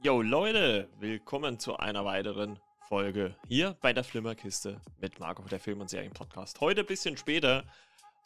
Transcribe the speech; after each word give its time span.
Yo 0.00 0.22
Leute, 0.22 0.88
willkommen 1.00 1.58
zu 1.58 1.76
einer 1.76 2.04
weiteren 2.04 2.60
Folge 2.88 3.34
hier 3.48 3.76
bei 3.80 3.92
der 3.92 4.04
Flimmerkiste 4.04 4.80
mit 5.00 5.18
Marco, 5.18 5.42
der 5.42 5.58
Film- 5.58 5.80
und 5.80 5.90
Serien-Podcast. 5.90 6.60
Heute 6.60 6.82
ein 6.82 6.86
bisschen 6.86 7.16
später, 7.16 7.64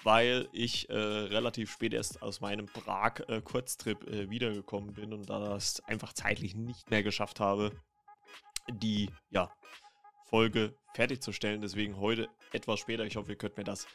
weil 0.02 0.50
ich 0.52 0.90
äh, 0.90 0.94
relativ 0.94 1.72
spät 1.72 1.94
erst 1.94 2.20
aus 2.20 2.42
meinem 2.42 2.66
Prag-Kurztrip 2.66 4.06
äh, 4.06 4.24
äh, 4.24 4.30
wiedergekommen 4.30 4.92
bin 4.92 5.14
und 5.14 5.30
da 5.30 5.38
das 5.38 5.80
einfach 5.86 6.12
zeitlich 6.12 6.54
nicht 6.54 6.90
mehr 6.90 7.02
geschafft 7.02 7.40
habe, 7.40 7.72
die 8.70 9.08
ja, 9.30 9.50
Folge 10.26 10.74
fertigzustellen. 10.92 11.62
Deswegen 11.62 11.96
heute 11.96 12.28
etwas 12.52 12.80
später. 12.80 13.06
Ich 13.06 13.16
hoffe, 13.16 13.32
ihr 13.32 13.38
könnt 13.38 13.56
mir 13.56 13.64
das 13.64 13.86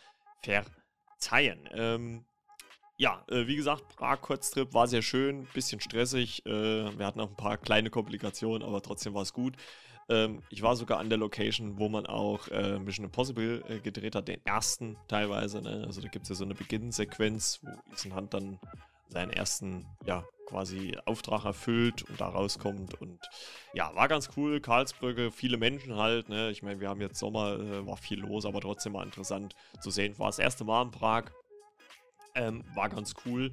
verzeihen. 0.42 1.70
Ähm, 1.74 2.26
ja, 2.98 3.24
äh, 3.30 3.48
wie 3.48 3.56
gesagt, 3.56 3.96
Prag-Kurztrip 3.96 4.74
war 4.74 4.88
sehr 4.88 5.04
schön, 5.04 5.48
bisschen 5.54 5.80
stressig. 5.80 6.46
Äh, 6.46 6.98
wir 6.98 7.06
hatten 7.06 7.20
auch 7.20 7.30
ein 7.30 7.38
paar 7.38 7.58
kleine 7.58 7.90
Komplikationen, 7.90 8.68
aber 8.68 8.82
trotzdem 8.82 9.14
war 9.14 9.22
es 9.22 9.34
gut. 9.34 9.56
Ähm, 10.10 10.42
ich 10.50 10.64
war 10.64 10.76
sogar 10.76 11.00
an 11.00 11.10
der 11.10 11.20
Location, 11.20 11.78
wo 11.78 11.90
man 11.90 12.06
auch 12.08 12.48
äh, 12.48 12.80
Mission 12.80 13.06
Impossible 13.06 13.64
äh, 13.68 13.80
gedreht 13.80 14.16
hat, 14.16 14.28
den 14.28 14.44
ersten 14.46 14.98
teilweise. 15.08 15.62
Ne? 15.62 15.84
Also 15.86 16.02
da 16.02 16.08
gibt 16.08 16.24
es 16.24 16.30
ja 16.30 16.36
so 16.36 16.44
eine 16.44 16.56
Beginnsequenz, 16.56 17.60
wo 17.62 17.70
Ethan 17.94 18.16
Hunt 18.16 18.34
dann 18.34 18.60
seinen 19.10 19.32
ersten, 19.32 19.86
ja, 20.06 20.26
quasi 20.48 20.98
Auftrag 21.06 21.46
erfüllt 21.46 22.04
und 22.04 22.20
da 22.20 22.30
rauskommt. 22.30 23.00
Und 23.02 23.20
ja, 23.74 23.94
war 23.96 24.08
ganz 24.08 24.30
cool. 24.38 24.60
Karlsbrücke, 24.60 25.30
viele 25.32 25.58
Menschen 25.58 25.98
halt. 25.98 26.30
Ne? 26.30 26.50
Ich 26.52 26.64
meine, 26.64 26.80
wir 26.80 26.90
haben 26.90 27.02
jetzt 27.02 27.20
Sommer, 27.20 27.60
äh, 27.60 27.86
war 27.86 27.98
viel 27.98 28.20
los, 28.20 28.46
aber 28.46 28.62
trotzdem 28.62 28.94
mal 28.94 29.04
interessant 29.04 29.56
zu 29.82 29.92
sehen. 29.92 30.18
War 30.18 30.28
das 30.28 30.40
erste 30.40 30.64
Mal 30.64 30.84
in 30.84 30.92
Prag. 30.92 31.32
Ähm, 32.38 32.64
war 32.76 32.88
ganz 32.88 33.16
cool. 33.26 33.52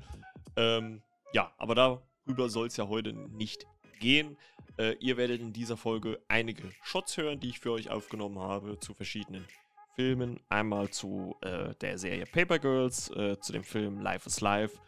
Ähm, 0.56 1.02
ja, 1.32 1.50
aber 1.56 1.74
darüber 1.74 2.48
soll 2.48 2.68
es 2.68 2.76
ja 2.76 2.86
heute 2.86 3.12
nicht 3.12 3.66
gehen. 3.98 4.36
Äh, 4.76 4.96
ihr 5.00 5.16
werdet 5.16 5.40
in 5.40 5.52
dieser 5.52 5.76
Folge 5.76 6.20
einige 6.28 6.70
Shots 6.82 7.16
hören, 7.16 7.40
die 7.40 7.48
ich 7.48 7.60
für 7.60 7.72
euch 7.72 7.90
aufgenommen 7.90 8.38
habe 8.38 8.78
zu 8.78 8.92
verschiedenen 8.92 9.46
Filmen. 9.96 10.38
Einmal 10.50 10.90
zu 10.90 11.36
äh, 11.40 11.74
der 11.76 11.96
Serie 11.96 12.26
Paper 12.26 12.58
Girls, 12.58 13.08
äh, 13.10 13.38
zu 13.40 13.52
dem 13.52 13.64
Film 13.64 14.00
Life 14.00 14.28
is 14.28 14.40
Life, 14.40 14.78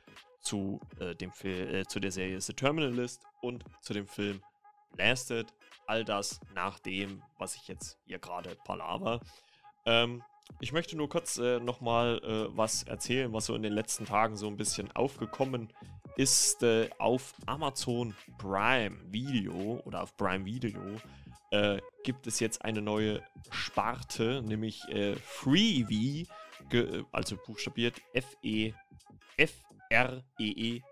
zu, 0.41 0.79
äh, 1.01 1.15
dem 1.15 1.33
Fil 1.33 1.75
äh, 1.75 1.87
zu 1.87 1.99
der 1.99 2.13
Serie 2.13 2.41
The 2.41 2.53
Terminalist 2.53 3.23
und 3.41 3.65
zu 3.81 3.95
dem 3.95 4.07
Film 4.07 4.43
Blasted. 4.93 5.53
All 5.87 6.05
das 6.05 6.41
nach 6.55 6.79
dem, 6.81 7.23
was 7.39 7.55
ich 7.55 7.67
jetzt 7.69 7.99
hier 8.05 8.19
gerade 8.19 8.57
palaver. 8.65 9.21
Ähm, 9.87 10.23
ich 10.61 10.73
möchte 10.73 10.97
nur 10.97 11.09
kurz 11.09 11.39
äh, 11.39 11.61
nochmal 11.61 12.21
äh, 12.25 12.57
was 12.57 12.83
erzählen, 12.85 13.33
was 13.33 13.47
so 13.47 13.55
in 13.55 13.63
den 13.63 13.73
letzten 13.73 14.05
Tagen 14.07 14.37
so 14.37 14.47
ein 14.47 14.57
bisschen 14.57 14.91
aufgekommen 14.93 15.73
ist. 16.17 16.63
Äh, 16.63 16.89
auf 16.99 17.35
Amazon 17.47 18.15
Prime 18.39 18.97
Video 19.11 19.83
oder 19.85 20.03
auf 20.03 20.17
Prime 20.17 20.45
Video 20.45 20.81
äh, 21.51 21.81
gibt 22.05 22.27
es 22.27 22.41
jetzt 22.41 22.65
eine 22.65 22.81
neue 22.81 23.23
Sparte, 23.51 24.43
nämlich 24.43 24.83
äh, 24.89 25.17
Freevee, 25.17 26.27
also 27.13 27.37
buchstabiert 27.47 28.01
F-E, 28.15 28.73
F-R-E-E-V-E-E. 29.37 30.83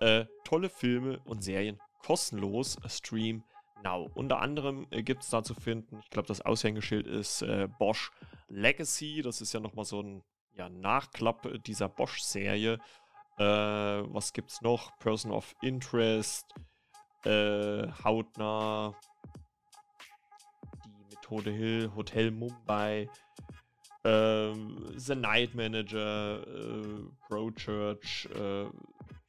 -E, 0.00 0.26
tolle 0.44 0.68
Filme 0.68 1.20
und 1.24 1.42
Serien 1.42 1.78
kostenlos 2.04 2.76
streamen 2.88 3.42
Now. 3.84 4.10
Unter 4.14 4.40
anderem 4.40 4.86
äh, 4.90 5.02
gibt 5.02 5.22
es 5.22 5.30
da 5.30 5.42
zu 5.42 5.54
finden, 5.54 6.00
ich 6.02 6.10
glaube, 6.10 6.26
das 6.26 6.40
Aushängeschild 6.40 7.06
ist 7.06 7.42
äh, 7.42 7.68
Bosch 7.78 8.10
Legacy. 8.48 9.22
Das 9.22 9.40
ist 9.40 9.52
ja 9.52 9.60
nochmal 9.60 9.84
so 9.84 10.02
ein 10.02 10.22
ja, 10.54 10.68
Nachklapp 10.68 11.62
dieser 11.64 11.88
Bosch-Serie. 11.88 12.78
Äh, 13.38 13.44
was 13.44 14.32
gibt's 14.32 14.62
noch? 14.62 14.96
Person 14.98 15.32
of 15.32 15.54
Interest, 15.60 16.46
äh, 17.24 17.88
Hautnah, 18.04 18.94
die 20.84 21.14
Methode 21.14 21.50
Hill, 21.50 21.92
Hotel 21.96 22.30
Mumbai, 22.30 23.08
äh, 24.04 24.52
The 24.96 25.14
Night 25.16 25.54
Manager, 25.54 26.46
äh, 26.46 27.04
Pro 27.28 27.50
Church, 27.50 28.28
äh, 28.34 28.64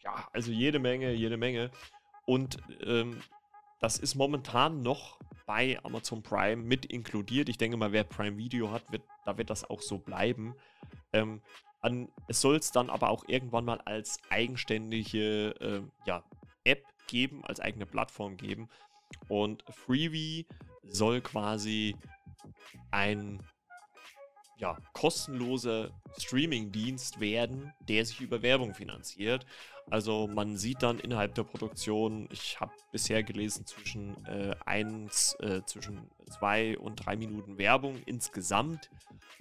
ja, 0.04 0.28
also 0.32 0.52
jede 0.52 0.80
Menge, 0.80 1.14
jede 1.14 1.38
Menge. 1.38 1.72
Und 2.28 2.58
ähm, 2.86 3.22
das 3.80 3.98
ist 3.98 4.16
momentan 4.16 4.82
noch 4.82 5.20
bei 5.46 5.80
Amazon 5.84 6.24
Prime 6.24 6.62
mit 6.62 6.86
inkludiert. 6.86 7.50
Ich 7.50 7.58
denke 7.58 7.78
mal, 7.78 7.92
wer 7.92 8.04
Prime 8.04 8.38
Video 8.38 8.72
hat, 8.72 8.92
wird, 8.92 9.04
da 9.26 9.38
wird 9.38 9.50
das 9.50 9.70
auch 9.70 9.82
so 9.82 10.00
bleiben. 10.00 10.56
Ähm, 11.14 11.42
an, 11.82 12.10
es 12.28 12.42
soll 12.42 12.56
es 12.56 12.72
dann 12.72 12.90
aber 12.90 13.10
auch 13.10 13.26
irgendwann 13.28 13.66
mal 13.66 13.80
als 13.82 14.20
eigenständige 14.30 15.50
äh, 15.60 15.82
ja, 16.08 16.24
App 16.64 16.84
geben, 17.08 17.46
als 17.46 17.60
eigene 17.60 17.86
Plattform 17.86 18.38
geben. 18.38 18.70
Und 19.28 19.64
Freebie 19.70 20.48
soll 20.84 21.22
quasi 21.22 21.96
ein 22.92 23.44
ja, 24.66 24.78
kostenloser 24.94 25.92
Streaming-Dienst 26.18 27.20
werden, 27.20 27.72
der 27.88 28.04
sich 28.04 28.20
über 28.20 28.42
Werbung 28.42 28.74
finanziert. 28.74 29.46
Also 29.92 30.28
man 30.28 30.58
sieht 30.58 30.82
dann 30.82 30.98
innerhalb 30.98 31.36
der 31.36 31.44
Produktion, 31.44 32.28
ich 32.32 32.60
habe 32.60 32.72
bisher 32.92 33.22
gelesen, 33.22 33.68
zwischen 33.68 34.26
äh, 34.26 34.56
eins, 34.66 35.36
äh, 35.40 35.62
zwischen 35.68 36.10
zwei 36.32 36.76
und 36.80 36.96
drei 36.96 37.16
Minuten 37.16 37.60
Werbung 37.60 38.02
insgesamt. 38.08 38.90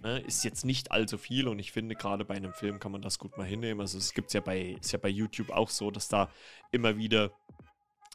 Ne, 0.02 0.18
ist 0.18 0.44
jetzt 0.44 0.66
nicht 0.66 0.92
allzu 0.92 1.16
viel 1.16 1.48
und 1.48 1.58
ich 1.58 1.72
finde, 1.72 1.94
gerade 1.94 2.26
bei 2.26 2.34
einem 2.34 2.52
Film 2.52 2.78
kann 2.78 2.92
man 2.92 3.00
das 3.00 3.18
gut 3.18 3.38
mal 3.38 3.46
hinnehmen. 3.46 3.80
Also 3.80 3.96
es 3.96 4.12
gibt 4.12 4.34
ja 4.34 4.42
ja 4.44 4.98
bei 4.98 5.08
YouTube 5.08 5.50
auch 5.50 5.70
so, 5.70 5.90
dass 5.90 6.08
da 6.08 6.28
immer 6.70 6.98
wieder 6.98 7.30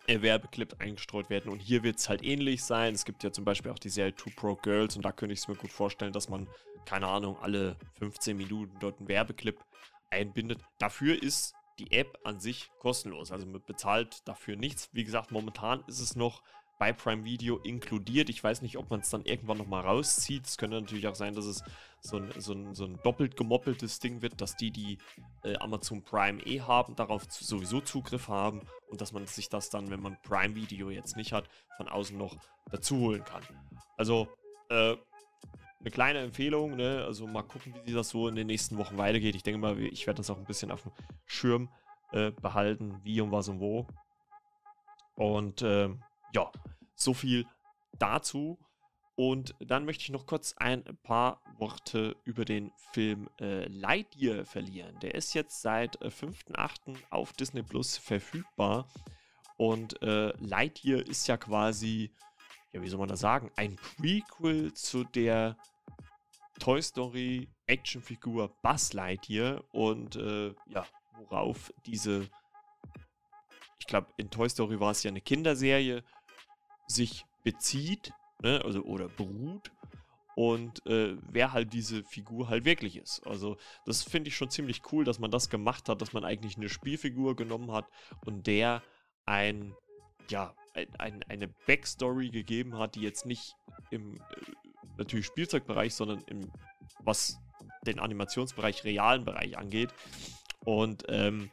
äh, 0.10 0.24
Werbeclips 0.24 0.80
eingestreut 0.80 1.30
werden. 1.30 1.52
Und 1.52 1.60
hier 1.60 1.84
wird 1.84 1.98
es 1.98 2.10
halt 2.10 2.24
ähnlich 2.24 2.64
sein. 2.64 2.96
Es 2.96 3.06
gibt 3.06 3.24
ja 3.24 3.32
zum 3.32 3.46
Beispiel 3.46 3.72
auch 3.72 3.78
die 3.78 3.90
Serie 3.90 4.16
Two 4.16 4.32
Pro 4.36 4.56
Girls 4.56 4.96
und 4.96 5.06
da 5.06 5.12
könnte 5.12 5.34
ich 5.34 5.40
es 5.40 5.48
mir 5.48 5.56
gut 5.56 5.72
vorstellen, 5.72 6.14
dass 6.14 6.30
man, 6.30 6.48
keine 6.86 7.08
Ahnung, 7.08 7.38
alle 7.40 7.78
15 8.00 8.36
Minuten 8.36 8.78
dort 8.80 9.00
einen 9.00 9.08
Werbeclip 9.08 9.64
einbindet. 10.10 10.62
Dafür 10.80 11.22
ist 11.22 11.54
die 11.80 11.92
App 11.92 12.20
an 12.24 12.40
sich 12.40 12.70
kostenlos. 12.80 13.32
Also 13.32 13.46
man 13.46 13.64
bezahlt 13.66 14.28
dafür 14.28 14.56
nichts. 14.56 14.90
Wie 14.92 15.04
gesagt, 15.04 15.32
momentan 15.32 15.84
ist 15.88 16.00
es 16.00 16.16
noch 16.16 16.42
bei 16.80 16.94
Prime 16.94 17.26
Video 17.26 17.58
inkludiert. 17.58 18.30
Ich 18.30 18.44
weiß 18.44 18.62
nicht, 18.62 18.78
ob 18.78 18.90
man 18.90 19.02
es 19.02 19.10
dann 19.10 19.26
irgendwann 19.26 19.58
nochmal 19.58 19.82
rauszieht. 19.82 20.48
Es 20.48 20.58
könnte 20.58 20.80
natürlich 20.80 21.08
auch 21.08 21.16
sein, 21.16 21.36
dass 21.36 21.46
es 21.46 21.62
so 22.00 22.18
ein, 22.18 22.32
so 22.38 22.54
ein, 22.54 22.74
so 22.74 22.86
ein 22.86 22.98
doppelt 23.04 23.36
gemoppeltes 23.36 24.00
Ding 24.00 24.22
wird, 24.22 24.40
dass 24.40 24.56
die, 24.56 24.72
die 24.72 24.98
äh, 25.44 25.58
Amazon 25.58 26.02
Prime 26.04 26.42
eh 26.44 26.62
haben, 26.62 26.96
darauf 26.96 27.28
zu, 27.28 27.44
sowieso 27.44 27.82
Zugriff 27.82 28.30
haben 28.30 28.62
und 28.88 29.02
dass 29.02 29.12
man 29.12 29.28
sich 29.28 29.50
das 29.50 29.70
dann, 29.70 29.92
wenn 29.92 30.02
man 30.02 30.18
Prime 30.22 30.56
Video 30.56 30.90
jetzt 30.90 31.18
nicht 31.18 31.34
hat, 31.34 31.50
von 31.76 31.90
außen 31.90 32.18
noch 32.18 32.38
dazu 32.72 32.98
holen 32.98 33.26
kann. 33.26 33.44
Also, 33.98 34.30
äh, 34.70 34.96
eine 35.80 35.92
kleine 35.92 36.20
Empfehlung, 36.20 36.76
ne? 36.76 37.04
Also 37.06 37.26
mal 37.26 37.44
gucken, 37.44 37.74
wie 37.86 37.94
das 37.94 38.10
so 38.10 38.28
in 38.28 38.36
den 38.36 38.48
nächsten 38.48 38.78
Wochen 38.78 38.98
weitergeht. 38.98 39.36
Ich 39.36 39.44
denke 39.44 39.60
mal, 39.60 39.80
ich 39.80 40.06
werde 40.08 40.18
das 40.18 40.30
auch 40.30 40.38
ein 40.38 40.46
bisschen 40.46 40.72
auf 40.72 40.84
dem 40.84 40.92
Schirm 41.26 41.70
äh, 42.12 42.32
behalten, 42.32 43.00
wie 43.04 43.22
und 43.22 43.32
was 43.32 43.48
und 43.48 43.60
wo. 43.60 43.88
Und 45.16 45.62
äh, 45.62 45.90
ja, 46.34 46.52
so 46.96 47.14
viel 47.14 47.46
dazu. 47.98 48.60
Und 49.16 49.54
dann 49.60 49.84
möchte 49.84 50.04
ich 50.04 50.12
noch 50.12 50.26
kurz 50.26 50.54
ein 50.58 50.84
paar 51.04 51.42
Worte 51.58 52.16
über 52.24 52.46
den 52.46 52.72
Film 52.94 53.30
äh, 53.42 53.66
Lightyear 53.68 54.46
verlieren. 54.46 54.98
Der 55.02 55.16
ist 55.16 55.34
jetzt 55.34 55.62
seit 55.62 56.02
äh, 56.02 56.08
5.8. 56.08 56.98
auf 57.10 57.34
Disney 57.34 57.64
Plus 57.64 57.98
verfügbar. 57.98 58.88
Und 59.58 60.02
äh, 60.02 60.32
Lightyear 60.38 61.06
ist 61.06 61.28
ja 61.28 61.36
quasi 61.36 62.14
ja, 62.72 62.82
wie 62.82 62.88
soll 62.88 63.00
man 63.00 63.10
das 63.10 63.20
sagen, 63.20 63.52
ein 63.56 63.76
Prequel 63.76 64.74
zu 64.74 65.04
der 65.04 65.58
Toy 66.60 66.82
Story 66.82 67.50
Actionfigur 67.68 68.50
Buzz 68.62 68.94
Lightyear 68.94 69.64
und 69.72 70.16
äh, 70.16 70.54
ja, 70.68 70.86
worauf 71.18 71.74
diese, 71.86 72.28
ich 73.80 73.88
glaube, 73.88 74.08
in 74.18 74.30
Toy 74.30 74.50
Story 74.50 74.80
war 74.80 74.92
es 74.92 75.04
ja 75.04 75.10
eine 75.10 75.22
Kinderserie, 75.22 76.04
sich 76.88 77.26
bezieht, 77.44 78.12
ne, 78.42 78.62
also 78.64 78.82
oder 78.82 79.08
beruht 79.08 79.72
und 80.36 80.86
äh, 80.86 81.18
wer 81.22 81.54
halt 81.54 81.74
diese 81.74 82.04
Figur 82.04 82.50
halt 82.50 82.66
wirklich 82.66 82.98
ist. 82.98 83.26
Also 83.26 83.58
das 83.86 84.04
finde 84.04 84.30
ich 84.30 84.36
schon 84.36 84.50
ziemlich 84.50 84.82
cool, 84.92 85.04
dass 85.04 85.20
man 85.20 85.32
das 85.32 85.50
gemacht 85.50 85.90
hat, 85.90 86.02
dass 86.02 86.14
man 86.14 86.24
eigentlich 86.24 86.58
eine 86.58 86.70
Spielfigur 86.70 87.36
genommen 87.36 87.72
hat 87.72 87.86
und 88.26 88.48
der 88.48 88.82
ein 89.26 89.76
ja 90.30 90.56
ein, 90.98 91.24
eine 91.28 91.48
Backstory 91.68 92.30
gegeben 92.30 92.78
hat, 92.78 92.96
die 92.96 93.02
jetzt 93.02 93.26
nicht 93.26 93.56
im 93.92 94.16
äh, 94.16 94.20
natürlich 94.98 95.26
Spielzeugbereich, 95.26 95.94
sondern 95.94 96.22
im 96.28 96.52
was 97.04 97.40
den 97.86 98.00
Animationsbereich, 98.00 98.84
realen 98.84 99.26
Bereich 99.26 99.58
angeht. 99.58 99.90
Und 100.66 101.04
ähm, 101.08 101.50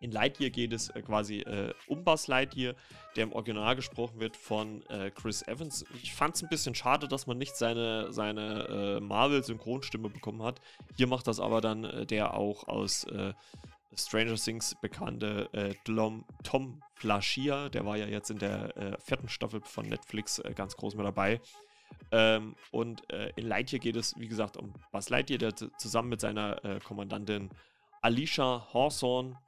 in 0.00 0.10
Lightyear 0.10 0.50
geht 0.50 0.72
es 0.72 0.90
äh, 0.90 1.02
quasi 1.02 1.40
äh, 1.40 1.72
um 1.86 2.04
Buzz 2.04 2.26
Lightyear, 2.26 2.74
der 3.16 3.24
im 3.24 3.32
Original 3.32 3.76
gesprochen 3.76 4.20
wird 4.20 4.36
von 4.36 4.84
äh, 4.86 5.10
Chris 5.10 5.42
Evans. 5.42 5.84
Ich 6.02 6.12
fand 6.12 6.34
es 6.34 6.42
ein 6.42 6.48
bisschen 6.48 6.74
schade, 6.74 7.08
dass 7.08 7.26
man 7.26 7.38
nicht 7.38 7.56
seine, 7.56 8.12
seine 8.12 8.98
äh, 8.98 9.00
Marvel-Synchronstimme 9.00 10.08
bekommen 10.08 10.42
hat. 10.42 10.60
Hier 10.96 11.06
macht 11.06 11.26
das 11.26 11.40
aber 11.40 11.60
dann 11.60 12.06
der 12.08 12.34
auch 12.34 12.66
aus 12.66 13.06
Stranger 13.94 14.36
Things 14.36 14.74
bekannte 14.80 15.48
äh, 15.52 15.74
Tom 16.42 16.82
Flaschier, 16.94 17.68
der 17.70 17.84
war 17.84 17.96
ja 17.96 18.06
jetzt 18.06 18.30
in 18.30 18.38
der 18.38 18.76
äh, 18.76 19.00
vierten 19.00 19.28
Staffel 19.28 19.60
von 19.62 19.88
Netflix 19.88 20.38
äh, 20.38 20.52
ganz 20.54 20.76
groß 20.76 20.94
mit 20.94 21.04
dabei. 21.04 21.40
Ähm, 22.10 22.56
und 22.70 23.08
äh, 23.10 23.32
in 23.36 23.46
Lightyear 23.46 23.80
geht 23.80 23.96
es, 23.96 24.14
wie 24.18 24.28
gesagt, 24.28 24.56
um 24.56 24.72
Buzz 24.92 25.08
Lightyear, 25.08 25.38
der 25.38 25.54
zusammen 25.54 26.08
mit 26.08 26.20
seiner 26.20 26.64
äh, 26.64 26.78
Kommandantin 26.80 27.50
Alicia 28.00 28.66
Hawthorne 28.72 29.38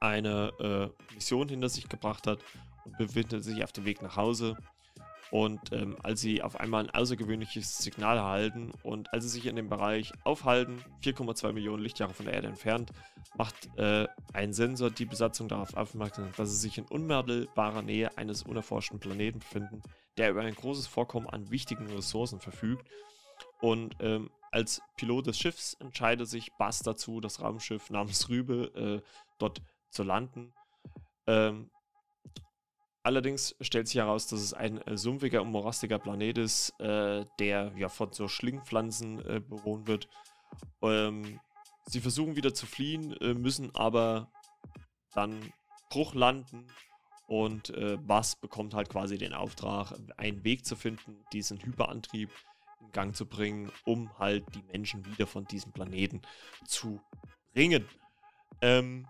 eine 0.00 0.52
äh, 0.60 1.14
Mission 1.14 1.48
hinter 1.48 1.68
sich 1.68 1.88
gebracht 1.88 2.26
hat 2.26 2.38
und 2.84 2.96
befindet 2.98 3.44
sich 3.44 3.62
auf 3.64 3.72
dem 3.72 3.84
Weg 3.84 4.02
nach 4.02 4.16
Hause. 4.16 4.56
Und 5.34 5.72
ähm, 5.72 5.96
als 6.00 6.20
sie 6.20 6.42
auf 6.42 6.60
einmal 6.60 6.84
ein 6.84 6.94
außergewöhnliches 6.94 7.78
Signal 7.78 8.18
erhalten 8.18 8.70
und 8.84 9.12
als 9.12 9.24
sie 9.24 9.30
sich 9.30 9.46
in 9.46 9.56
dem 9.56 9.68
Bereich 9.68 10.12
aufhalten, 10.22 10.80
4,2 11.02 11.52
Millionen 11.52 11.82
Lichtjahre 11.82 12.14
von 12.14 12.26
der 12.26 12.36
Erde 12.36 12.46
entfernt, 12.46 12.92
macht 13.36 13.68
äh, 13.76 14.06
ein 14.32 14.52
Sensor 14.52 14.92
die 14.92 15.06
Besatzung 15.06 15.48
darauf 15.48 15.74
aufmerksam, 15.74 16.30
dass 16.36 16.50
sie 16.50 16.58
sich 16.58 16.78
in 16.78 16.84
unmittelbarer 16.84 17.82
Nähe 17.82 18.16
eines 18.16 18.44
unerforschten 18.44 19.00
Planeten 19.00 19.40
befinden, 19.40 19.82
der 20.18 20.30
über 20.30 20.42
ein 20.42 20.54
großes 20.54 20.86
Vorkommen 20.86 21.28
an 21.28 21.50
wichtigen 21.50 21.90
Ressourcen 21.90 22.38
verfügt. 22.38 22.88
Und 23.60 23.96
ähm, 23.98 24.30
als 24.52 24.82
Pilot 24.96 25.26
des 25.26 25.36
Schiffs 25.36 25.74
entscheidet 25.80 26.28
sich 26.28 26.52
Bass 26.58 26.78
dazu, 26.78 27.20
das 27.20 27.40
Raumschiff 27.40 27.90
namens 27.90 28.28
Rübe 28.28 29.02
äh, 29.02 29.08
dort 29.40 29.62
zu 29.90 30.04
landen. 30.04 30.52
Ähm, 31.26 31.70
allerdings 33.04 33.54
stellt 33.60 33.86
sich 33.86 33.98
heraus, 33.98 34.26
dass 34.26 34.40
es 34.40 34.52
ein 34.52 34.78
äh, 34.82 34.96
sumpfiger 34.96 35.42
und 35.42 35.52
morastiger 35.52 35.98
Planet 35.98 36.38
ist, 36.38 36.70
äh, 36.80 37.24
der 37.38 37.72
ja 37.76 37.88
von 37.88 38.12
so 38.12 38.26
Schlingpflanzen 38.26 39.20
äh, 39.24 39.40
bewohnt 39.40 39.86
wird. 39.86 40.08
Ähm, 40.82 41.38
sie 41.86 42.00
versuchen 42.00 42.34
wieder 42.34 42.54
zu 42.54 42.66
fliehen, 42.66 43.12
äh, 43.20 43.34
müssen 43.34 43.72
aber 43.74 44.32
dann 45.14 45.52
Bruch 45.90 46.14
landen 46.14 46.66
und 47.26 47.70
äh, 47.70 47.96
Bass 47.98 48.36
bekommt 48.36 48.74
halt 48.74 48.88
quasi 48.88 49.18
den 49.18 49.34
Auftrag, 49.34 49.92
einen 50.16 50.42
Weg 50.42 50.64
zu 50.64 50.74
finden, 50.74 51.24
diesen 51.32 51.62
Hyperantrieb 51.62 52.30
in 52.80 52.90
Gang 52.92 53.14
zu 53.14 53.26
bringen, 53.26 53.70
um 53.84 54.18
halt 54.18 54.44
die 54.54 54.62
Menschen 54.62 55.04
wieder 55.06 55.26
von 55.26 55.44
diesem 55.46 55.72
Planeten 55.72 56.22
zu 56.66 57.00
bringen. 57.52 57.86
Ähm, 58.60 59.06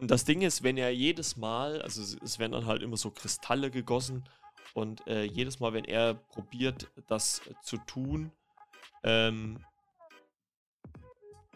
das 0.00 0.24
Ding 0.24 0.42
ist, 0.42 0.62
wenn 0.62 0.76
er 0.76 0.90
jedes 0.90 1.36
Mal, 1.36 1.80
also 1.82 2.02
es 2.02 2.38
werden 2.38 2.52
dann 2.52 2.66
halt 2.66 2.82
immer 2.82 2.96
so 2.96 3.10
Kristalle 3.10 3.70
gegossen 3.70 4.24
und 4.74 5.06
äh, 5.06 5.24
jedes 5.24 5.58
Mal, 5.60 5.72
wenn 5.72 5.84
er 5.84 6.14
probiert, 6.14 6.88
das 7.06 7.40
zu 7.62 7.78
tun, 7.78 8.30
ähm, 9.02 9.58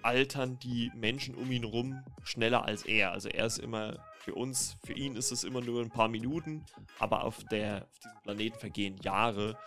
altern 0.03 0.59
die 0.59 0.91
Menschen 0.95 1.35
um 1.35 1.51
ihn 1.51 1.65
rum 1.65 2.03
schneller 2.23 2.65
als 2.65 2.85
er. 2.85 3.13
Also 3.13 3.29
er 3.29 3.45
ist 3.45 3.59
immer 3.59 3.99
für 4.21 4.35
uns, 4.35 4.77
für 4.85 4.95
ihn 4.95 5.17
ist 5.17 5.33
es 5.33 5.45
immer 5.45 5.61
nur 5.61 5.83
ein 5.83 5.91
paar 5.91 6.09
Minuten, 6.09 6.65
aber 6.99 7.25
auf, 7.25 7.45
der, 7.45 7.87
auf 7.91 7.99
diesem 7.99 8.23
Planeten 8.23 8.59
vergehen 8.59 8.97
Jahre. 9.03 9.59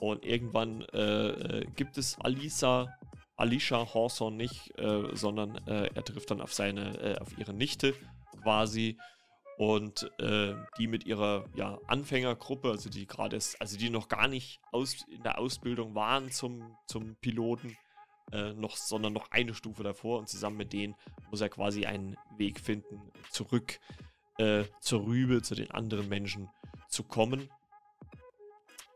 Und 0.00 0.24
irgendwann 0.24 0.82
äh, 0.92 1.28
äh 1.28 1.66
gibt 1.76 1.98
es 1.98 2.18
Alisa, 2.20 2.98
Alicia 3.36 3.94
Hawthorne 3.94 4.36
nicht, 4.36 4.78
äh, 4.78 5.14
sondern 5.14 5.56
äh, 5.66 5.90
er 5.94 6.04
trifft 6.04 6.30
dann 6.30 6.40
auf 6.40 6.54
seine, 6.54 6.98
äh, 7.00 7.18
auf 7.18 7.36
ihre 7.38 7.52
Nichte 7.52 7.94
quasi 8.44 8.96
und 9.56 10.10
äh, 10.20 10.54
die 10.78 10.86
mit 10.86 11.06
ihrer 11.06 11.44
ja, 11.54 11.78
Anfängergruppe, 11.86 12.70
also 12.70 12.90
die 12.90 13.06
gerade 13.06 13.36
also 13.36 13.76
die 13.76 13.90
noch 13.90 14.08
gar 14.08 14.28
nicht 14.28 14.60
aus, 14.72 15.04
in 15.08 15.22
der 15.22 15.38
Ausbildung 15.38 15.94
waren 15.94 16.30
zum, 16.30 16.76
zum 16.86 17.16
Piloten, 17.16 17.76
äh, 18.32 18.52
noch, 18.52 18.76
sondern 18.76 19.12
noch 19.12 19.30
eine 19.30 19.54
Stufe 19.54 19.82
davor 19.82 20.18
und 20.18 20.28
zusammen 20.28 20.56
mit 20.56 20.72
denen 20.72 20.94
muss 21.30 21.40
er 21.40 21.48
quasi 21.48 21.86
einen 21.86 22.16
Weg 22.36 22.60
finden, 22.60 23.00
zurück 23.30 23.80
äh, 24.38 24.64
zur 24.80 25.04
Rübe, 25.04 25.42
zu 25.42 25.54
den 25.54 25.70
anderen 25.70 26.08
Menschen 26.08 26.48
zu 26.88 27.04
kommen. 27.04 27.48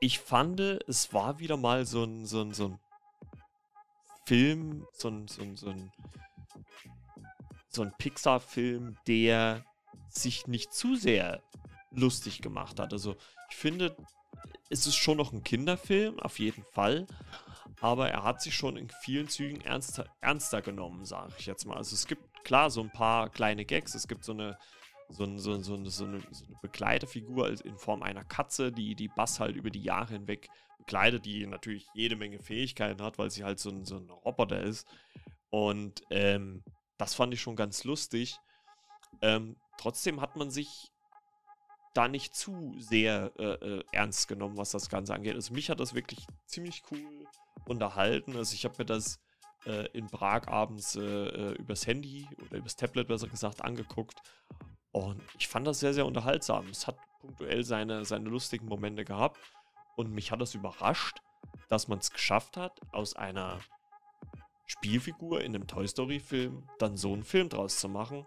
Ich 0.01 0.19
fand, 0.19 0.61
es 0.61 1.13
war 1.13 1.39
wieder 1.39 1.57
mal 1.57 1.85
so 1.87 2.05
ein, 2.05 2.27
so 2.27 2.43
ein, 2.43 2.53
so 2.53 2.67
ein 2.67 2.79
Film, 4.25 4.87
so 4.93 5.09
ein, 5.09 5.27
so 5.27 5.43
ein, 5.43 5.57
so 5.57 5.71
ein, 5.71 5.93
so 7.79 7.83
ein 7.83 7.95
Pixar-Film, 7.99 8.97
der 9.07 9.65
sich 10.09 10.47
nicht 10.47 10.73
zu 10.73 10.97
sehr 10.97 11.43
lustig 11.91 12.43
gemacht 12.43 12.79
hat. 12.79 12.93
Also 12.93 13.17
ich 13.51 13.57
finde, 13.57 13.97
es 14.71 14.87
ist 14.87 14.97
schon 14.97 15.17
noch 15.17 15.33
ein 15.33 15.43
Kinderfilm, 15.43 16.21
auf 16.21 16.39
jeden 16.39 16.65
Fall 16.73 17.07
aber 17.81 18.11
er 18.11 18.25
hat 18.25 18.43
sich 18.43 18.55
schon 18.55 18.77
in 18.77 18.89
vielen 19.03 19.29
Zügen 19.29 19.61
ernster, 19.61 20.07
ernster 20.21 20.63
genommen, 20.63 21.05
sage 21.05 21.33
ich 21.39 21.47
jetzt 21.47 21.65
mal. 21.65 21.77
Also 21.77 21.95
es 21.95 22.07
gibt 22.07 22.45
klar 22.45 22.71
so 22.71 22.81
ein 22.81 22.91
paar 22.91 23.31
kleine 23.31 23.65
Gags, 23.65 23.95
es 23.95 24.09
gibt 24.09 24.25
so 24.25 24.33
eine, 24.33 24.59
so, 25.09 25.25
ein, 25.25 25.39
so, 25.39 25.57
so, 25.63 25.77
so, 25.85 26.05
eine, 26.05 26.21
so 26.31 26.45
eine 26.45 26.57
Begleiterfigur 26.61 27.65
in 27.65 27.79
Form 27.79 28.03
einer 28.03 28.25
Katze, 28.25 28.73
die 28.73 28.95
die 28.95 29.09
Bass 29.09 29.41
halt 29.41 29.57
über 29.57 29.71
die 29.71 29.83
Jahre 29.83 30.15
hinweg 30.15 30.49
begleitet, 30.79 31.25
die 31.25 31.47
natürlich 31.47 31.87
jede 31.95 32.17
Menge 32.17 32.41
Fähigkeiten 32.41 33.03
hat, 33.03 33.19
weil 33.19 33.31
sie 33.31 33.45
halt 33.45 33.59
so 33.59 33.71
ein, 33.71 33.85
so 33.85 33.97
ein 33.97 34.11
Roboter 34.11 34.61
ist. 34.61 34.87
Und 35.51 36.03
ähm, 36.11 36.63
das 36.99 37.15
fand 37.15 37.33
ich 37.33 37.41
schon 37.41 37.57
ganz 37.57 37.85
lustig. 37.85 38.39
Ähm, 39.23 39.57
trotzdem 39.79 40.21
hat 40.21 40.37
man 40.37 40.51
sich 40.51 40.91
da 41.95 42.09
nicht 42.09 42.35
zu 42.35 42.75
sehr 42.79 43.33
äh, 43.39 43.45
äh, 43.45 43.85
ernst 43.93 44.29
genommen, 44.29 44.57
was 44.57 44.71
das 44.71 44.89
Ganze 44.89 45.15
angeht. 45.15 45.35
Also 45.35 45.55
mich 45.55 45.71
hat 45.71 45.81
das 45.81 45.95
wirklich 45.95 46.27
ziemlich 46.45 46.83
cool 46.91 47.27
unterhalten. 47.67 48.37
Also 48.37 48.55
ich 48.55 48.65
habe 48.65 48.75
mir 48.79 48.85
das 48.85 49.19
äh, 49.67 49.87
in 49.93 50.07
Prag 50.07 50.49
abends 50.49 50.97
äh, 50.97 51.01
äh, 51.01 51.53
übers 51.55 51.87
Handy 51.87 52.29
oder 52.47 52.59
übers 52.59 52.77
Tablet 52.77 53.09
besser 53.09 53.29
gesagt 53.29 53.63
angeguckt. 53.65 54.21
Und 54.93 55.21
ich 55.39 55.49
fand 55.49 55.67
das 55.67 55.81
sehr, 55.81 55.95
sehr 55.95 56.07
unterhaltsam. 56.07 56.69
Es 56.69 56.87
hat 56.87 56.97
punktuell 57.21 57.65
seine, 57.65 58.05
seine 58.05 58.29
lustigen 58.29 58.67
Momente 58.67 59.05
gehabt. 59.05 59.39
Und 59.97 60.13
mich 60.13 60.31
hat 60.31 60.41
das 60.41 60.55
überrascht, 60.55 61.21
dass 61.69 61.89
man 61.89 61.99
es 61.99 62.13
geschafft 62.13 62.57
hat, 62.57 62.81
aus 62.93 63.15
einer 63.17 63.61
Spielfigur 64.69 65.41
in 65.41 65.55
einem 65.55 65.67
Toy 65.67 65.89
Story-Film 65.89 66.63
dann 66.79 66.97
so 66.97 67.13
einen 67.13 67.25
Film 67.25 67.49
draus 67.49 67.79
zu 67.79 67.89
machen. 67.89 68.27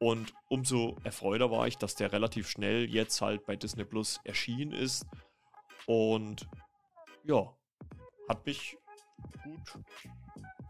Und 0.00 0.34
umso 0.48 0.96
erfreuter 1.04 1.50
war 1.50 1.66
ich, 1.68 1.78
dass 1.78 1.94
der 1.94 2.12
relativ 2.12 2.48
schnell 2.48 2.90
jetzt 2.90 3.20
halt 3.20 3.46
bei 3.46 3.56
Disney 3.56 3.84
Plus 3.84 4.18
erschienen 4.24 4.72
ist. 4.72 5.06
Und 5.86 6.48
ja, 7.24 7.54
hat 8.28 8.44
mich 8.46 8.76
gut 9.44 9.84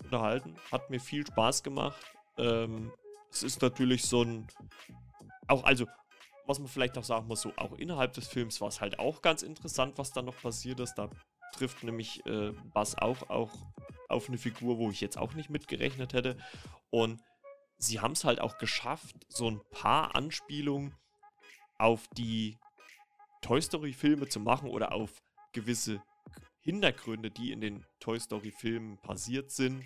unterhalten, 0.05 0.57
hat 0.71 0.91
mir 0.91 1.01
viel 1.01 1.27
Spaß 1.27 1.63
gemacht. 1.63 2.01
Ähm, 2.37 2.93
es 3.31 3.43
ist 3.43 3.63
natürlich 3.63 4.05
so 4.05 4.23
ein, 4.23 4.47
auch 5.47 5.65
also, 5.65 5.87
was 6.47 6.59
man 6.59 6.69
vielleicht 6.69 6.99
auch 6.99 7.05
sagen 7.05 7.27
muss, 7.27 7.43
so 7.43 7.53
auch 7.57 7.73
innerhalb 7.73 8.13
des 8.13 8.29
Films 8.29 8.61
war 8.61 8.69
es 8.69 8.81
halt 8.81 8.99
auch 8.99 9.23
ganz 9.23 9.43
interessant, 9.43 9.99
was 9.99 10.13
da 10.13 10.23
noch 10.23 10.41
passiert 10.41 10.81
ist. 10.81 10.95
Da 10.95 11.11
trifft 11.53 11.83
nämlich 11.83 12.25
äh, 12.27 12.53
Bass 12.73 12.97
auch, 12.97 13.29
auch 13.31 13.51
auf 14.09 14.29
eine 14.29 14.39
Figur, 14.39 14.79
wo 14.79 14.91
ich 14.91 15.01
jetzt 15.01 15.19
auch 15.19 15.35
nicht 15.35 15.51
mitgerechnet 15.51 16.13
hätte. 16.13 16.37
Und 16.91 17.23
sie 17.79 18.01
haben 18.01 18.13
es 18.13 18.25
halt 18.25 18.41
auch 18.41 18.59
geschafft, 18.59 19.17
so 19.29 19.51
ein 19.51 19.61
paar 19.71 20.15
Anspielungen 20.15 20.95
auf 21.79 22.09
die 22.17 22.59
Toy 23.43 23.61
Story-Filme 23.61 24.29
zu 24.29 24.41
machen 24.41 24.69
oder 24.69 24.93
auf 24.93 25.23
gewisse 25.53 26.03
Hintergründe, 26.61 27.31
die 27.31 27.53
in 27.53 27.61
den 27.61 27.87
Toy 28.01 28.19
Story-Filmen 28.19 28.99
passiert 28.99 29.51
sind, 29.51 29.85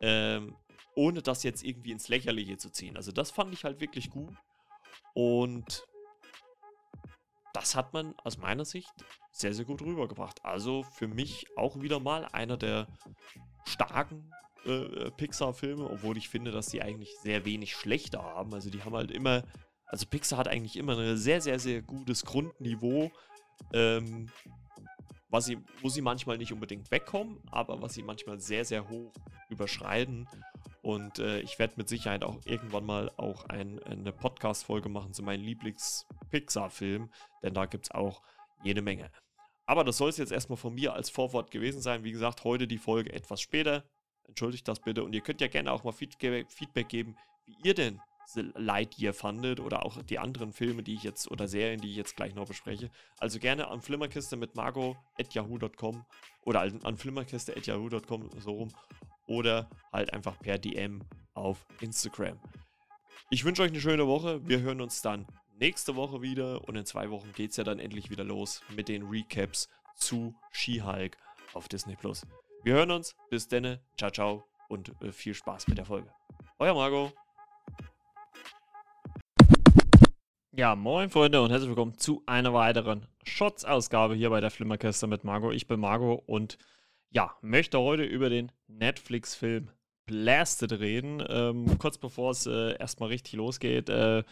ähm, 0.00 0.56
ohne 0.94 1.22
das 1.22 1.42
jetzt 1.42 1.64
irgendwie 1.64 1.92
ins 1.92 2.08
Lächerliche 2.08 2.58
zu 2.58 2.70
ziehen. 2.70 2.96
Also 2.96 3.12
das 3.12 3.30
fand 3.30 3.52
ich 3.52 3.64
halt 3.64 3.80
wirklich 3.80 4.10
gut. 4.10 4.34
Und 5.14 5.84
das 7.52 7.74
hat 7.74 7.92
man 7.92 8.14
aus 8.18 8.38
meiner 8.38 8.64
Sicht 8.64 8.92
sehr, 9.30 9.54
sehr 9.54 9.64
gut 9.64 9.82
rübergebracht. 9.82 10.44
Also 10.44 10.84
für 10.84 11.08
mich 11.08 11.46
auch 11.56 11.80
wieder 11.80 12.00
mal 12.00 12.26
einer 12.26 12.56
der 12.56 12.86
starken 13.64 14.32
äh, 14.64 15.10
Pixar-Filme, 15.10 15.88
obwohl 15.88 16.16
ich 16.16 16.28
finde, 16.28 16.50
dass 16.50 16.66
die 16.66 16.82
eigentlich 16.82 17.14
sehr 17.22 17.44
wenig 17.44 17.74
schlechter 17.74 18.22
haben. 18.22 18.54
Also 18.54 18.70
die 18.70 18.82
haben 18.82 18.94
halt 18.94 19.10
immer, 19.10 19.44
also 19.86 20.06
Pixar 20.06 20.38
hat 20.38 20.48
eigentlich 20.48 20.76
immer 20.76 20.98
ein 20.98 21.16
sehr, 21.16 21.40
sehr, 21.40 21.58
sehr 21.58 21.82
gutes 21.82 22.24
Grundniveau. 22.24 23.10
Ähm, 23.72 24.28
was 25.32 25.46
sie, 25.46 25.58
wo 25.80 25.88
sie 25.88 26.02
manchmal 26.02 26.36
nicht 26.36 26.52
unbedingt 26.52 26.90
wegkommen, 26.90 27.40
aber 27.50 27.80
was 27.80 27.94
sie 27.94 28.02
manchmal 28.02 28.38
sehr, 28.38 28.66
sehr 28.66 28.90
hoch 28.90 29.14
überschreiten. 29.48 30.28
Und 30.82 31.20
äh, 31.20 31.40
ich 31.40 31.58
werde 31.58 31.74
mit 31.78 31.88
Sicherheit 31.88 32.22
auch 32.22 32.38
irgendwann 32.44 32.84
mal 32.84 33.10
auch 33.16 33.46
ein, 33.46 33.82
eine 33.84 34.12
Podcast-Folge 34.12 34.90
machen 34.90 35.14
zu 35.14 35.22
meinem 35.22 35.42
Lieblings-Pixar-Film, 35.44 37.10
denn 37.42 37.54
da 37.54 37.64
gibt 37.64 37.86
es 37.86 37.90
auch 37.92 38.20
jede 38.62 38.82
Menge. 38.82 39.10
Aber 39.66 39.84
das 39.84 39.96
soll 39.96 40.10
es 40.10 40.16
jetzt 40.16 40.32
erstmal 40.32 40.56
von 40.56 40.74
mir 40.74 40.94
als 40.94 41.10
Vorwort 41.10 41.50
gewesen 41.50 41.80
sein. 41.80 42.04
Wie 42.04 42.12
gesagt, 42.12 42.44
heute 42.44 42.66
die 42.66 42.78
Folge 42.78 43.12
etwas 43.12 43.40
später. 43.40 43.84
Entschuldigt 44.24 44.66
das 44.68 44.80
bitte. 44.80 45.04
Und 45.04 45.14
ihr 45.14 45.20
könnt 45.20 45.40
ja 45.40 45.48
gerne 45.48 45.72
auch 45.72 45.84
mal 45.84 45.92
Feedback 45.92 46.88
geben, 46.88 47.16
wie 47.46 47.56
ihr 47.64 47.74
denn 47.74 48.00
Lightyear 48.34 49.12
fandet 49.12 49.60
oder 49.60 49.84
auch 49.84 50.00
die 50.02 50.18
anderen 50.18 50.52
Filme, 50.52 50.82
die 50.82 50.94
ich 50.94 51.02
jetzt 51.02 51.30
oder 51.30 51.48
Serien, 51.48 51.80
die 51.80 51.90
ich 51.90 51.96
jetzt 51.96 52.16
gleich 52.16 52.34
noch 52.34 52.46
bespreche. 52.46 52.90
Also 53.18 53.38
gerne 53.38 53.68
an 53.68 53.82
Flimmerkiste 53.82 54.36
mit 54.36 54.54
margo.yahoo.com 54.54 56.04
oder 56.44 56.60
an 56.60 56.96
flimmerkiste.yahoo.com 56.96 58.30
so 58.40 58.52
rum. 58.52 58.72
oder 59.26 59.68
halt 59.92 60.12
einfach 60.12 60.38
per 60.38 60.58
DM 60.58 61.02
auf 61.34 61.66
Instagram. 61.80 62.40
Ich 63.30 63.44
wünsche 63.44 63.62
euch 63.62 63.70
eine 63.70 63.80
schöne 63.80 64.06
Woche. 64.06 64.46
Wir 64.46 64.60
hören 64.60 64.80
uns 64.80 65.02
dann 65.02 65.26
nächste 65.62 65.94
Woche 65.94 66.22
wieder 66.22 66.66
und 66.66 66.74
in 66.74 66.84
zwei 66.84 67.08
Wochen 67.10 67.32
geht 67.34 67.52
es 67.52 67.56
ja 67.56 67.62
dann 67.62 67.78
endlich 67.78 68.10
wieder 68.10 68.24
los 68.24 68.62
mit 68.74 68.88
den 68.88 69.04
Recaps 69.04 69.68
zu 69.94 70.34
She-Hulk 70.50 71.16
auf 71.52 71.68
Disney 71.68 71.94
Plus. 71.94 72.26
Wir 72.64 72.74
hören 72.74 72.90
uns. 72.90 73.14
Bis 73.30 73.46
denne. 73.46 73.80
Ciao, 73.96 74.10
ciao 74.10 74.44
und 74.68 74.92
äh, 75.00 75.12
viel 75.12 75.34
Spaß 75.34 75.68
mit 75.68 75.78
der 75.78 75.84
Folge. 75.84 76.12
Euer 76.58 76.74
Marco. 76.74 77.12
Ja, 80.50 80.74
moin 80.74 81.10
Freunde 81.10 81.40
und 81.40 81.52
herzlich 81.52 81.68
willkommen 81.68 81.96
zu 81.96 82.24
einer 82.26 82.52
weiteren 82.52 83.06
Shots-Ausgabe 83.22 84.16
hier 84.16 84.30
bei 84.30 84.40
der 84.40 84.50
Flimmerkiste 84.50 85.06
mit 85.06 85.22
Marco. 85.22 85.52
Ich 85.52 85.68
bin 85.68 85.78
Marco 85.78 86.24
und 86.26 86.58
ja, 87.10 87.36
möchte 87.40 87.78
heute 87.78 88.02
über 88.02 88.30
den 88.30 88.50
Netflix-Film 88.66 89.70
Blasted 90.06 90.72
reden. 90.72 91.24
Ähm, 91.28 91.78
kurz 91.78 91.98
bevor 91.98 92.32
es 92.32 92.46
äh, 92.46 92.76
erstmal 92.78 93.10
richtig 93.10 93.34
losgeht, 93.34 93.88
äh, 93.90 94.24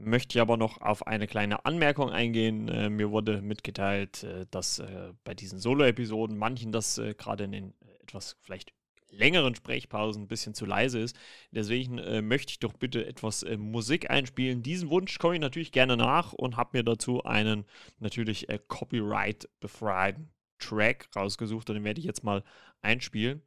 möchte 0.00 0.36
ich 0.36 0.42
aber 0.42 0.56
noch 0.56 0.80
auf 0.80 1.06
eine 1.06 1.26
kleine 1.26 1.64
Anmerkung 1.64 2.10
eingehen. 2.10 2.68
Äh, 2.68 2.90
mir 2.90 3.10
wurde 3.10 3.42
mitgeteilt, 3.42 4.24
äh, 4.24 4.46
dass 4.50 4.78
äh, 4.78 5.12
bei 5.24 5.34
diesen 5.34 5.58
Solo-Episoden 5.58 6.36
manchen 6.36 6.72
das 6.72 6.98
äh, 6.98 7.14
gerade 7.14 7.44
in 7.44 7.52
den 7.52 7.74
etwas 8.02 8.36
vielleicht 8.40 8.72
längeren 9.10 9.54
Sprechpausen 9.54 10.22
ein 10.22 10.28
bisschen 10.28 10.54
zu 10.54 10.66
leise 10.66 11.00
ist. 11.00 11.16
Deswegen 11.50 11.98
äh, 11.98 12.22
möchte 12.22 12.52
ich 12.52 12.60
doch 12.60 12.72
bitte 12.72 13.06
etwas 13.06 13.42
äh, 13.42 13.56
Musik 13.56 14.10
einspielen. 14.10 14.62
Diesen 14.62 14.88
Wunsch 14.90 15.18
komme 15.18 15.34
ich 15.34 15.40
natürlich 15.40 15.72
gerne 15.72 15.96
nach 15.96 16.32
und 16.32 16.56
habe 16.56 16.78
mir 16.78 16.84
dazu 16.84 17.24
einen 17.24 17.64
natürlich 17.98 18.46
copyright-befreiten 18.68 20.30
Track 20.58 21.08
rausgesucht 21.16 21.70
und 21.70 21.74
den 21.74 21.84
werde 21.84 22.00
ich 22.00 22.06
jetzt 22.06 22.22
mal 22.22 22.44
einspielen. 22.82 23.42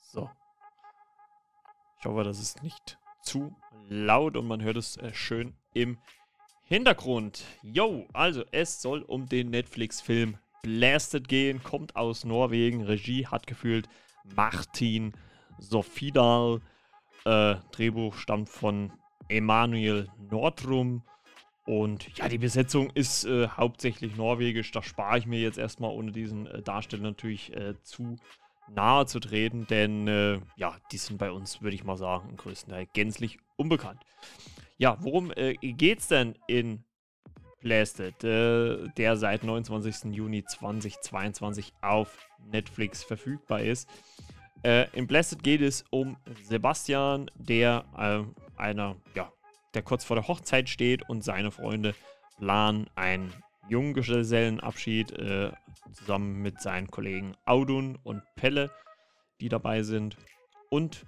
So. 0.00 0.28
Ich 2.00 2.04
hoffe, 2.04 2.24
das 2.24 2.40
ist 2.40 2.62
nicht 2.62 2.98
zu 3.22 3.54
laut 3.88 4.36
und 4.36 4.46
man 4.46 4.62
hört 4.62 4.76
es 4.76 4.96
äh, 4.96 5.12
schön 5.14 5.54
im 5.74 5.98
Hintergrund. 6.64 7.44
Yo, 7.62 8.06
also 8.12 8.44
es 8.52 8.80
soll 8.80 9.02
um 9.02 9.28
den 9.28 9.50
Netflix-Film 9.50 10.38
Blasted 10.62 11.28
gehen, 11.28 11.62
kommt 11.62 11.96
aus 11.96 12.24
Norwegen. 12.24 12.82
Regie 12.82 13.26
hat 13.26 13.46
gefühlt 13.46 13.88
Martin 14.36 15.12
Sofidal. 15.58 16.60
Äh, 17.24 17.56
Drehbuch 17.72 18.14
stammt 18.14 18.48
von 18.48 18.92
Emanuel 19.28 20.08
Nordrum. 20.30 21.02
Und 21.64 22.16
ja, 22.18 22.28
die 22.28 22.38
Besetzung 22.38 22.90
ist 22.90 23.24
äh, 23.24 23.48
hauptsächlich 23.48 24.16
norwegisch. 24.16 24.70
Da 24.72 24.82
spare 24.82 25.18
ich 25.18 25.26
mir 25.26 25.40
jetzt 25.40 25.58
erstmal, 25.58 25.90
ohne 25.90 26.10
diesen 26.10 26.46
äh, 26.46 26.62
Darsteller 26.62 27.02
natürlich 27.02 27.54
äh, 27.56 27.80
zu 27.82 28.16
nahe 28.74 29.06
zu 29.06 29.20
treten, 29.20 29.66
denn 29.66 30.08
äh, 30.08 30.40
ja, 30.56 30.76
die 30.90 30.98
sind 30.98 31.18
bei 31.18 31.30
uns, 31.30 31.62
würde 31.62 31.74
ich 31.74 31.84
mal 31.84 31.96
sagen, 31.96 32.30
im 32.30 32.36
größten 32.36 32.72
Teil 32.72 32.86
gänzlich 32.92 33.38
unbekannt. 33.56 34.00
Ja, 34.78 34.96
worum 35.00 35.30
äh, 35.32 35.56
es 35.80 36.08
denn 36.08 36.34
in 36.46 36.84
Blasted, 37.62 38.24
äh, 38.24 38.88
der 38.96 39.16
seit 39.16 39.44
29. 39.44 40.12
Juni 40.12 40.44
2022 40.44 41.72
auf 41.80 42.18
Netflix 42.50 43.04
verfügbar 43.04 43.60
ist. 43.60 43.88
Äh, 44.64 44.88
in 44.92 45.06
Blasted 45.06 45.42
geht 45.42 45.60
es 45.60 45.84
um 45.90 46.16
Sebastian, 46.42 47.30
der 47.34 47.84
äh, 47.96 48.60
einer, 48.60 48.96
ja, 49.14 49.32
der 49.74 49.82
kurz 49.82 50.04
vor 50.04 50.16
der 50.16 50.28
Hochzeit 50.28 50.68
steht 50.68 51.08
und 51.08 51.22
seine 51.22 51.50
Freunde 51.50 51.94
planen 52.38 52.88
einen 52.96 53.32
Junggesellenabschied 53.68 55.12
äh, 55.12 55.52
zusammen 55.92 56.42
mit 56.42 56.60
seinen 56.60 56.90
Kollegen 56.90 57.34
Audun 57.44 57.98
und 58.02 58.22
Pelle, 58.34 58.70
die 59.40 59.48
dabei 59.48 59.82
sind. 59.82 60.16
Und 60.70 61.04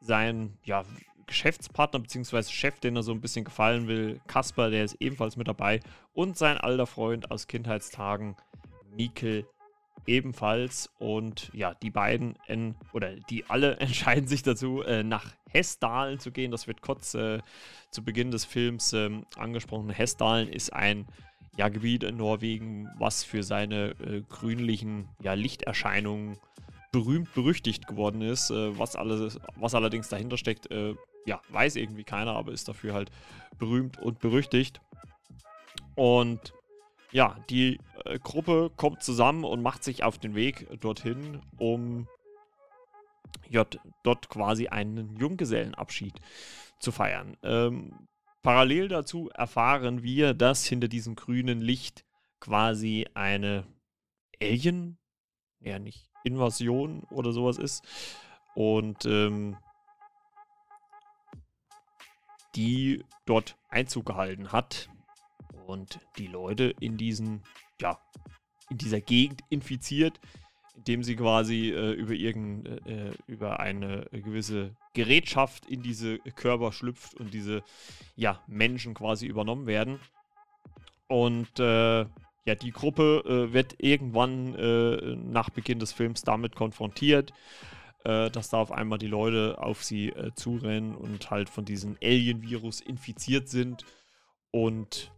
sein, 0.00 0.58
ja, 0.64 0.84
Geschäftspartner 1.26 2.00
bzw. 2.00 2.42
Chef, 2.44 2.78
den 2.80 2.96
er 2.96 3.02
so 3.02 3.12
ein 3.12 3.20
bisschen 3.20 3.44
gefallen 3.44 3.88
will, 3.88 4.20
Kasper, 4.26 4.70
der 4.70 4.84
ist 4.84 4.96
ebenfalls 5.00 5.36
mit 5.36 5.48
dabei 5.48 5.80
und 6.12 6.36
sein 6.36 6.56
alter 6.56 6.86
Freund 6.86 7.30
aus 7.30 7.48
Kindheitstagen, 7.48 8.36
Mikkel, 8.96 9.46
ebenfalls. 10.06 10.90
Und 10.98 11.50
ja, 11.52 11.74
die 11.74 11.90
beiden, 11.90 12.36
en, 12.46 12.76
oder 12.92 13.14
die 13.14 13.44
alle 13.48 13.76
entscheiden 13.80 14.28
sich 14.28 14.42
dazu, 14.42 14.82
äh, 14.82 15.02
nach 15.02 15.32
Hessdalen 15.48 16.18
zu 16.18 16.30
gehen. 16.30 16.50
Das 16.50 16.66
wird 16.66 16.80
kurz 16.80 17.14
äh, 17.14 17.40
zu 17.90 18.04
Beginn 18.04 18.30
des 18.30 18.44
Films 18.44 18.92
äh, 18.92 19.10
angesprochen. 19.36 19.90
Hessdalen 19.90 20.48
ist 20.48 20.72
ein 20.72 21.06
ja, 21.56 21.68
Gebiet 21.68 22.04
in 22.04 22.16
Norwegen, 22.16 22.88
was 22.98 23.24
für 23.24 23.42
seine 23.42 23.90
äh, 24.00 24.22
grünlichen 24.28 25.08
ja, 25.22 25.32
Lichterscheinungen 25.34 26.38
berühmt 26.92 27.32
berüchtigt 27.34 27.86
geworden 27.86 28.22
ist. 28.22 28.50
Äh, 28.50 28.78
was, 28.78 28.96
alles, 28.96 29.38
was 29.56 29.74
allerdings 29.74 30.08
dahinter 30.08 30.36
steckt, 30.36 30.70
äh, 30.70 30.94
ja, 31.24 31.40
weiß 31.50 31.76
irgendwie 31.76 32.04
keiner, 32.04 32.32
aber 32.36 32.52
ist 32.52 32.68
dafür 32.68 32.94
halt 32.94 33.10
berühmt 33.58 33.98
und 33.98 34.18
berüchtigt. 34.20 34.80
Und 35.94 36.52
ja, 37.10 37.36
die 37.48 37.78
äh, 38.04 38.18
Gruppe 38.18 38.70
kommt 38.76 39.02
zusammen 39.02 39.44
und 39.44 39.62
macht 39.62 39.82
sich 39.82 40.04
auf 40.04 40.18
den 40.18 40.34
Weg 40.34 40.66
dorthin, 40.80 41.40
um 41.58 42.06
ja, 43.48 43.64
dort 44.02 44.28
quasi 44.28 44.68
einen 44.68 45.16
Junggesellenabschied 45.16 46.20
zu 46.78 46.92
feiern. 46.92 47.36
Ähm, 47.42 47.92
parallel 48.46 48.86
dazu 48.86 49.28
erfahren 49.30 50.04
wir, 50.04 50.32
dass 50.32 50.64
hinter 50.64 50.86
diesem 50.86 51.16
grünen 51.16 51.60
Licht 51.60 52.04
quasi 52.38 53.04
eine 53.12 53.66
Alien, 54.40 54.98
ja 55.58 55.80
nicht 55.80 56.08
Invasion 56.22 57.02
oder 57.10 57.32
sowas 57.32 57.58
ist. 57.58 57.84
Und 58.54 59.04
ähm, 59.04 59.56
die 62.54 63.04
dort 63.24 63.58
Einzug 63.68 64.06
gehalten 64.06 64.52
hat 64.52 64.90
und 65.66 65.98
die 66.16 66.28
Leute 66.28 66.72
in 66.78 66.96
diesen, 66.96 67.42
ja, 67.80 67.98
in 68.70 68.78
dieser 68.78 69.00
Gegend 69.00 69.42
infiziert, 69.48 70.20
indem 70.76 71.02
sie 71.02 71.16
quasi 71.16 71.70
äh, 71.70 71.92
über 71.92 72.12
irgend, 72.12 72.68
äh, 72.86 73.12
über 73.26 73.60
eine 73.60 74.06
gewisse 74.12 74.76
Gerätschaft 74.94 75.66
in 75.66 75.82
diese 75.82 76.18
Körper 76.18 76.72
schlüpft 76.72 77.14
und 77.14 77.34
diese 77.34 77.62
ja, 78.14 78.42
Menschen 78.46 78.94
quasi 78.94 79.26
übernommen 79.26 79.66
werden. 79.66 79.98
Und 81.08 81.58
äh, 81.58 82.00
ja, 82.44 82.54
die 82.60 82.72
Gruppe 82.72 83.22
äh, 83.26 83.52
wird 83.52 83.76
irgendwann 83.78 84.54
äh, 84.54 85.16
nach 85.16 85.50
Beginn 85.50 85.78
des 85.78 85.92
Films 85.92 86.22
damit 86.22 86.54
konfrontiert 86.54 87.32
äh, 88.06 88.30
dass 88.30 88.50
da 88.50 88.58
auf 88.58 88.70
einmal 88.70 88.98
die 88.98 89.08
Leute 89.08 89.56
auf 89.58 89.82
sie 89.82 90.10
äh, 90.10 90.32
zurennen 90.34 90.94
und 90.94 91.30
halt 91.30 91.50
von 91.50 91.64
diesem 91.64 91.96
Alien-Virus 92.02 92.80
infiziert 92.80 93.48
sind. 93.48 93.84
Und 94.52 95.10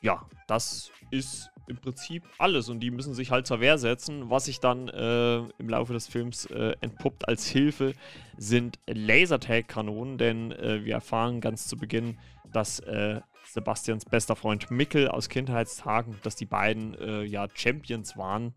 ja, 0.00 0.26
das 0.46 0.90
ist 1.10 1.50
im 1.68 1.76
Prinzip 1.76 2.22
alles 2.38 2.68
und 2.68 2.80
die 2.80 2.90
müssen 2.90 3.14
sich 3.14 3.30
halt 3.30 3.46
zur 3.46 3.60
Wehr 3.60 3.78
setzen. 3.78 4.30
Was 4.30 4.46
sich 4.46 4.60
dann 4.60 4.88
äh, 4.88 5.38
im 5.58 5.68
Laufe 5.68 5.92
des 5.92 6.08
Films 6.08 6.46
äh, 6.46 6.74
entpuppt 6.80 7.28
als 7.28 7.46
Hilfe 7.46 7.92
sind 8.36 8.78
Lasertag-Kanonen, 8.86 10.18
denn 10.18 10.52
äh, 10.52 10.84
wir 10.84 10.94
erfahren 10.94 11.40
ganz 11.40 11.66
zu 11.66 11.76
Beginn, 11.76 12.18
dass 12.52 12.80
äh, 12.80 13.20
Sebastians 13.44 14.04
bester 14.04 14.36
Freund 14.36 14.70
Mickel 14.70 15.08
aus 15.08 15.28
Kindheitstagen, 15.28 16.16
dass 16.22 16.36
die 16.36 16.46
beiden 16.46 16.94
äh, 16.94 17.22
ja 17.24 17.46
Champions 17.52 18.16
waren 18.16 18.54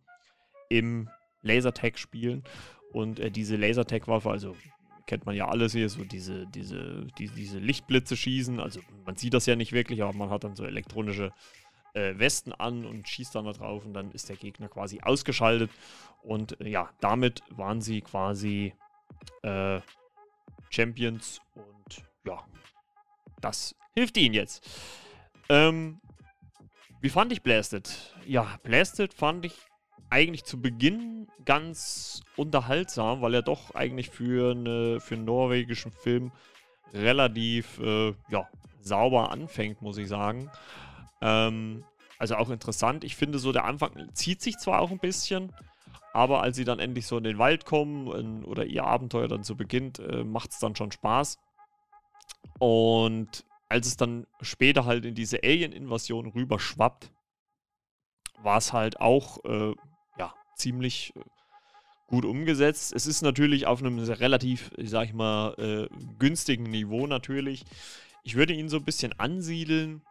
im 0.69 1.10
Lasertag-Spielen 1.41 2.43
und 2.93 3.19
äh, 3.19 3.31
diese 3.31 3.55
Lasertag-Waffe, 3.57 4.29
also 4.29 4.55
kennt 5.05 5.25
man 5.25 5.36
ja 5.36 5.48
alles 5.48 5.74
hier, 5.74 5.89
so 5.89 6.03
diese, 6.03 6.46
diese, 6.48 7.08
die, 7.17 7.27
diese 7.29 7.60
Lichtblitze 7.60 8.15
schießen. 8.15 8.60
Also 8.60 8.81
man 9.05 9.15
sieht 9.15 9.34
das 9.34 9.46
ja 9.46 9.55
nicht 9.55 9.72
wirklich, 9.72 10.01
aber 10.03 10.13
man 10.13 10.29
hat 10.29 10.43
dann 10.43 10.55
so 10.55 10.65
elektronische 10.65 11.31
äh, 11.93 12.17
Westen 12.17 12.53
an 12.53 12.86
und 12.86 13.08
schießt 13.08 13.36
dann 13.36 13.46
da 13.46 13.53
drauf 13.53 13.86
und 13.86 13.93
dann 13.93 14.12
ist 14.12 14.29
der 14.29 14.36
Gegner 14.36 14.70
quasi 14.70 15.01
ausgeschaltet. 15.01 15.72
Und 16.24 16.60
äh, 16.62 16.70
ja, 16.70 16.89
damit 17.00 17.41
waren 17.50 17.81
sie 17.81 18.01
quasi 18.01 18.74
äh, 19.43 19.79
Champions 20.70 21.41
und 21.55 22.03
ja, 22.25 22.46
das 23.41 23.75
hilft 23.93 24.17
ihnen 24.17 24.34
jetzt. 24.34 24.67
Ähm, 25.50 26.00
wie 27.01 27.10
fand 27.10 27.31
ich 27.34 27.41
Blasted? 27.41 28.15
Ja, 28.25 28.60
Blasted 28.63 29.13
fand 29.13 29.46
ich 29.46 29.53
eigentlich 30.12 30.44
zu 30.44 30.62
Beginn 30.62 31.27
ganz 31.46 32.22
unterhaltsam, 32.36 33.22
weil 33.22 33.34
er 33.34 33.41
doch 33.41 33.74
eigentlich 33.74 34.10
für, 34.10 34.51
eine, 34.51 35.00
für 35.00 35.15
einen 35.15 35.25
norwegischen 35.25 35.91
Film 35.91 36.32
relativ 36.94 37.80
äh, 37.80 38.13
ja, 38.30 38.48
sauber 38.82 39.32
anfängt, 39.32 39.82
muss 39.82 39.98
ich 39.98 40.10
sagen. 40.10 40.51
Ähm, 41.22 41.86
also 42.20 42.36
auch 42.36 42.50
interessant. 42.50 43.03
Ich 43.03 43.15
finde 43.15 43.39
so, 43.39 43.51
der 43.51 43.65
Anfang 43.65 44.13
zieht 44.13 44.41
sich 44.41 44.58
zwar 44.58 44.82
auch 44.82 44.91
ein 44.91 45.00
bisschen, 45.00 45.53
aber 46.13 46.41
als 46.44 46.58
sie 46.58 46.65
dann 46.65 46.80
endlich 46.80 47.08
so 47.08 47.18
in 47.18 47.24
den 47.24 47.38
Wald 47.38 47.65
kommen 47.65 48.12
in, 48.12 48.44
oder 48.44 48.65
ihr 48.65 48.84
Abenteuer 48.84 49.30
dann 49.30 49.44
so 49.44 49.56
beginnt, 49.56 50.00
äh, 50.00 50.25
macht 50.25 50.51
es 50.51 50.60
dann 50.60 50.75
schon 50.75 50.91
Spaß. 50.91 51.39
Und 52.60 53.46
als 53.70 53.88
es 53.88 53.96
dann 53.96 54.27
später 54.41 54.84
halt 54.86 55.06
in 55.06 55.15
diese 55.15 55.41
Alien-Invasion 55.41 56.27
rüberschwappt, 56.27 57.12
war 58.44 58.58
es 58.58 58.74
halt 58.74 59.00
auch 59.00 59.44
äh, 59.46 59.74
ziemlich, 60.62 61.13
gut 62.08 62.25
umgesetzt. 62.25 62.94
Es 62.94 63.08
ist 63.08 63.22
natürlich 63.22 63.65
auf 63.65 63.82
einem 63.82 63.98
relativ, 64.00 64.72
sag 64.77 65.06
ich 65.06 65.13
mal, 65.13 65.53
äh, 65.58 65.88
günstigen 66.20 66.63
Niveau 66.65 67.08
natürlich. 67.08 67.63
Ich 68.24 68.36
würde 68.36 68.53
ihn 68.53 68.70
so 68.70 68.77
ein 68.77 68.86
bisschen 68.86 69.18
ansiedeln. 69.18 70.01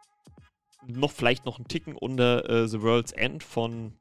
Noch 0.87 1.11
vielleicht 1.11 1.45
noch 1.45 1.57
einen 1.57 1.67
Ticken 1.67 1.95
unter 1.95 2.49
äh, 2.49 2.67
The 2.67 2.81
World's 2.81 3.11
End 3.11 3.43
von 3.43 3.93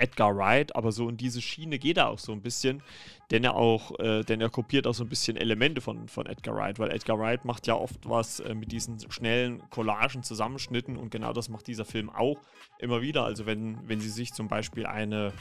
Edgar 0.00 0.36
Wright, 0.36 0.74
aber 0.74 0.92
so 0.92 1.08
in 1.08 1.16
diese 1.16 1.42
Schiene 1.42 1.78
geht 1.78 1.98
er 1.98 2.08
auch 2.08 2.18
so 2.18 2.32
ein 2.32 2.40
bisschen, 2.40 2.82
denn 3.30 3.44
er 3.44 3.54
auch, 3.54 3.98
äh, 4.00 4.22
denn 4.24 4.40
er 4.40 4.48
kopiert 4.48 4.86
auch 4.86 4.94
so 4.94 5.04
ein 5.04 5.08
bisschen 5.08 5.36
Elemente 5.36 5.80
von, 5.80 6.08
von 6.08 6.26
Edgar 6.26 6.56
Wright, 6.56 6.78
weil 6.78 6.90
Edgar 6.90 7.18
Wright 7.18 7.44
macht 7.44 7.66
ja 7.66 7.74
oft 7.74 8.08
was 8.08 8.40
äh, 8.40 8.54
mit 8.54 8.72
diesen 8.72 8.98
schnellen 9.10 9.62
Collagen, 9.70 10.22
Zusammenschnitten 10.22 10.96
und 10.96 11.10
genau 11.10 11.32
das 11.32 11.48
macht 11.48 11.66
dieser 11.66 11.84
Film 11.84 12.08
auch 12.08 12.40
immer 12.78 13.02
wieder. 13.02 13.24
Also 13.24 13.44
wenn, 13.44 13.86
wenn 13.88 14.00
sie 14.00 14.08
sich 14.08 14.32
zum 14.32 14.48
Beispiel 14.48 14.86
eine 14.86 15.32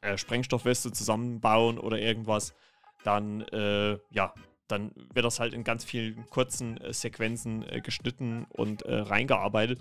äh, 0.00 0.18
Sprengstoffweste 0.18 0.92
zusammenbauen 0.92 1.78
oder 1.78 1.98
irgendwas, 1.98 2.54
dann 3.04 3.42
äh, 3.42 3.98
ja, 4.10 4.34
dann 4.66 4.92
wird 5.12 5.24
das 5.24 5.40
halt 5.40 5.52
in 5.52 5.62
ganz 5.62 5.84
vielen 5.84 6.26
kurzen 6.30 6.78
äh, 6.78 6.92
Sequenzen 6.92 7.62
äh, 7.68 7.80
geschnitten 7.80 8.46
und 8.48 8.82
reingearbeitet. 8.86 9.80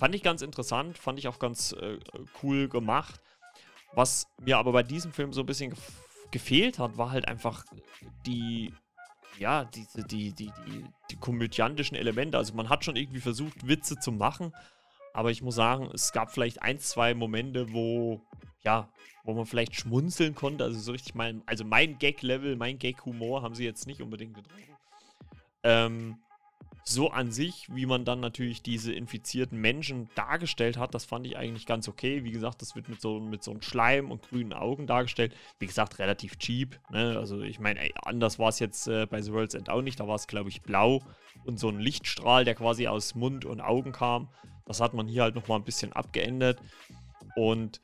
Fand 0.00 0.14
ich 0.14 0.22
ganz 0.22 0.40
interessant, 0.40 0.96
fand 0.96 1.18
ich 1.18 1.28
auch 1.28 1.38
ganz 1.38 1.72
äh, 1.72 1.98
cool 2.42 2.70
gemacht. 2.70 3.20
Was 3.92 4.28
mir 4.40 4.56
aber 4.56 4.72
bei 4.72 4.82
diesem 4.82 5.12
Film 5.12 5.34
so 5.34 5.40
ein 5.40 5.46
bisschen 5.46 5.70
gef 5.70 5.92
gefehlt 6.30 6.78
hat, 6.78 6.96
war 6.96 7.10
halt 7.10 7.26
einfach 7.26 7.64
die, 8.24 8.72
ja, 9.40 9.64
diese, 9.64 10.04
die, 10.04 10.32
die, 10.32 10.52
die, 10.64 10.84
die 11.10 11.16
komödiantischen 11.16 11.96
Elemente. 11.96 12.38
Also 12.38 12.54
man 12.54 12.68
hat 12.68 12.84
schon 12.84 12.94
irgendwie 12.94 13.18
versucht, 13.18 13.66
Witze 13.66 13.98
zu 13.98 14.12
machen, 14.12 14.54
aber 15.12 15.32
ich 15.32 15.42
muss 15.42 15.56
sagen, 15.56 15.90
es 15.92 16.12
gab 16.12 16.30
vielleicht 16.32 16.62
ein, 16.62 16.78
zwei 16.78 17.14
Momente, 17.14 17.72
wo, 17.72 18.22
ja, 18.62 18.88
wo 19.24 19.34
man 19.34 19.44
vielleicht 19.44 19.74
schmunzeln 19.74 20.36
konnte. 20.36 20.62
Also 20.62 20.78
so 20.78 20.92
richtig 20.92 21.16
mein, 21.16 21.42
also 21.46 21.64
mein 21.64 21.98
Gag-Level, 21.98 22.54
mein 22.54 22.78
Gag-Humor 22.78 23.42
haben 23.42 23.56
sie 23.56 23.64
jetzt 23.64 23.88
nicht 23.88 24.00
unbedingt 24.00 24.34
getroffen. 24.34 24.76
Ähm, 25.64 26.18
so 26.90 27.10
an 27.10 27.30
sich, 27.30 27.66
wie 27.70 27.86
man 27.86 28.04
dann 28.04 28.20
natürlich 28.20 28.62
diese 28.62 28.92
infizierten 28.92 29.60
Menschen 29.60 30.08
dargestellt 30.14 30.76
hat, 30.76 30.94
das 30.94 31.04
fand 31.04 31.26
ich 31.26 31.36
eigentlich 31.36 31.66
ganz 31.66 31.88
okay. 31.88 32.24
Wie 32.24 32.32
gesagt, 32.32 32.62
das 32.62 32.74
wird 32.74 32.88
mit 32.88 33.00
so, 33.00 33.20
mit 33.20 33.42
so 33.42 33.52
einem 33.52 33.62
Schleim 33.62 34.10
und 34.10 34.22
grünen 34.28 34.52
Augen 34.52 34.86
dargestellt. 34.86 35.34
Wie 35.58 35.66
gesagt, 35.66 35.98
relativ 35.98 36.38
cheap. 36.38 36.80
Ne? 36.90 37.16
Also 37.16 37.40
ich 37.42 37.60
meine, 37.60 37.80
anders 38.02 38.38
war 38.38 38.48
es 38.48 38.58
jetzt 38.58 38.88
äh, 38.88 39.06
bei 39.06 39.22
The 39.22 39.32
World's 39.32 39.54
End 39.54 39.70
auch 39.70 39.82
nicht. 39.82 40.00
Da 40.00 40.08
war 40.08 40.16
es, 40.16 40.26
glaube 40.26 40.50
ich, 40.50 40.62
blau 40.62 41.02
und 41.44 41.58
so 41.58 41.68
ein 41.68 41.80
Lichtstrahl, 41.80 42.44
der 42.44 42.54
quasi 42.54 42.86
aus 42.86 43.14
Mund 43.14 43.44
und 43.44 43.60
Augen 43.60 43.92
kam. 43.92 44.28
Das 44.66 44.80
hat 44.80 44.94
man 44.94 45.08
hier 45.08 45.22
halt 45.22 45.34
nochmal 45.34 45.58
ein 45.58 45.64
bisschen 45.64 45.92
abgeändert. 45.92 46.60
Und 47.36 47.80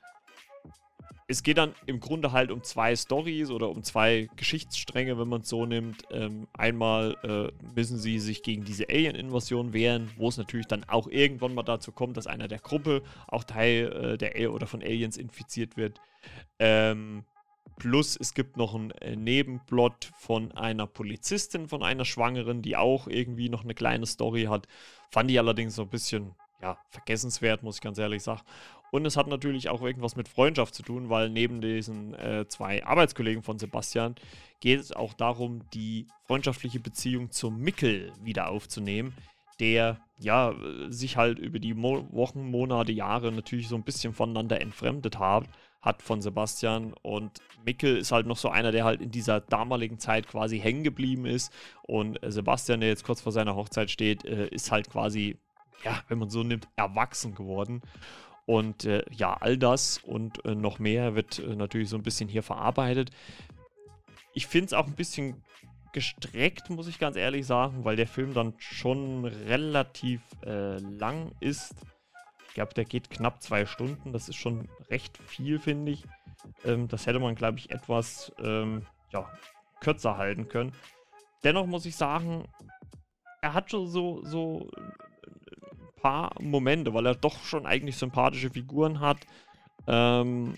es 1.29 1.43
geht 1.43 1.59
dann 1.59 1.75
im 1.87 1.99
Grunde 1.99 2.31
halt 2.31 2.53
um 2.53 2.63
zwei 2.63 2.95
Stories 2.95 3.51
oder 3.51 3.69
um 3.69 3.83
zwei 3.83 4.29
Geschichtsstränge, 4.37 5.19
wenn 5.19 5.29
man 5.29 5.41
es 5.41 5.49
so 5.49 5.67
nimmt. 5.67 6.05
Ähm, 6.11 6.47
einmal 6.53 7.17
äh, 7.25 7.67
müssen 7.75 7.99
sie 7.99 8.21
sich 8.21 8.45
gegen 8.45 8.65
diese 8.65 8.89
Alien-Invasion 8.89 9.73
wehren, 9.73 10.11
wo 10.17 10.29
es 10.29 10.37
natürlich 10.37 10.67
dann 10.67 10.85
auch 10.85 11.09
irgendwann 11.09 11.55
mal 11.55 11.65
dazu 11.65 11.91
kommt, 11.91 12.17
dass 12.17 12.29
einer 12.29 12.47
der 12.47 12.61
Gruppe 12.61 13.03
auch 13.27 13.43
Teil 13.43 13.93
äh, 13.93 14.19
der 14.19 14.37
A 14.37 14.53
oder 14.53 14.69
von 14.69 14.83
Aliens 14.83 15.17
infiziert 15.17 15.77
wird. 15.77 16.01
Ähm, 16.61 17.25
plus 17.77 18.17
es 18.17 18.33
gibt 18.33 18.57
noch 18.57 18.77
einen 18.77 18.93
äh, 18.93 19.17
Nebenplot 19.17 20.13
von 20.21 20.53
einer 20.53 20.87
Polizistin, 20.87 21.67
von 21.67 21.83
einer 21.83 22.05
Schwangeren, 22.05 22.63
die 22.63 22.77
auch 22.77 23.09
irgendwie 23.09 23.49
noch 23.49 23.65
eine 23.65 23.75
kleine 23.75 24.07
Story 24.07 24.45
hat. 24.45 24.69
Fand 25.11 25.29
ich 25.29 25.39
allerdings 25.41 25.75
so 25.75 25.83
ein 25.83 25.91
bisschen 25.91 26.37
ja, 26.63 26.79
vergessenswert, 26.91 27.63
muss 27.63 27.77
ich 27.77 27.81
ganz 27.83 27.99
ehrlich 27.99 28.23
sagen. 28.23 28.43
Und 28.91 29.05
es 29.05 29.17
hat 29.17 29.27
natürlich 29.27 29.69
auch 29.69 29.83
irgendwas 29.83 30.17
mit 30.17 30.29
Freundschaft 30.29 30.75
zu 30.75 30.83
tun, 30.83 31.11
weil 31.11 31.29
neben 31.29 31.61
diesen 31.61 32.15
äh, 32.15 32.47
zwei 32.49 32.85
Arbeitskollegen 32.85 33.43
von 33.43 33.59
Sebastian 33.59 34.15
geht 34.61 34.81
es 34.81 34.93
auch 34.93 35.13
darum, 35.13 35.69
die 35.75 36.07
freundschaftliche 36.27 36.81
Beziehung 36.81 37.31
zum 37.31 37.59
Mickel 37.59 38.13
wieder 38.23 38.49
aufzunehmen, 38.49 39.15
der 39.61 40.01
ja 40.19 40.55
sich 40.89 41.17
halt 41.17 41.39
über 41.39 41.59
die 41.59 41.75
Mo 41.75 42.07
Wochen, 42.11 42.51
Monate, 42.51 42.93
Jahre 42.93 43.33
natürlich 43.33 43.69
so 43.69 43.77
ein 43.77 43.83
bisschen 43.83 44.15
voneinander 44.15 44.61
entfremdet 44.61 45.19
hat, 45.19 45.49
hat 45.83 46.03
von 46.03 46.23
Sebastian. 46.23 46.95
Und 47.03 47.41
Mickel 47.65 47.97
ist 47.97 48.13
halt 48.13 48.27
noch 48.27 48.37
so 48.37 48.49
einer, 48.49 48.73
der 48.73 48.85
halt 48.85 49.01
in 49.01 49.11
dieser 49.11 49.41
damaligen 49.41 49.99
Zeit 49.99 50.27
quasi 50.27 50.59
hängen 50.59 50.85
geblieben 50.85 51.27
ist. 51.27 51.53
Und 51.83 52.19
Sebastian, 52.27 52.81
der 52.81 52.89
jetzt 52.91 53.05
kurz 53.05 53.21
vor 53.21 53.33
seiner 53.33 53.57
Hochzeit 53.57 53.91
steht, 53.91 54.25
äh, 54.25 54.49
ist 54.49 54.71
halt 54.71 54.91
quasi, 54.91 55.39
ja, 55.85 56.03
wenn 56.09 56.19
man 56.19 56.31
so 56.31 56.43
nimmt, 56.43 56.69
erwachsen 56.77 57.35
geworden. 57.35 57.83
Und 58.47 58.85
äh, 58.85 59.05
ja, 59.11 59.35
all 59.35 59.59
das 59.59 59.99
und 59.99 60.45
äh, 60.45 60.55
noch 60.55 60.79
mehr 60.79 61.15
wird 61.15 61.41
äh, 61.41 61.57
natürlich 61.57 61.89
so 61.89 61.97
ein 61.97 62.03
bisschen 62.03 62.29
hier 62.29 62.45
verarbeitet. 62.45 63.11
Ich 64.35 64.47
finde 64.47 64.67
es 64.67 64.73
auch 64.73 64.87
ein 64.87 64.95
bisschen 64.95 65.43
gestreckt, 65.93 66.71
muss 66.71 66.89
ich 66.89 66.99
ganz 66.99 67.17
ehrlich 67.17 67.47
sagen, 67.47 67.85
weil 67.85 67.97
der 67.97 68.07
Film 68.07 68.35
dann 68.35 68.55
schon 68.59 69.25
relativ 69.25 70.21
äh, 70.45 70.77
lang 70.77 71.33
ist. 71.41 71.75
Ich 72.49 72.55
glaube, 72.55 72.75
der 72.75 72.85
geht 72.85 73.11
knapp 73.11 73.43
zwei 73.43 73.67
Stunden. 73.67 74.13
Das 74.13 74.29
ist 74.29 74.37
schon 74.37 74.69
recht 74.91 75.19
viel, 75.27 75.59
finde 75.59 75.93
ich. 75.93 76.05
Ähm, 76.65 76.87
das 76.87 77.07
hätte 77.07 77.19
man, 77.19 77.35
glaube 77.35 77.59
ich, 77.59 77.71
etwas 77.71 78.33
ähm, 78.39 78.87
ja, 79.11 79.29
kürzer 79.81 80.17
halten 80.17 80.49
können. 80.49 80.73
Dennoch 81.43 81.67
muss 81.67 81.87
ich 81.87 81.97
sagen, 81.97 82.45
er 83.41 83.55
hat 83.55 83.71
schon 83.71 83.89
so, 83.89 84.23
so 84.25 84.71
paar 86.07 86.31
Momente, 86.41 86.95
weil 86.95 87.07
er 87.07 87.17
doch 87.17 87.43
schon 87.43 87.67
eigentlich 87.67 87.97
sympathische 87.97 88.51
Figuren 88.51 89.01
hat. 89.01 89.19
Ähm, 89.89 90.55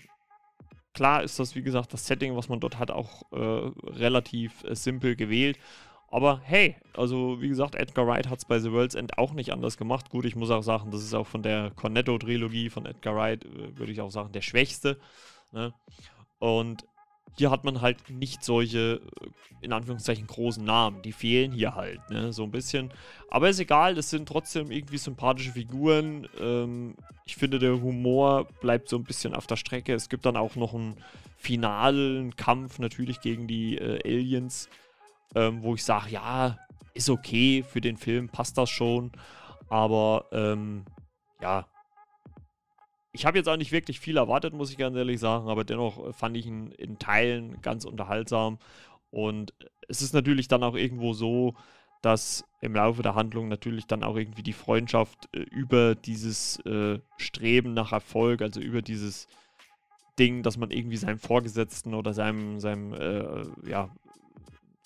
klar 0.93 1.23
ist 1.23 1.39
das, 1.39 1.55
wie 1.55 1.63
gesagt, 1.63 1.91
das 1.91 2.05
Setting, 2.05 2.35
was 2.35 2.49
man 2.49 2.59
dort 2.59 2.77
hat, 2.77 2.91
auch 2.91 3.23
äh, 3.31 3.71
relativ 3.89 4.63
äh, 4.63 4.75
simpel 4.75 5.15
gewählt. 5.15 5.57
Aber 6.11 6.41
hey, 6.43 6.75
also 6.95 7.41
wie 7.41 7.49
gesagt, 7.49 7.73
Edgar 7.73 8.05
Wright 8.05 8.29
hat 8.29 8.37
es 8.37 8.45
bei 8.45 8.59
The 8.59 8.71
World's 8.71 8.93
End 8.93 9.17
auch 9.17 9.33
nicht 9.33 9.51
anders 9.51 9.77
gemacht. 9.77 10.11
Gut, 10.11 10.25
ich 10.25 10.35
muss 10.35 10.51
auch 10.51 10.61
sagen, 10.61 10.91
das 10.91 11.01
ist 11.01 11.15
auch 11.15 11.27
von 11.27 11.41
der 11.41 11.71
Cornetto-Trilogie 11.71 12.69
von 12.69 12.85
Edgar 12.85 13.15
Wright, 13.15 13.43
äh, 13.43 13.75
würde 13.75 13.91
ich 13.91 14.01
auch 14.01 14.11
sagen, 14.11 14.31
der 14.31 14.41
schwächste. 14.41 14.99
Ne? 15.51 15.73
Und 16.37 16.85
hier 17.37 17.51
hat 17.51 17.63
man 17.63 17.81
halt 17.81 18.09
nicht 18.09 18.43
solche, 18.43 19.01
äh, 19.21 19.27
in 19.61 19.73
Anführungszeichen, 19.73 20.27
großen 20.27 20.63
Namen. 20.63 21.01
Die 21.01 21.11
fehlen 21.11 21.51
hier 21.51 21.75
halt, 21.75 21.99
ne? 22.09 22.33
So 22.33 22.43
ein 22.43 22.51
bisschen. 22.51 22.91
Aber 23.29 23.49
ist 23.49 23.59
egal, 23.59 23.95
das 23.95 24.09
sind 24.09 24.27
trotzdem 24.27 24.71
irgendwie 24.71 24.97
sympathische 24.97 25.51
Figuren. 25.51 26.27
Ähm, 26.39 26.95
ich 27.25 27.35
finde, 27.35 27.59
der 27.59 27.81
Humor 27.81 28.47
bleibt 28.61 28.89
so 28.89 28.97
ein 28.97 29.03
bisschen 29.03 29.35
auf 29.35 29.47
der 29.47 29.55
Strecke. 29.55 29.93
Es 29.93 30.09
gibt 30.09 30.25
dann 30.25 30.37
auch 30.37 30.55
noch 30.55 30.73
einen 30.73 30.97
finalen 31.37 32.35
Kampf 32.35 32.79
natürlich 32.79 33.21
gegen 33.21 33.47
die 33.47 33.77
äh, 33.77 33.99
Aliens, 34.03 34.69
ähm, 35.35 35.61
wo 35.61 35.75
ich 35.75 35.83
sage, 35.83 36.09
ja, 36.11 36.57
ist 36.93 37.09
okay 37.09 37.63
für 37.63 37.81
den 37.81 37.97
Film, 37.97 38.29
passt 38.29 38.57
das 38.57 38.69
schon. 38.69 39.11
Aber 39.69 40.25
ähm, 40.31 40.85
ja, 41.41 41.65
ich 43.11 43.25
habe 43.25 43.37
jetzt 43.37 43.47
auch 43.47 43.57
nicht 43.57 43.71
wirklich 43.71 43.99
viel 43.99 44.17
erwartet, 44.17 44.53
muss 44.53 44.71
ich 44.71 44.77
ganz 44.77 44.95
ehrlich 44.95 45.19
sagen, 45.19 45.49
aber 45.49 45.63
dennoch 45.63 46.07
äh, 46.07 46.13
fand 46.13 46.37
ich 46.37 46.45
ihn 46.45 46.71
in 46.71 46.99
Teilen 46.99 47.61
ganz 47.61 47.85
unterhaltsam. 47.85 48.59
Und 49.11 49.53
es 49.87 50.01
ist 50.01 50.13
natürlich 50.13 50.47
dann 50.47 50.63
auch 50.63 50.75
irgendwo 50.75 51.13
so, 51.13 51.55
dass 52.01 52.45
im 52.61 52.75
Laufe 52.75 53.01
der 53.01 53.15
Handlung 53.15 53.49
natürlich 53.49 53.87
dann 53.87 54.03
auch 54.03 54.15
irgendwie 54.15 54.43
die 54.43 54.53
Freundschaft 54.53 55.27
äh, 55.33 55.39
über 55.39 55.95
dieses 55.95 56.59
äh, 56.65 56.99
Streben 57.17 57.73
nach 57.73 57.91
Erfolg, 57.91 58.41
also 58.41 58.59
über 58.61 58.81
dieses 58.81 59.27
Ding, 60.17 60.43
dass 60.43 60.57
man 60.57 60.71
irgendwie 60.71 60.97
seinem 60.97 61.19
Vorgesetzten 61.19 61.93
oder 61.93 62.13
seinem, 62.13 62.59
seinem 62.59 62.93
äh, 62.93 63.69
ja, 63.69 63.89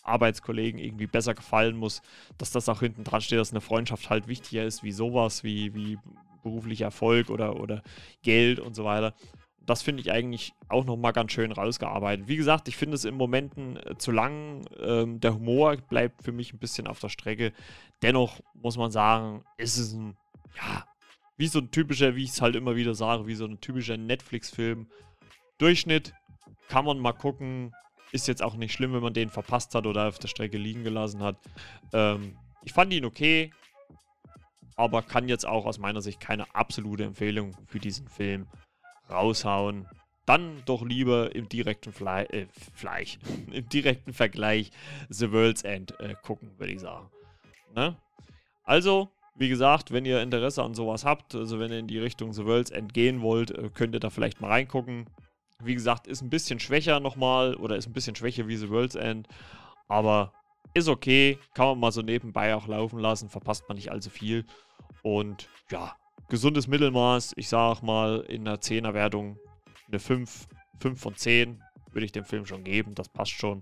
Arbeitskollegen 0.03 0.79
irgendwie 0.79 1.07
besser 1.07 1.33
gefallen 1.33 1.75
muss, 1.75 2.01
dass 2.37 2.51
das 2.51 2.69
auch 2.69 2.79
hinten 2.79 3.03
dran 3.03 3.21
steht, 3.21 3.39
dass 3.39 3.51
eine 3.51 3.61
Freundschaft 3.61 4.09
halt 4.09 4.27
wichtiger 4.27 4.63
ist 4.63 4.83
wie 4.83 4.91
sowas, 4.91 5.43
wie, 5.43 5.73
wie 5.73 5.97
beruflicher 6.43 6.85
Erfolg 6.85 7.29
oder, 7.29 7.59
oder 7.59 7.81
Geld 8.21 8.59
und 8.59 8.75
so 8.75 8.83
weiter. 8.83 9.13
Das 9.65 9.81
finde 9.81 10.01
ich 10.01 10.11
eigentlich 10.11 10.53
auch 10.67 10.83
nochmal 10.83 11.13
ganz 11.13 11.31
schön 11.31 11.51
rausgearbeitet. 11.51 12.27
Wie 12.27 12.35
gesagt, 12.35 12.67
ich 12.67 12.75
finde 12.75 12.95
es 12.95 13.05
in 13.05 13.15
Momenten 13.15 13.77
äh, 13.77 13.97
zu 13.97 14.11
lang. 14.11 14.65
Ähm, 14.79 15.21
der 15.21 15.35
Humor 15.35 15.77
bleibt 15.77 16.21
für 16.23 16.33
mich 16.33 16.53
ein 16.53 16.59
bisschen 16.59 16.85
auf 16.87 16.99
der 16.99 17.09
Strecke. 17.09 17.53
Dennoch 18.01 18.41
muss 18.53 18.77
man 18.77 18.91
sagen, 18.91 19.43
ist 19.57 19.77
es 19.77 19.93
ein, 19.93 20.17
ja, 20.57 20.85
wie 21.37 21.47
so 21.47 21.59
ein 21.59 21.71
typischer, 21.71 22.15
wie 22.15 22.25
ich 22.25 22.31
es 22.31 22.41
halt 22.41 22.55
immer 22.55 22.75
wieder 22.75 22.93
sage, 22.93 23.25
wie 23.25 23.35
so 23.35 23.45
ein 23.45 23.61
typischer 23.61 23.97
Netflix-Film. 23.97 24.87
Durchschnitt 25.57 26.13
kann 26.67 26.85
man 26.85 26.99
mal 26.99 27.13
gucken. 27.13 27.73
Ist 28.11 28.27
jetzt 28.27 28.43
auch 28.43 28.55
nicht 28.55 28.73
schlimm, 28.73 28.93
wenn 28.93 29.01
man 29.01 29.13
den 29.13 29.29
verpasst 29.29 29.73
hat 29.73 29.87
oder 29.87 30.07
auf 30.07 30.19
der 30.19 30.27
Strecke 30.27 30.57
liegen 30.57 30.83
gelassen 30.83 31.23
hat. 31.23 31.37
Ähm, 31.93 32.37
ich 32.63 32.73
fand 32.73 32.93
ihn 32.93 33.05
okay 33.05 33.51
aber 34.75 35.01
kann 35.01 35.27
jetzt 35.27 35.45
auch 35.45 35.65
aus 35.65 35.79
meiner 35.79 36.01
Sicht 36.01 36.19
keine 36.19 36.53
absolute 36.55 37.03
Empfehlung 37.03 37.55
für 37.67 37.79
diesen 37.79 38.07
Film 38.07 38.47
raushauen. 39.09 39.87
Dann 40.25 40.63
doch 40.65 40.83
lieber 40.83 41.35
im 41.35 41.49
direkten 41.49 41.91
Fle 41.91 42.29
äh, 42.29 42.47
Fleisch, 42.73 43.19
im 43.51 43.67
direkten 43.67 44.13
Vergleich 44.13 44.71
The 45.09 45.31
World's 45.31 45.63
End 45.63 45.99
äh, 45.99 46.15
gucken, 46.21 46.51
würde 46.57 46.73
ich 46.73 46.79
sagen. 46.79 47.09
Ne? 47.75 47.97
Also, 48.63 49.09
wie 49.35 49.49
gesagt, 49.49 49.91
wenn 49.91 50.05
ihr 50.05 50.21
Interesse 50.21 50.63
an 50.63 50.73
sowas 50.73 51.03
habt, 51.03 51.35
also 51.35 51.59
wenn 51.59 51.71
ihr 51.71 51.79
in 51.79 51.87
die 51.87 51.99
Richtung 51.99 52.31
The 52.33 52.45
World's 52.45 52.71
End 52.71 52.93
gehen 52.93 53.21
wollt, 53.21 53.51
äh, 53.51 53.69
könnt 53.73 53.95
ihr 53.95 53.99
da 53.99 54.09
vielleicht 54.09 54.39
mal 54.39 54.47
reingucken. 54.47 55.05
Wie 55.61 55.73
gesagt, 55.73 56.07
ist 56.07 56.21
ein 56.21 56.29
bisschen 56.29 56.59
schwächer 56.59 56.99
nochmal 56.99 57.55
oder 57.55 57.75
ist 57.75 57.87
ein 57.87 57.93
bisschen 57.93 58.15
schwächer 58.15 58.47
wie 58.47 58.55
The 58.55 58.69
World's 58.69 58.95
End. 58.95 59.27
Aber 59.87 60.33
ist 60.73 60.87
okay, 60.87 61.37
kann 61.53 61.67
man 61.67 61.79
mal 61.79 61.91
so 61.91 62.01
nebenbei 62.01 62.55
auch 62.55 62.67
laufen 62.67 62.99
lassen, 62.99 63.29
verpasst 63.29 63.63
man 63.67 63.77
nicht 63.77 63.91
allzu 63.91 64.09
viel. 64.09 64.45
Und 65.01 65.47
ja, 65.69 65.95
gesundes 66.29 66.67
Mittelmaß. 66.67 67.33
Ich 67.35 67.49
sag 67.49 67.81
mal 67.81 68.21
in 68.21 68.45
der 68.45 68.59
10er 68.59 68.93
Wertung 68.93 69.37
eine 69.87 69.99
5, 69.99 70.47
5 70.79 70.99
von 70.99 71.15
10 71.15 71.61
würde 71.91 72.05
ich 72.05 72.11
dem 72.11 72.25
Film 72.25 72.45
schon 72.45 72.63
geben, 72.63 72.95
das 72.95 73.09
passt 73.09 73.31
schon. 73.31 73.61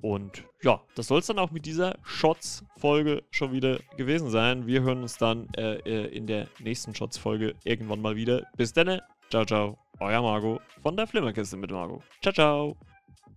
Und 0.00 0.44
ja, 0.62 0.82
das 0.96 1.06
soll 1.06 1.20
es 1.20 1.26
dann 1.26 1.38
auch 1.38 1.52
mit 1.52 1.64
dieser 1.64 1.96
Shots-Folge 2.02 3.22
schon 3.30 3.52
wieder 3.52 3.78
gewesen 3.96 4.30
sein. 4.30 4.66
Wir 4.66 4.82
hören 4.82 5.02
uns 5.02 5.16
dann 5.16 5.48
äh, 5.56 5.76
äh 5.76 6.06
in 6.06 6.26
der 6.26 6.48
nächsten 6.58 6.92
Shots-Folge 6.92 7.54
irgendwann 7.62 8.02
mal 8.02 8.16
wieder. 8.16 8.44
Bis 8.56 8.72
dann, 8.72 9.00
ciao, 9.30 9.44
ciao, 9.44 9.78
euer 10.00 10.20
Margot 10.20 10.60
von 10.82 10.96
der 10.96 11.06
Flimmerkiste 11.06 11.56
mit 11.56 11.70
Margot. 11.70 12.02
Ciao, 12.20 12.32
ciao. 12.32 12.76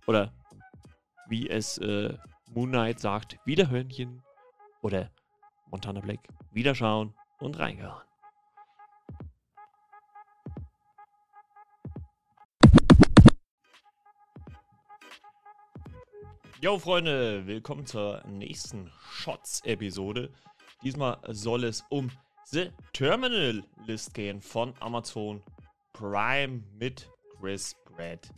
Oder 0.08 0.32
wie 1.28 1.48
es 1.48 1.78
äh, 1.78 2.14
Moon 2.48 2.70
Knight 2.70 3.00
sagt, 3.00 3.38
Wiederhörnchen. 3.44 4.22
Oder 4.80 5.10
Montana 5.70 6.00
Black, 6.00 6.20
Wiederschauen 6.52 7.12
und 7.40 7.58
reingehören. 7.58 8.06
Jo 16.60 16.78
Freunde, 16.78 17.46
willkommen 17.46 17.84
zur 17.84 18.22
nächsten 18.26 18.90
Shots-Episode. 19.10 20.32
Diesmal 20.82 21.18
soll 21.28 21.64
es 21.64 21.84
um 21.90 22.10
The 22.44 22.70
Terminal 22.92 23.64
List 23.86 24.14
gehen 24.14 24.40
von 24.40 24.72
Amazon 24.80 25.42
Prime 25.92 26.62
mit 26.78 27.10
Chris 27.38 27.74
Pratt 27.84 28.32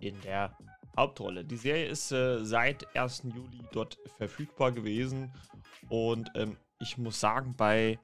in 0.00 0.20
der 0.20 0.56
Hauptrolle. 0.96 1.44
Die 1.44 1.56
Serie 1.56 1.86
ist 1.86 2.12
äh, 2.12 2.44
seit 2.44 2.96
1. 2.96 3.24
Juli 3.34 3.60
dort 3.72 3.98
verfügbar 4.16 4.72
gewesen 4.72 5.32
und 5.88 6.30
ähm, 6.34 6.56
ich 6.80 6.98
muss 6.98 7.20
sagen, 7.20 7.54
bei 7.56 7.98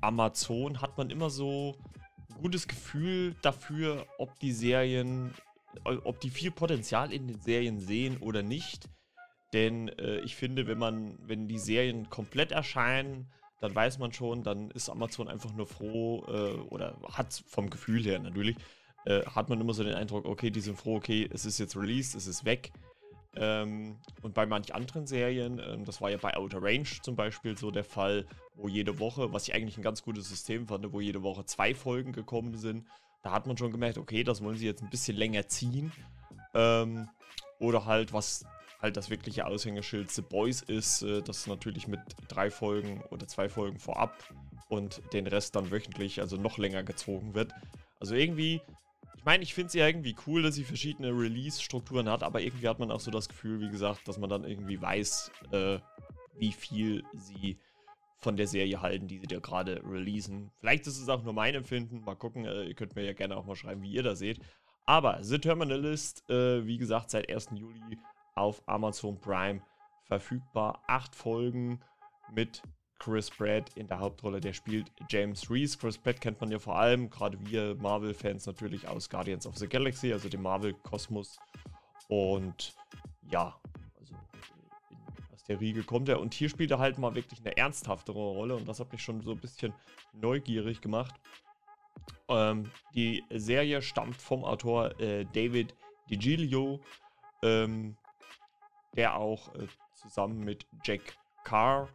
Amazon 0.00 0.80
hat 0.80 0.96
man 0.98 1.10
immer 1.10 1.30
so 1.30 1.76
ein 2.30 2.42
gutes 2.42 2.66
Gefühl 2.66 3.34
dafür, 3.42 4.06
ob 4.18 4.38
die 4.40 4.52
Serien 4.52 5.34
ob 5.84 6.20
die 6.20 6.30
viel 6.30 6.50
Potenzial 6.50 7.12
in 7.12 7.28
den 7.28 7.40
Serien 7.40 7.80
sehen 7.80 8.18
oder 8.18 8.42
nicht. 8.42 8.88
Denn 9.52 9.88
äh, 9.88 10.18
ich 10.20 10.36
finde, 10.36 10.66
wenn 10.66 10.78
man, 10.78 11.18
wenn 11.22 11.48
die 11.48 11.58
Serien 11.58 12.08
komplett 12.08 12.52
erscheinen, 12.52 13.30
dann 13.60 13.74
weiß 13.74 13.98
man 13.98 14.12
schon, 14.12 14.42
dann 14.42 14.70
ist 14.70 14.88
Amazon 14.88 15.28
einfach 15.28 15.52
nur 15.52 15.66
froh 15.66 16.24
äh, 16.28 16.60
oder 16.70 16.96
hat 17.12 17.42
vom 17.46 17.68
Gefühl 17.68 18.04
her 18.04 18.18
natürlich, 18.18 18.56
äh, 19.04 19.24
hat 19.24 19.48
man 19.48 19.60
immer 19.60 19.72
so 19.72 19.84
den 19.84 19.94
Eindruck, 19.94 20.24
okay, 20.24 20.50
die 20.50 20.60
sind 20.60 20.78
froh, 20.78 20.96
okay, 20.96 21.28
es 21.32 21.44
ist 21.44 21.58
jetzt 21.58 21.76
released, 21.76 22.14
es 22.14 22.26
ist 22.26 22.44
weg. 22.44 22.72
Ähm, 23.36 23.96
und 24.22 24.34
bei 24.34 24.44
manch 24.44 24.74
anderen 24.74 25.06
Serien, 25.06 25.60
ähm, 25.64 25.84
das 25.84 26.00
war 26.00 26.10
ja 26.10 26.16
bei 26.16 26.36
Outer 26.36 26.62
Range 26.62 26.88
zum 27.02 27.14
Beispiel 27.14 27.56
so 27.56 27.70
der 27.70 27.84
Fall, 27.84 28.26
wo 28.54 28.66
jede 28.68 28.98
Woche, 28.98 29.32
was 29.32 29.46
ich 29.46 29.54
eigentlich 29.54 29.78
ein 29.78 29.82
ganz 29.82 30.02
gutes 30.02 30.28
System 30.28 30.66
fand, 30.66 30.92
wo 30.92 31.00
jede 31.00 31.22
Woche 31.22 31.44
zwei 31.44 31.74
Folgen 31.74 32.12
gekommen 32.12 32.56
sind 32.56 32.86
da 33.22 33.32
hat 33.32 33.46
man 33.46 33.56
schon 33.56 33.72
gemerkt, 33.72 33.98
okay, 33.98 34.24
das 34.24 34.42
wollen 34.42 34.56
sie 34.56 34.66
jetzt 34.66 34.82
ein 34.82 34.90
bisschen 34.90 35.16
länger 35.16 35.46
ziehen. 35.48 35.92
Ähm, 36.54 37.08
oder 37.58 37.84
halt, 37.84 38.12
was 38.12 38.44
halt 38.80 38.96
das 38.96 39.10
wirkliche 39.10 39.46
Aushängeschild 39.46 40.10
The 40.10 40.22
Boys 40.22 40.62
ist, 40.62 41.02
äh, 41.02 41.20
das 41.22 41.46
natürlich 41.46 41.86
mit 41.86 42.00
drei 42.28 42.50
Folgen 42.50 43.02
oder 43.10 43.26
zwei 43.28 43.48
Folgen 43.48 43.78
vorab 43.78 44.16
und 44.68 45.02
den 45.12 45.26
Rest 45.26 45.54
dann 45.54 45.70
wöchentlich, 45.70 46.20
also 46.20 46.36
noch 46.36 46.56
länger 46.56 46.82
gezogen 46.82 47.34
wird. 47.34 47.52
Also 47.98 48.14
irgendwie, 48.14 48.62
ich 49.20 49.26
meine, 49.26 49.42
ich 49.42 49.52
finde 49.52 49.66
es 49.66 49.74
ja 49.74 49.86
irgendwie 49.86 50.16
cool, 50.26 50.40
dass 50.40 50.54
sie 50.54 50.64
verschiedene 50.64 51.08
Release-Strukturen 51.08 52.08
hat, 52.08 52.22
aber 52.22 52.40
irgendwie 52.40 52.66
hat 52.66 52.78
man 52.78 52.90
auch 52.90 53.00
so 53.00 53.10
das 53.10 53.28
Gefühl, 53.28 53.60
wie 53.60 53.68
gesagt, 53.68 54.08
dass 54.08 54.16
man 54.16 54.30
dann 54.30 54.44
irgendwie 54.44 54.80
weiß, 54.80 55.30
äh, 55.52 55.78
wie 56.38 56.52
viel 56.52 57.04
sie 57.12 57.58
von 58.16 58.38
der 58.38 58.46
Serie 58.46 58.80
halten, 58.80 59.08
die 59.08 59.18
sie 59.18 59.26
da 59.26 59.38
gerade 59.38 59.82
releasen. 59.84 60.50
Vielleicht 60.60 60.86
ist 60.86 60.98
es 60.98 61.10
auch 61.10 61.22
nur 61.22 61.34
mein 61.34 61.54
Empfinden. 61.54 62.00
Mal 62.00 62.14
gucken. 62.14 62.46
Äh, 62.46 62.64
ihr 62.64 62.74
könnt 62.74 62.96
mir 62.96 63.04
ja 63.04 63.12
gerne 63.12 63.36
auch 63.36 63.44
mal 63.44 63.56
schreiben, 63.56 63.82
wie 63.82 63.92
ihr 63.92 64.02
das 64.02 64.20
seht. 64.20 64.40
Aber 64.86 65.22
The 65.22 65.38
Terminalist, 65.38 66.26
äh, 66.30 66.64
wie 66.64 66.78
gesagt, 66.78 67.10
seit 67.10 67.28
1. 67.28 67.48
Juli 67.56 67.98
auf 68.34 68.66
Amazon 68.66 69.20
Prime 69.20 69.60
verfügbar. 70.04 70.82
Acht 70.86 71.14
Folgen 71.14 71.80
mit 72.32 72.62
Chris 73.00 73.30
Pratt 73.30 73.70
in 73.74 73.88
der 73.88 73.98
Hauptrolle. 73.98 74.40
Der 74.40 74.52
spielt 74.52 74.92
James 75.08 75.50
Reese. 75.50 75.76
Chris 75.76 75.98
Pratt 75.98 76.20
kennt 76.20 76.40
man 76.40 76.52
ja 76.52 76.58
vor 76.58 76.76
allem, 76.76 77.10
gerade 77.10 77.38
wir 77.46 77.74
Marvel-Fans 77.76 78.46
natürlich 78.46 78.86
aus 78.86 79.10
Guardians 79.10 79.46
of 79.46 79.56
the 79.56 79.66
Galaxy, 79.66 80.12
also 80.12 80.28
dem 80.28 80.42
Marvel-Kosmos. 80.42 81.38
Und 82.08 82.74
ja, 83.30 83.56
der 85.50 85.60
Riege 85.60 85.82
kommt 85.82 86.08
er. 86.08 86.20
Und 86.20 86.32
hier 86.32 86.48
spielt 86.48 86.70
er 86.70 86.78
halt 86.78 86.98
mal 86.98 87.16
wirklich 87.16 87.40
eine 87.40 87.56
ernsthaftere 87.56 88.16
Rolle 88.16 88.54
und 88.54 88.68
das 88.68 88.78
hat 88.78 88.92
mich 88.92 89.02
schon 89.02 89.20
so 89.22 89.32
ein 89.32 89.38
bisschen 89.38 89.74
neugierig 90.12 90.80
gemacht. 90.80 91.12
Ähm, 92.28 92.70
die 92.94 93.24
Serie 93.30 93.82
stammt 93.82 94.16
vom 94.16 94.44
Autor 94.44 94.98
äh, 95.00 95.24
David 95.32 95.74
DiGilio, 96.08 96.80
ähm, 97.42 97.96
der 98.94 99.16
auch 99.16 99.52
äh, 99.56 99.66
zusammen 99.94 100.38
mit 100.44 100.66
Jack 100.84 101.16
Carr 101.42 101.88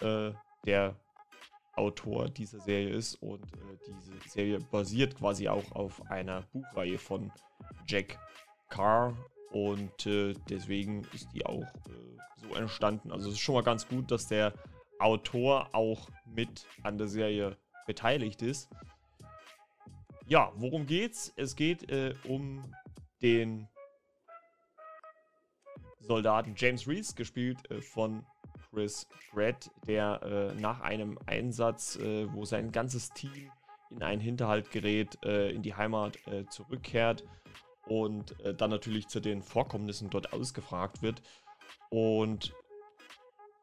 äh, 0.00 0.32
der 0.66 0.96
Autor 1.74 2.28
dieser 2.28 2.60
Serie 2.60 2.90
ist 2.90 3.16
und 3.16 3.42
äh, 3.42 3.78
diese 3.86 4.12
Serie 4.28 4.58
basiert 4.58 5.16
quasi 5.16 5.48
auch 5.48 5.72
auf 5.72 6.10
einer 6.10 6.42
Buchreihe 6.52 6.98
von 6.98 7.30
Jack 7.86 8.18
Carr 8.68 9.16
und 9.52 10.06
äh, 10.06 10.34
deswegen 10.48 11.06
ist 11.12 11.28
die 11.34 11.44
auch 11.44 11.62
äh, 11.62 12.16
so 12.36 12.54
entstanden. 12.54 13.12
Also 13.12 13.28
es 13.28 13.34
ist 13.34 13.40
schon 13.40 13.54
mal 13.54 13.62
ganz 13.62 13.86
gut, 13.86 14.10
dass 14.10 14.26
der 14.26 14.54
Autor 14.98 15.68
auch 15.74 16.08
mit 16.24 16.66
an 16.82 16.98
der 16.98 17.08
Serie 17.08 17.56
beteiligt 17.86 18.42
ist. 18.42 18.70
Ja, 20.26 20.52
worum 20.56 20.86
geht's? 20.86 21.32
Es 21.36 21.54
geht 21.54 21.90
äh, 21.90 22.14
um 22.24 22.74
den 23.22 23.68
Soldaten 26.00 26.54
James 26.56 26.86
Reese, 26.88 27.14
gespielt 27.14 27.70
äh, 27.70 27.80
von 27.80 28.24
Chris 28.76 29.08
Pratt, 29.32 29.70
der 29.86 30.20
äh, 30.22 30.60
nach 30.60 30.82
einem 30.82 31.18
Einsatz, 31.24 31.96
äh, 31.96 32.30
wo 32.34 32.44
sein 32.44 32.72
ganzes 32.72 33.08
Team 33.08 33.50
in 33.88 34.02
einen 34.02 34.20
Hinterhalt 34.20 34.70
gerät, 34.70 35.16
äh, 35.24 35.48
in 35.50 35.62
die 35.62 35.74
Heimat 35.74 36.18
äh, 36.26 36.44
zurückkehrt 36.44 37.24
und 37.86 38.34
dann 38.58 38.68
natürlich 38.68 39.06
zu 39.06 39.20
den 39.20 39.42
Vorkommnissen 39.42 40.10
dort 40.10 40.32
ausgefragt 40.32 41.02
wird 41.02 41.22
und 41.88 42.52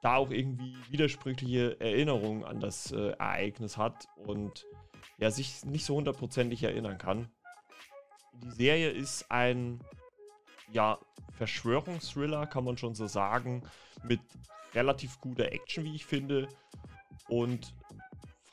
da 0.02 0.16
auch 0.16 0.32
irgendwie 0.32 0.78
widersprüchliche 0.90 1.80
Erinnerungen 1.80 2.44
an 2.44 2.60
das 2.60 2.92
äh, 2.92 3.10
Ereignis 3.10 3.78
hat 3.78 4.08
und 4.16 4.66
ja, 5.20 5.30
sich 5.30 5.64
nicht 5.66 5.86
so 5.86 5.96
hundertprozentig 5.96 6.64
erinnern 6.64 6.98
kann. 6.98 7.30
Die 8.42 8.52
Serie 8.52 8.90
ist 8.90 9.30
ein 9.30 9.80
ja, 10.74 10.98
Verschwörungsthriller, 11.38 12.48
kann 12.48 12.64
man 12.64 12.78
schon 12.78 12.96
so 12.96 13.08
sagen, 13.08 13.64
mit 14.04 14.20
relativ 14.74 15.20
guter 15.22 15.52
Action, 15.52 15.84
wie 15.84 15.96
ich 15.96 16.06
finde, 16.06 16.48
und 17.28 17.74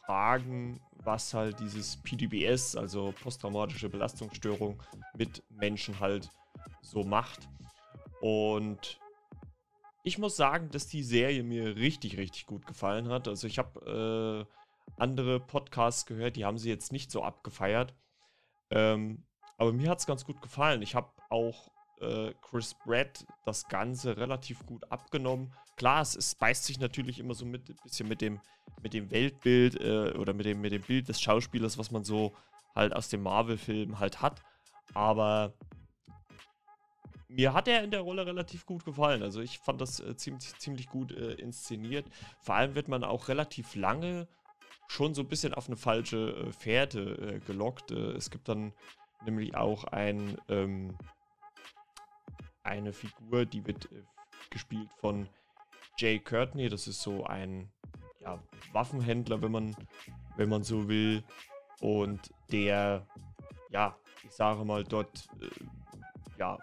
Fragen, 0.05 0.81
was 1.03 1.35
halt 1.35 1.59
dieses 1.61 1.97
PTBS, 2.03 2.77
also 2.77 3.15
posttraumatische 3.23 3.89
Belastungsstörung, 3.89 4.83
mit 5.17 5.43
Menschen 5.49 5.99
halt 5.99 6.31
so 6.83 7.05
macht. 7.05 7.49
Und 8.21 9.01
ich 10.03 10.19
muss 10.19 10.37
sagen, 10.37 10.71
dass 10.71 10.87
die 10.87 11.03
Serie 11.03 11.43
mir 11.43 11.77
richtig, 11.77 12.19
richtig 12.19 12.47
gut 12.47 12.67
gefallen 12.67 13.09
hat. 13.09 13.29
Also 13.29 13.47
ich 13.47 13.59
habe 13.59 14.47
äh, 14.47 15.01
andere 15.01 15.41
Podcasts 15.41 16.07
gehört, 16.07 16.37
die 16.37 16.45
haben 16.45 16.59
sie 16.59 16.69
jetzt 16.69 16.93
nicht 16.93 17.11
so 17.11 17.23
abgefeiert. 17.23 17.95
Ähm, 18.71 19.25
aber 19.57 19.73
mir 19.73 19.91
hat 19.91 20.01
es 20.01 20.07
ganz 20.07 20.25
gut 20.25 20.41
gefallen. 20.43 20.83
Ich 20.83 20.95
habe 20.95 21.11
auch 21.29 21.71
äh, 22.01 22.33
Chris 22.43 22.75
Pratt 22.75 23.27
das 23.45 23.69
Ganze 23.69 24.17
relativ 24.17 24.65
gut 24.67 24.91
abgenommen. 24.91 25.53
Klar, 25.77 26.03
es, 26.03 26.17
es 26.17 26.35
beißt 26.35 26.65
sich 26.65 26.81
natürlich 26.81 27.19
immer 27.19 27.35
so 27.35 27.45
mit 27.45 27.69
ein 27.69 27.77
bisschen 27.83 28.09
mit 28.09 28.21
dem, 28.21 28.41
mit 28.83 28.95
dem 28.95 29.11
Weltbild 29.11 29.81
äh, 29.81 30.13
oder 30.19 30.33
mit 30.33 30.47
dem, 30.47 30.61
mit 30.61 30.73
dem 30.73 30.83
Bild 30.83 31.09
des 31.09 31.21
Schauspielers, 31.21 31.79
was 31.79 31.91
man 31.91 32.05
so 32.05 32.35
halt 32.75 32.95
aus 32.95 33.09
dem 33.09 33.23
Marvel-Film 33.23 33.99
halt 33.99 34.23
hat. 34.23 34.43
Aber 34.95 35.55
mir 37.29 37.55
hat 37.55 37.69
er 37.69 37.85
in 37.85 37.91
der 37.91 38.01
Rolle 38.01 38.27
relativ 38.27 38.67
gut 38.67 38.85
gefallen. 38.85 39.23
Also 39.23 39.41
ich 39.41 39.59
fand 39.59 39.81
das 39.81 40.01
äh, 40.01 40.17
ziemlich, 40.17 40.57
ziemlich 40.59 40.89
gut 40.89 41.13
äh, 41.13 41.35
inszeniert. 41.35 42.07
Vor 42.41 42.57
allem 42.57 42.75
wird 42.75 42.89
man 42.89 43.05
auch 43.05 43.29
relativ 43.29 43.75
lange 43.75 44.29
schon 44.89 45.15
so 45.15 45.23
ein 45.23 45.29
bisschen 45.29 45.55
auf 45.55 45.69
eine 45.69 45.77
falsche 45.77 46.49
äh, 46.49 46.53
Fährte 46.53 47.01
äh, 47.01 47.39
gelockt. 47.47 47.93
Äh, 47.93 48.13
es 48.13 48.31
gibt 48.31 48.49
dann 48.49 48.73
nämlich 49.25 49.55
auch 49.55 49.85
ein, 49.85 50.37
ähm, 50.49 50.97
eine 52.63 52.93
Figur, 52.93 53.47
die 53.47 53.67
wird 53.67 53.87
äh, 53.93 54.03
gespielt 54.51 54.91
von 55.01 55.29
Jay 55.99 56.19
Courtney. 56.19 56.69
Das 56.69 56.87
ist 56.87 57.03
so 57.03 57.25
ein 57.25 57.71
ja, 58.21 58.43
Waffenhändler, 58.73 59.43
wenn 59.43 59.53
man, 59.53 59.77
wenn 60.37 60.49
man 60.49 60.63
so 60.63 60.89
will. 60.89 61.23
Und 61.81 62.31
der 62.53 63.07
ja, 63.71 63.97
ich 64.25 64.33
sage 64.33 64.65
mal, 64.65 64.85
dort 64.85 65.29
äh, 65.41 65.49
ja, 66.39 66.59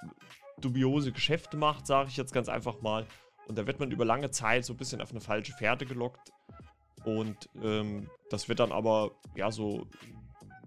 dubiose 0.60 1.12
Geschäfte 1.12 1.58
macht, 1.58 1.88
sage 1.88 2.10
ich 2.10 2.18
jetzt 2.18 2.34
ganz 2.34 2.50
einfach 2.50 2.82
mal. 2.82 3.06
Und 3.48 3.58
da 3.58 3.66
wird 3.66 3.80
man 3.80 3.92
über 3.92 4.06
lange 4.06 4.30
Zeit 4.32 4.66
so 4.66 4.74
ein 4.74 4.78
bisschen 4.78 5.02
auf 5.02 5.12
eine 5.12 5.22
falsche 5.22 5.54
Pferde 5.54 5.86
gelockt. 5.86 6.34
Und 7.06 7.50
ähm, 7.64 8.10
das 8.30 8.50
wird 8.50 8.60
dann 8.60 8.72
aber 8.72 9.12
ja 9.36 9.52
so 9.52 9.88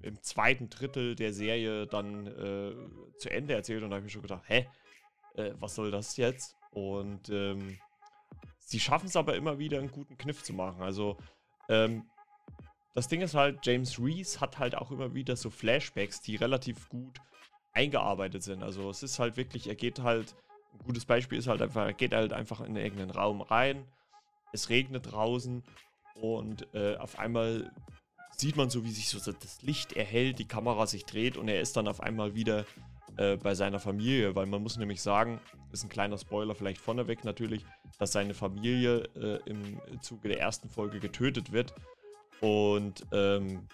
im 0.02 0.22
zweiten 0.22 0.70
Drittel 0.70 1.14
der 1.14 1.34
Serie 1.34 1.86
dann 1.86 2.26
äh, 2.26 2.72
zu 3.18 3.30
Ende 3.30 3.54
erzählt. 3.54 3.82
Und 3.82 3.90
da 3.90 3.96
habe 3.96 4.06
ich 4.06 4.10
mir 4.10 4.12
schon 4.12 4.22
gedacht, 4.22 4.44
hä, 4.46 4.66
äh, 5.48 5.54
was 5.60 5.74
soll 5.74 5.90
das 5.90 6.16
jetzt? 6.16 6.56
Und 6.72 7.28
ähm, 7.30 7.78
sie 8.58 8.80
schaffen 8.80 9.06
es 9.06 9.16
aber 9.16 9.34
immer 9.34 9.58
wieder, 9.58 9.78
einen 9.78 9.90
guten 9.90 10.16
Kniff 10.16 10.42
zu 10.42 10.52
machen. 10.52 10.82
Also 10.82 11.16
ähm, 11.68 12.04
das 12.94 13.08
Ding 13.08 13.20
ist 13.20 13.34
halt, 13.34 13.64
James 13.64 13.98
Reese 13.98 14.40
hat 14.40 14.58
halt 14.58 14.74
auch 14.74 14.90
immer 14.90 15.14
wieder 15.14 15.36
so 15.36 15.50
Flashbacks, 15.50 16.20
die 16.20 16.36
relativ 16.36 16.88
gut 16.88 17.20
eingearbeitet 17.72 18.42
sind. 18.42 18.62
Also 18.62 18.90
es 18.90 19.02
ist 19.02 19.18
halt 19.18 19.36
wirklich, 19.36 19.68
er 19.68 19.76
geht 19.76 20.00
halt, 20.00 20.34
ein 20.72 20.84
gutes 20.84 21.04
Beispiel 21.04 21.38
ist 21.38 21.46
halt 21.46 21.62
einfach, 21.62 21.86
er 21.86 21.92
geht 21.92 22.14
halt 22.14 22.32
einfach 22.32 22.60
in 22.60 22.76
irgendeinen 22.76 23.10
Raum 23.10 23.40
rein, 23.42 23.84
es 24.52 24.68
regnet 24.68 25.12
draußen 25.12 25.62
und 26.14 26.66
äh, 26.74 26.96
auf 26.96 27.18
einmal 27.18 27.72
sieht 28.36 28.56
man 28.56 28.70
so, 28.70 28.84
wie 28.84 28.90
sich 28.90 29.08
so 29.08 29.18
das 29.32 29.62
Licht 29.62 29.92
erhält, 29.92 30.38
die 30.38 30.48
Kamera 30.48 30.86
sich 30.86 31.04
dreht 31.04 31.36
und 31.36 31.48
er 31.48 31.60
ist 31.60 31.76
dann 31.76 31.88
auf 31.88 32.00
einmal 32.00 32.34
wieder 32.34 32.64
äh, 33.20 33.36
bei 33.36 33.54
seiner 33.54 33.80
Familie, 33.80 34.34
weil 34.34 34.46
man 34.46 34.62
muss 34.62 34.78
nämlich 34.78 35.02
sagen, 35.02 35.40
ist 35.72 35.84
ein 35.84 35.90
kleiner 35.90 36.16
Spoiler 36.16 36.54
vielleicht 36.54 36.80
vorneweg 36.80 37.22
natürlich, 37.22 37.66
dass 37.98 38.12
seine 38.12 38.32
Familie 38.32 39.04
äh, 39.14 39.38
im 39.44 39.78
Zuge 40.00 40.28
der 40.28 40.40
ersten 40.40 40.70
Folge 40.70 41.00
getötet 41.00 41.52
wird 41.52 41.74
und 42.40 43.06
ähm, 43.12 43.68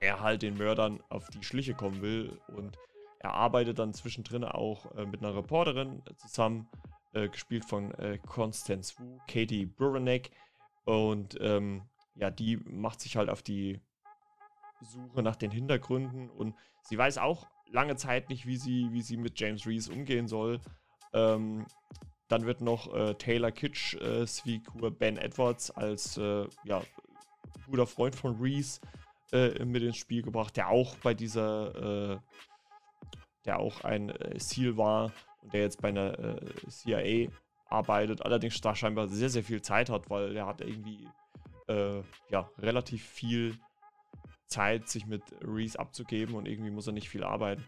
er 0.00 0.20
halt 0.20 0.40
den 0.40 0.56
Mördern 0.56 1.02
auf 1.10 1.28
die 1.28 1.44
Schliche 1.44 1.74
kommen 1.74 2.00
will 2.00 2.40
und 2.48 2.78
er 3.18 3.34
arbeitet 3.34 3.78
dann 3.78 3.92
zwischendrin 3.92 4.44
auch 4.44 4.94
äh, 4.96 5.04
mit 5.04 5.22
einer 5.22 5.36
Reporterin 5.36 6.02
zusammen, 6.16 6.66
äh, 7.12 7.28
gespielt 7.28 7.66
von 7.66 7.92
äh, 7.94 8.18
Constance 8.24 8.98
Wu, 8.98 9.18
Katie 9.26 9.66
Buranek. 9.66 10.30
Und 10.84 11.36
ähm, 11.40 11.82
ja, 12.14 12.30
die 12.30 12.56
macht 12.56 13.00
sich 13.00 13.16
halt 13.16 13.28
auf 13.28 13.42
die 13.42 13.80
Suche 14.80 15.22
nach 15.22 15.36
den 15.36 15.50
Hintergründen 15.50 16.30
und 16.30 16.54
sie 16.82 16.96
weiß 16.96 17.18
auch 17.18 17.46
lange 17.70 17.96
Zeit 17.96 18.28
nicht, 18.28 18.46
wie 18.46 18.56
sie, 18.56 18.88
wie 18.92 19.02
sie 19.02 19.16
mit 19.16 19.38
James 19.38 19.66
Reese 19.66 19.92
umgehen 19.92 20.28
soll. 20.28 20.60
Ähm, 21.12 21.66
dann 22.28 22.44
wird 22.44 22.60
noch 22.60 22.92
äh, 22.94 23.14
Taylor 23.14 23.52
Kitsch, 23.52 23.94
äh, 23.94 24.26
Figur 24.26 24.90
Ben 24.90 25.16
Edwards 25.16 25.70
als 25.70 26.16
äh, 26.16 26.46
ja, 26.64 26.82
guter 27.66 27.86
Freund 27.86 28.16
von 28.16 28.36
Reese 28.40 28.80
äh, 29.32 29.64
mit 29.64 29.82
ins 29.82 29.96
Spiel 29.96 30.22
gebracht, 30.22 30.56
der 30.56 30.68
auch 30.68 30.96
bei 30.96 31.14
dieser 31.14 32.14
äh, 32.14 32.18
der 33.44 33.60
auch 33.60 33.82
ein 33.82 34.10
äh, 34.10 34.38
Seal 34.40 34.76
war 34.76 35.12
und 35.40 35.52
der 35.52 35.62
jetzt 35.62 35.80
bei 35.80 35.88
einer 35.88 36.18
äh, 36.18 36.68
CIA 36.68 37.30
arbeitet, 37.68 38.22
allerdings 38.22 38.60
da 38.60 38.74
scheinbar 38.74 39.08
sehr, 39.08 39.30
sehr 39.30 39.44
viel 39.44 39.62
Zeit 39.62 39.88
hat, 39.88 40.10
weil 40.10 40.36
er 40.36 40.46
hat 40.46 40.60
irgendwie 40.60 41.08
ja, 41.68 42.48
relativ 42.58 43.04
viel 43.04 43.58
Zeit, 44.46 44.88
sich 44.88 45.06
mit 45.06 45.22
Reese 45.42 45.78
abzugeben 45.78 46.34
und 46.34 46.46
irgendwie 46.46 46.70
muss 46.70 46.86
er 46.86 46.92
nicht 46.92 47.08
viel 47.08 47.24
arbeiten. 47.24 47.64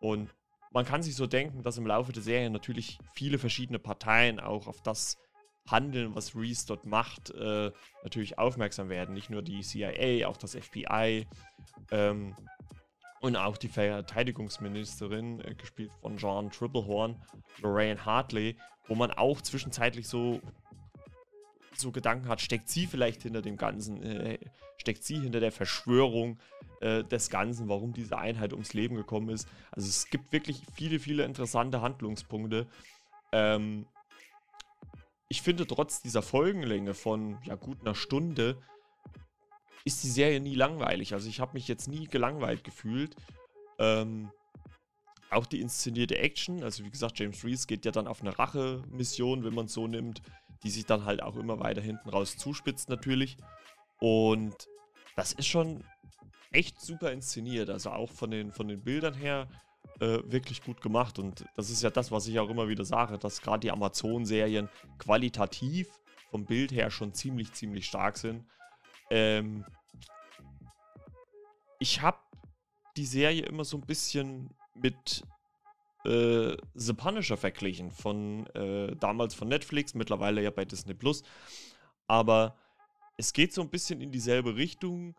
Und 0.00 0.30
man 0.72 0.84
kann 0.84 1.02
sich 1.02 1.16
so 1.16 1.26
denken, 1.26 1.62
dass 1.62 1.78
im 1.78 1.86
Laufe 1.86 2.12
der 2.12 2.22
Serie 2.22 2.50
natürlich 2.50 2.98
viele 3.14 3.38
verschiedene 3.38 3.78
Parteien 3.78 4.38
auch 4.38 4.66
auf 4.66 4.82
das 4.82 5.16
Handeln, 5.70 6.14
was 6.14 6.34
Reese 6.34 6.66
dort 6.66 6.86
macht, 6.86 7.30
äh, 7.30 7.70
natürlich 8.02 8.38
aufmerksam 8.38 8.88
werden. 8.88 9.14
Nicht 9.14 9.30
nur 9.30 9.42
die 9.42 9.60
CIA, 9.60 10.26
auch 10.26 10.36
das 10.36 10.54
FBI. 10.54 11.26
Ähm, 11.90 12.34
und 13.20 13.36
auch 13.36 13.56
die 13.56 13.68
Verteidigungsministerin, 13.68 15.40
äh, 15.40 15.54
gespielt 15.54 15.90
von 16.00 16.16
John 16.16 16.50
Triplehorn, 16.50 17.20
Lorraine 17.60 18.04
Hartley, 18.04 18.56
wo 18.86 18.94
man 18.94 19.10
auch 19.10 19.40
zwischenzeitlich 19.40 20.08
so, 20.08 20.40
so 21.80 21.92
Gedanken 21.92 22.28
hat, 22.28 22.40
steckt 22.40 22.68
sie 22.68 22.86
vielleicht 22.86 23.22
hinter 23.22 23.42
dem 23.42 23.56
Ganzen, 23.56 24.02
äh, 24.02 24.38
steckt 24.76 25.04
sie 25.04 25.20
hinter 25.20 25.40
der 25.40 25.52
Verschwörung 25.52 26.38
äh, 26.80 27.04
des 27.04 27.30
Ganzen, 27.30 27.68
warum 27.68 27.92
diese 27.92 28.18
Einheit 28.18 28.52
ums 28.52 28.74
Leben 28.74 28.96
gekommen 28.96 29.30
ist. 29.30 29.48
Also 29.70 29.88
es 29.88 30.08
gibt 30.10 30.32
wirklich 30.32 30.62
viele, 30.74 30.98
viele 30.98 31.24
interessante 31.24 31.80
Handlungspunkte. 31.80 32.66
Ähm, 33.32 33.86
ich 35.28 35.42
finde 35.42 35.66
trotz 35.66 36.00
dieser 36.00 36.22
Folgenlänge 36.22 36.94
von 36.94 37.38
ja, 37.44 37.54
gut 37.54 37.80
einer 37.82 37.94
Stunde, 37.94 38.56
ist 39.84 40.02
die 40.02 40.10
Serie 40.10 40.40
nie 40.40 40.54
langweilig. 40.54 41.14
Also 41.14 41.28
ich 41.28 41.40
habe 41.40 41.54
mich 41.54 41.68
jetzt 41.68 41.88
nie 41.88 42.06
gelangweilt 42.06 42.64
gefühlt. 42.64 43.16
Ähm, 43.78 44.30
auch 45.30 45.46
die 45.46 45.60
inszenierte 45.60 46.18
Action, 46.18 46.62
also 46.62 46.84
wie 46.84 46.90
gesagt, 46.90 47.18
James 47.18 47.44
Reese 47.44 47.66
geht 47.66 47.84
ja 47.84 47.92
dann 47.92 48.06
auf 48.06 48.22
eine 48.22 48.38
Rache-Mission, 48.38 49.44
wenn 49.44 49.54
man 49.54 49.66
es 49.66 49.74
so 49.74 49.86
nimmt, 49.86 50.22
die 50.62 50.70
sich 50.70 50.86
dann 50.86 51.04
halt 51.04 51.22
auch 51.22 51.36
immer 51.36 51.60
weiter 51.60 51.80
hinten 51.80 52.08
raus 52.08 52.36
zuspitzt 52.36 52.88
natürlich. 52.88 53.36
Und 54.00 54.68
das 55.16 55.32
ist 55.32 55.46
schon 55.46 55.84
echt 56.52 56.80
super 56.80 57.12
inszeniert, 57.12 57.70
also 57.70 57.90
auch 57.90 58.10
von 58.10 58.30
den, 58.30 58.52
von 58.52 58.68
den 58.68 58.82
Bildern 58.82 59.14
her 59.14 59.48
äh, 60.00 60.18
wirklich 60.24 60.62
gut 60.62 60.80
gemacht. 60.80 61.18
Und 61.18 61.44
das 61.56 61.70
ist 61.70 61.82
ja 61.82 61.90
das, 61.90 62.10
was 62.10 62.26
ich 62.26 62.38
auch 62.38 62.48
immer 62.48 62.68
wieder 62.68 62.84
sage, 62.84 63.18
dass 63.18 63.42
gerade 63.42 63.60
die 63.60 63.70
Amazon-Serien 63.70 64.68
qualitativ 64.98 65.88
vom 66.30 66.44
Bild 66.44 66.72
her 66.72 66.90
schon 66.90 67.14
ziemlich, 67.14 67.52
ziemlich 67.52 67.86
stark 67.86 68.16
sind. 68.16 68.46
Ähm, 69.10 69.64
ich 71.78 72.02
habe 72.02 72.18
die 72.96 73.06
Serie 73.06 73.42
immer 73.46 73.64
so 73.64 73.76
ein 73.76 73.86
bisschen 73.86 74.50
mit 74.74 75.22
äh, 76.04 76.56
The 76.74 76.92
Punisher 76.94 77.36
verglichen, 77.36 77.90
von 77.90 78.46
äh, 78.48 78.94
damals 78.96 79.34
von 79.34 79.48
Netflix, 79.48 79.94
mittlerweile 79.94 80.42
ja 80.42 80.50
bei 80.50 80.64
Disney 80.64 80.94
Plus. 80.94 81.22
Aber 82.06 82.56
es 83.16 83.32
geht 83.32 83.52
so 83.52 83.62
ein 83.62 83.70
bisschen 83.70 84.00
in 84.00 84.12
dieselbe 84.12 84.56
Richtung 84.56 85.14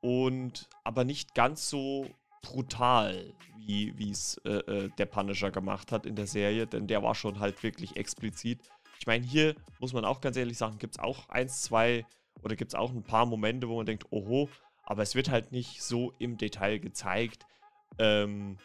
und 0.00 0.68
aber 0.84 1.04
nicht 1.04 1.34
ganz 1.34 1.68
so 1.68 2.06
brutal, 2.42 3.32
wie 3.56 4.10
es 4.10 4.36
äh, 4.44 4.50
äh, 4.50 4.90
der 4.98 5.06
Punisher 5.06 5.50
gemacht 5.50 5.92
hat 5.92 6.06
in 6.06 6.16
der 6.16 6.26
Serie, 6.26 6.66
denn 6.66 6.88
der 6.88 7.02
war 7.02 7.14
schon 7.14 7.38
halt 7.38 7.62
wirklich 7.62 7.96
explizit. 7.96 8.60
Ich 8.98 9.06
meine, 9.06 9.24
hier 9.24 9.54
muss 9.80 9.92
man 9.92 10.04
auch 10.04 10.20
ganz 10.20 10.36
ehrlich 10.36 10.58
sagen, 10.58 10.78
gibt 10.78 10.94
es 10.94 11.00
auch 11.00 11.28
eins, 11.28 11.62
zwei 11.62 12.04
oder 12.42 12.56
gibt 12.56 12.72
es 12.72 12.74
auch 12.74 12.90
ein 12.90 13.04
paar 13.04 13.26
Momente, 13.26 13.68
wo 13.68 13.76
man 13.76 13.86
denkt, 13.86 14.06
oho, 14.10 14.48
aber 14.84 15.02
es 15.02 15.14
wird 15.14 15.30
halt 15.30 15.52
nicht 15.52 15.82
so 15.82 16.12
im 16.18 16.36
Detail 16.36 16.78
gezeigt, 16.78 17.46
ähm, 17.98 18.58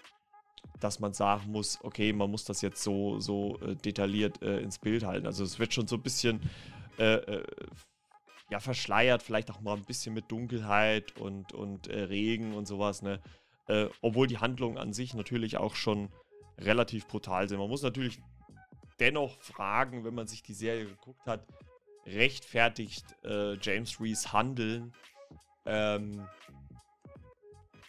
dass 0.80 1.00
man 1.00 1.14
sagen 1.14 1.52
muss, 1.52 1.80
okay, 1.84 2.14
man 2.14 2.30
muss 2.30 2.46
das 2.46 2.62
jetzt 2.62 2.84
so, 2.84 3.20
so 3.20 3.60
äh, 3.62 3.76
detailliert 3.76 4.42
äh, 4.42 4.60
ins 4.60 4.80
Bild 4.80 5.04
halten. 5.04 5.26
Also 5.26 5.44
es 5.44 5.60
wird 5.60 5.74
schon 5.74 5.88
so 5.88 5.96
ein 5.96 6.04
bisschen 6.04 6.42
äh, 6.98 7.16
äh 7.16 7.44
ja, 8.50 8.62
verschleiert, 8.62 9.24
vielleicht 9.24 9.52
auch 9.52 9.60
mal 9.60 9.76
ein 9.76 9.84
bisschen 9.84 10.14
mit 10.14 10.32
Dunkelheit 10.32 11.18
und, 11.18 11.52
und 11.52 11.88
äh, 11.88 12.04
Regen 12.04 12.54
und 12.54 12.66
sowas, 12.66 13.02
ne? 13.02 13.20
Äh, 13.68 13.88
obwohl 14.02 14.28
die 14.28 14.38
Handlungen 14.38 14.78
an 14.78 14.94
sich 14.94 15.14
natürlich 15.14 15.58
auch 15.58 15.76
schon 15.76 16.08
relativ 16.58 17.08
brutal 17.08 17.50
sind. 17.50 17.60
Man 17.60 17.68
muss 17.68 17.82
natürlich 17.82 18.22
dennoch 19.02 19.42
fragen, 19.42 20.06
wenn 20.06 20.16
man 20.16 20.28
sich 20.28 20.44
die 20.44 20.54
Serie 20.54 20.86
geguckt 20.86 21.28
hat, 21.28 21.46
rechtfertigt 22.06 23.04
James 23.62 24.00
Rees 24.00 24.32
Handeln 24.32 24.94
ähm, 25.68 26.26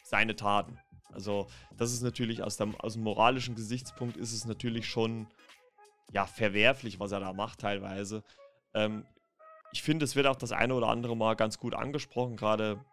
seine 0.03 0.35
Taten. 0.37 0.79
Also 1.19 1.49
das 1.77 1.93
ist 1.93 2.03
natürlich 2.03 2.45
aus 2.45 2.59
dem, 2.59 2.77
aus 2.77 2.93
dem 2.93 3.03
moralischen 3.03 3.57
Gesichtspunkt 3.57 4.17
ist 4.17 4.33
es 4.33 4.45
natürlich 4.45 4.89
schon 4.89 5.27
ja 6.13 6.27
verwerflich, 6.27 7.01
was 7.01 7.11
er 7.11 7.19
da 7.19 7.33
macht 7.33 7.59
teilweise. 7.59 8.23
Ähm, 8.73 9.05
ich 9.73 9.83
finde, 9.83 10.05
es 10.05 10.15
wird 10.15 10.29
auch 10.29 10.37
das 10.37 10.53
eine 10.53 10.75
oder 10.75 10.87
andere 10.87 11.17
Mal 11.17 11.35
ganz 11.35 11.59
gut 11.59 11.75
angesprochen, 11.75 12.37
gerade 12.37 12.85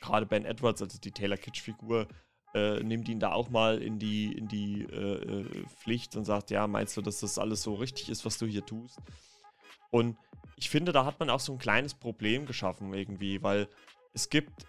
gerade 0.00 0.26
Ben 0.26 0.44
Edwards, 0.44 0.80
also 0.80 0.96
die 1.00 1.10
Taylor 1.10 1.36
Kitsch-Figur, 1.36 2.06
äh, 2.54 2.80
nimmt 2.84 3.08
ihn 3.08 3.18
da 3.18 3.32
auch 3.32 3.50
mal 3.50 3.82
in 3.82 3.98
die, 3.98 4.30
in 4.30 4.46
die 4.46 4.82
äh, 4.82 5.40
äh, 5.40 5.66
Pflicht 5.80 6.14
und 6.14 6.24
sagt, 6.24 6.52
ja, 6.52 6.68
meinst 6.68 6.96
du, 6.96 7.02
dass 7.02 7.18
das 7.18 7.36
alles 7.36 7.62
so 7.62 7.74
richtig 7.74 8.10
ist, 8.10 8.24
was 8.24 8.38
du 8.38 8.46
hier 8.46 8.64
tust? 8.64 9.00
Und 9.90 10.16
ich 10.54 10.70
finde, 10.70 10.92
da 10.92 11.04
hat 11.04 11.18
man 11.18 11.30
auch 11.30 11.40
so 11.40 11.52
ein 11.52 11.58
kleines 11.58 11.94
Problem 11.94 12.46
geschaffen 12.46 12.94
irgendwie, 12.94 13.42
weil 13.42 13.66
es 14.12 14.28
gibt 14.28 14.66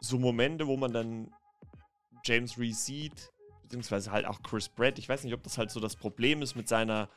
so 0.00 0.18
Momente, 0.18 0.66
wo 0.66 0.76
man 0.76 0.92
dann 0.92 1.30
James 2.24 2.58
Reese 2.58 3.10
beziehungsweise 3.62 4.10
halt 4.10 4.26
auch 4.26 4.42
Chris 4.42 4.68
Pratt. 4.68 4.98
Ich 4.98 5.08
weiß 5.08 5.22
nicht, 5.22 5.32
ob 5.32 5.42
das 5.44 5.56
halt 5.56 5.70
so 5.70 5.78
das 5.78 5.94
Problem 5.94 6.42
ist 6.42 6.56
mit 6.56 6.68
seiner 6.68 7.08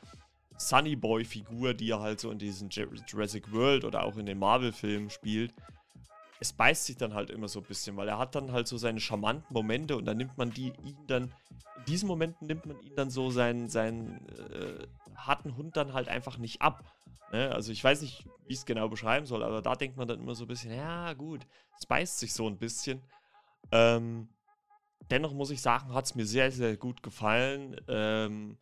Sunny 0.56 0.94
Boy-Figur, 0.94 1.74
die 1.74 1.90
er 1.90 2.00
halt 2.00 2.20
so 2.20 2.30
in 2.30 2.38
diesen 2.38 2.70
Jurassic 2.70 3.52
World 3.52 3.84
oder 3.84 4.04
auch 4.04 4.16
in 4.16 4.26
den 4.26 4.38
Marvel-Filmen 4.38 5.10
spielt. 5.10 5.52
Es 6.38 6.52
beißt 6.52 6.86
sich 6.86 6.96
dann 6.96 7.14
halt 7.14 7.30
immer 7.30 7.48
so 7.48 7.60
ein 7.60 7.66
bisschen, 7.66 7.96
weil 7.96 8.08
er 8.08 8.18
hat 8.18 8.34
dann 8.36 8.52
halt 8.52 8.68
so 8.68 8.76
seine 8.76 9.00
charmanten 9.00 9.52
Momente 9.52 9.96
und 9.96 10.04
dann 10.04 10.16
nimmt 10.16 10.38
man 10.38 10.50
die 10.50 10.72
ihn 10.84 10.96
dann, 11.08 11.32
in 11.78 11.84
diesen 11.88 12.06
Momenten 12.06 12.46
nimmt 12.46 12.66
man 12.66 12.80
ihn 12.80 12.94
dann 12.94 13.10
so 13.10 13.30
seinen, 13.30 13.68
seinen 13.68 14.28
äh, 14.28 14.86
harten 15.16 15.56
Hund 15.56 15.76
dann 15.76 15.92
halt 15.92 16.08
einfach 16.08 16.38
nicht 16.38 16.62
ab. 16.62 16.84
Ne? 17.32 17.50
Also 17.50 17.72
ich 17.72 17.82
weiß 17.82 18.02
nicht, 18.02 18.24
wie 18.46 18.52
ich 18.52 18.58
es 18.58 18.66
genau 18.66 18.88
beschreiben 18.88 19.26
soll, 19.26 19.42
aber 19.42 19.62
da 19.62 19.74
denkt 19.74 19.96
man 19.96 20.06
dann 20.06 20.20
immer 20.20 20.34
so 20.34 20.44
ein 20.44 20.48
bisschen, 20.48 20.72
ja 20.72 21.14
gut, 21.14 21.46
es 21.78 21.86
beißt 21.86 22.18
sich 22.20 22.32
so 22.32 22.46
ein 22.46 22.58
bisschen. 22.58 23.02
Ähm, 23.72 24.28
dennoch 25.10 25.32
muss 25.32 25.50
ich 25.50 25.60
sagen, 25.60 25.92
hat 25.92 26.04
es 26.04 26.14
mir 26.14 26.26
sehr, 26.26 26.50
sehr 26.50 26.76
gut 26.76 27.02
gefallen. 27.02 27.80
Ähm, 27.88 28.58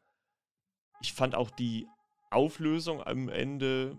ich 1.00 1.12
fand 1.12 1.34
auch 1.34 1.50
die 1.50 1.86
Auflösung 2.30 3.02
am 3.02 3.28
Ende, 3.28 3.96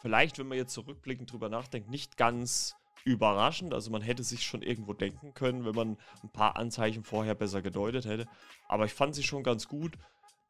vielleicht, 0.00 0.38
wenn 0.38 0.48
man 0.48 0.58
jetzt 0.58 0.74
zurückblickend 0.74 1.32
drüber 1.32 1.48
nachdenkt, 1.48 1.90
nicht 1.90 2.16
ganz 2.16 2.74
überraschend. 3.04 3.74
Also 3.74 3.90
man 3.90 4.02
hätte 4.02 4.22
sich 4.22 4.44
schon 4.44 4.62
irgendwo 4.62 4.92
denken 4.92 5.34
können, 5.34 5.64
wenn 5.64 5.74
man 5.74 5.98
ein 6.22 6.30
paar 6.30 6.56
Anzeichen 6.56 7.02
vorher 7.02 7.34
besser 7.34 7.62
gedeutet 7.62 8.04
hätte. 8.06 8.26
Aber 8.68 8.84
ich 8.84 8.94
fand 8.94 9.14
sie 9.14 9.22
schon 9.22 9.42
ganz 9.42 9.68
gut. 9.68 9.98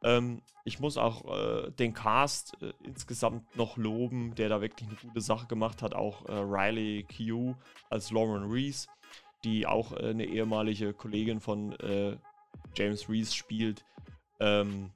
Ähm, 0.05 0.43
ich 0.65 0.81
muss 0.81 0.97
auch 0.97 1.25
äh, 1.33 1.71
den 1.71 1.95
Cast 1.95 2.61
äh, 2.61 2.73
insgesamt 2.83 3.57
noch 3.57 3.77
loben, 3.77 4.35
der 4.35 4.49
da 4.49 4.61
wirklich 4.61 4.89
eine 4.89 4.99
gute 4.99 5.21
Sache 5.21 5.47
gemacht 5.47 5.83
hat. 5.83 5.95
Auch 5.95 6.27
äh, 6.27 6.33
Riley 6.33 7.05
Q 7.05 7.55
als 7.89 8.11
Lauren 8.11 8.51
Reese, 8.51 8.89
die 9.45 9.67
auch 9.67 9.93
äh, 9.93 10.11
eine 10.11 10.25
ehemalige 10.25 10.93
Kollegin 10.93 11.41
von 11.41 11.73
äh, 11.81 12.17
James 12.77 13.09
Reese 13.09 13.35
spielt, 13.35 13.85
ähm, 14.41 14.91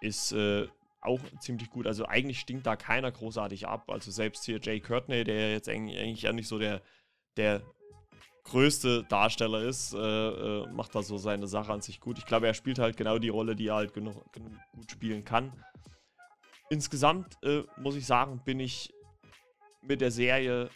ist 0.00 0.32
äh, 0.32 0.66
auch 1.02 1.20
ziemlich 1.40 1.70
gut. 1.70 1.86
Also 1.86 2.06
eigentlich 2.06 2.40
stinkt 2.40 2.66
da 2.66 2.76
keiner 2.76 3.10
großartig 3.10 3.66
ab. 3.66 3.90
Also 3.90 4.10
selbst 4.10 4.44
hier 4.44 4.60
Jay 4.60 4.80
Courtney, 4.80 5.24
der 5.24 5.52
jetzt 5.52 5.68
eigentlich 5.68 6.22
ja 6.22 6.32
nicht 6.32 6.48
so 6.48 6.58
der, 6.58 6.82
der 7.36 7.62
größte 8.44 9.04
Darsteller 9.04 9.62
ist, 9.62 9.94
äh, 9.94 9.98
äh, 9.98 10.66
macht 10.72 10.94
da 10.94 11.02
so 11.02 11.16
seine 11.18 11.46
Sache 11.46 11.72
an 11.72 11.80
sich 11.80 12.00
gut. 12.00 12.18
Ich 12.18 12.26
glaube, 12.26 12.46
er 12.46 12.54
spielt 12.54 12.78
halt 12.78 12.96
genau 12.96 13.18
die 13.18 13.28
Rolle, 13.28 13.54
die 13.56 13.68
er 13.68 13.76
halt 13.76 13.94
genug, 13.94 14.32
genug 14.32 14.52
gut 14.72 14.90
spielen 14.90 15.24
kann. 15.24 15.52
Insgesamt 16.68 17.36
äh, 17.42 17.62
muss 17.78 17.96
ich 17.96 18.06
sagen, 18.06 18.42
bin 18.44 18.60
ich 18.60 18.92
mit 19.82 20.00
der 20.00 20.10
Serie, 20.10 20.70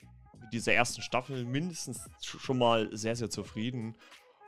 mit 0.44 0.52
dieser 0.52 0.74
ersten 0.74 1.02
Staffel 1.02 1.44
mindestens 1.44 2.09
schon 2.20 2.59
mal 2.59 2.88
sehr, 2.96 3.16
sehr 3.16 3.30
zufrieden. 3.30 3.96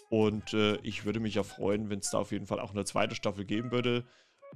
Und 0.09 0.53
äh, 0.53 0.77
ich 0.83 1.05
würde 1.05 1.21
mich 1.21 1.35
ja 1.35 1.43
freuen, 1.43 1.91
wenn 1.91 1.99
es 1.99 2.11
da 2.11 2.19
auf 2.19 2.33
jeden 2.33 2.47
Fall 2.47 2.61
auch 2.61 2.71
eine 2.71 2.85
zweite 2.85 3.15
Staffel 3.15 3.45
geben 3.45 3.73
würde. 3.73 4.05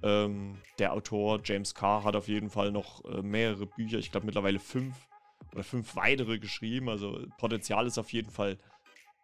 Ähm, 0.02 0.58
der 0.78 0.92
Autor 0.92 1.40
James 1.42 1.74
Carr 1.74 2.04
hat 2.04 2.14
auf 2.14 2.28
jeden 2.28 2.50
Fall 2.50 2.70
noch 2.70 3.04
äh, 3.04 3.22
mehrere 3.22 3.66
Bücher, 3.66 3.98
ich 3.98 4.12
glaube 4.12 4.26
mittlerweile 4.26 4.60
fünf 4.60 4.94
oder 5.52 5.64
fünf 5.64 5.96
weitere 5.96 6.38
geschrieben. 6.38 6.88
Also 6.88 7.26
Potenzial 7.38 7.86
ist 7.86 7.98
auf 7.98 8.12
jeden 8.12 8.30
Fall 8.30 8.58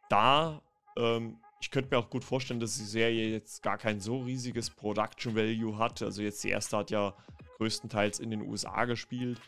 da. 0.09 0.63
Ähm, 0.97 1.39
ich 1.61 1.71
könnte 1.71 1.95
mir 1.95 1.99
auch 1.99 2.11
gut 2.11 2.25
vorstellen, 2.25 2.61
dass 2.61 2.77
die 2.77 2.85
Serie 2.85 3.31
jetzt 3.31 3.63
gar 3.63 3.79
kein 3.79 4.01
so 4.01 4.21
riesiges 4.21 4.71
Production 4.71 5.37
Value 5.37 5.79
hat. 5.79 6.03
Also 6.03 6.23
jetzt 6.23 6.43
die 6.43 6.51
erste 6.51 6.79
hat 6.79 6.91
ja 6.91 7.15
größtenteils 7.59 8.19
in 8.19 8.31
den 8.31 8.43
USA 8.43 8.85
gespielt. 8.85 9.41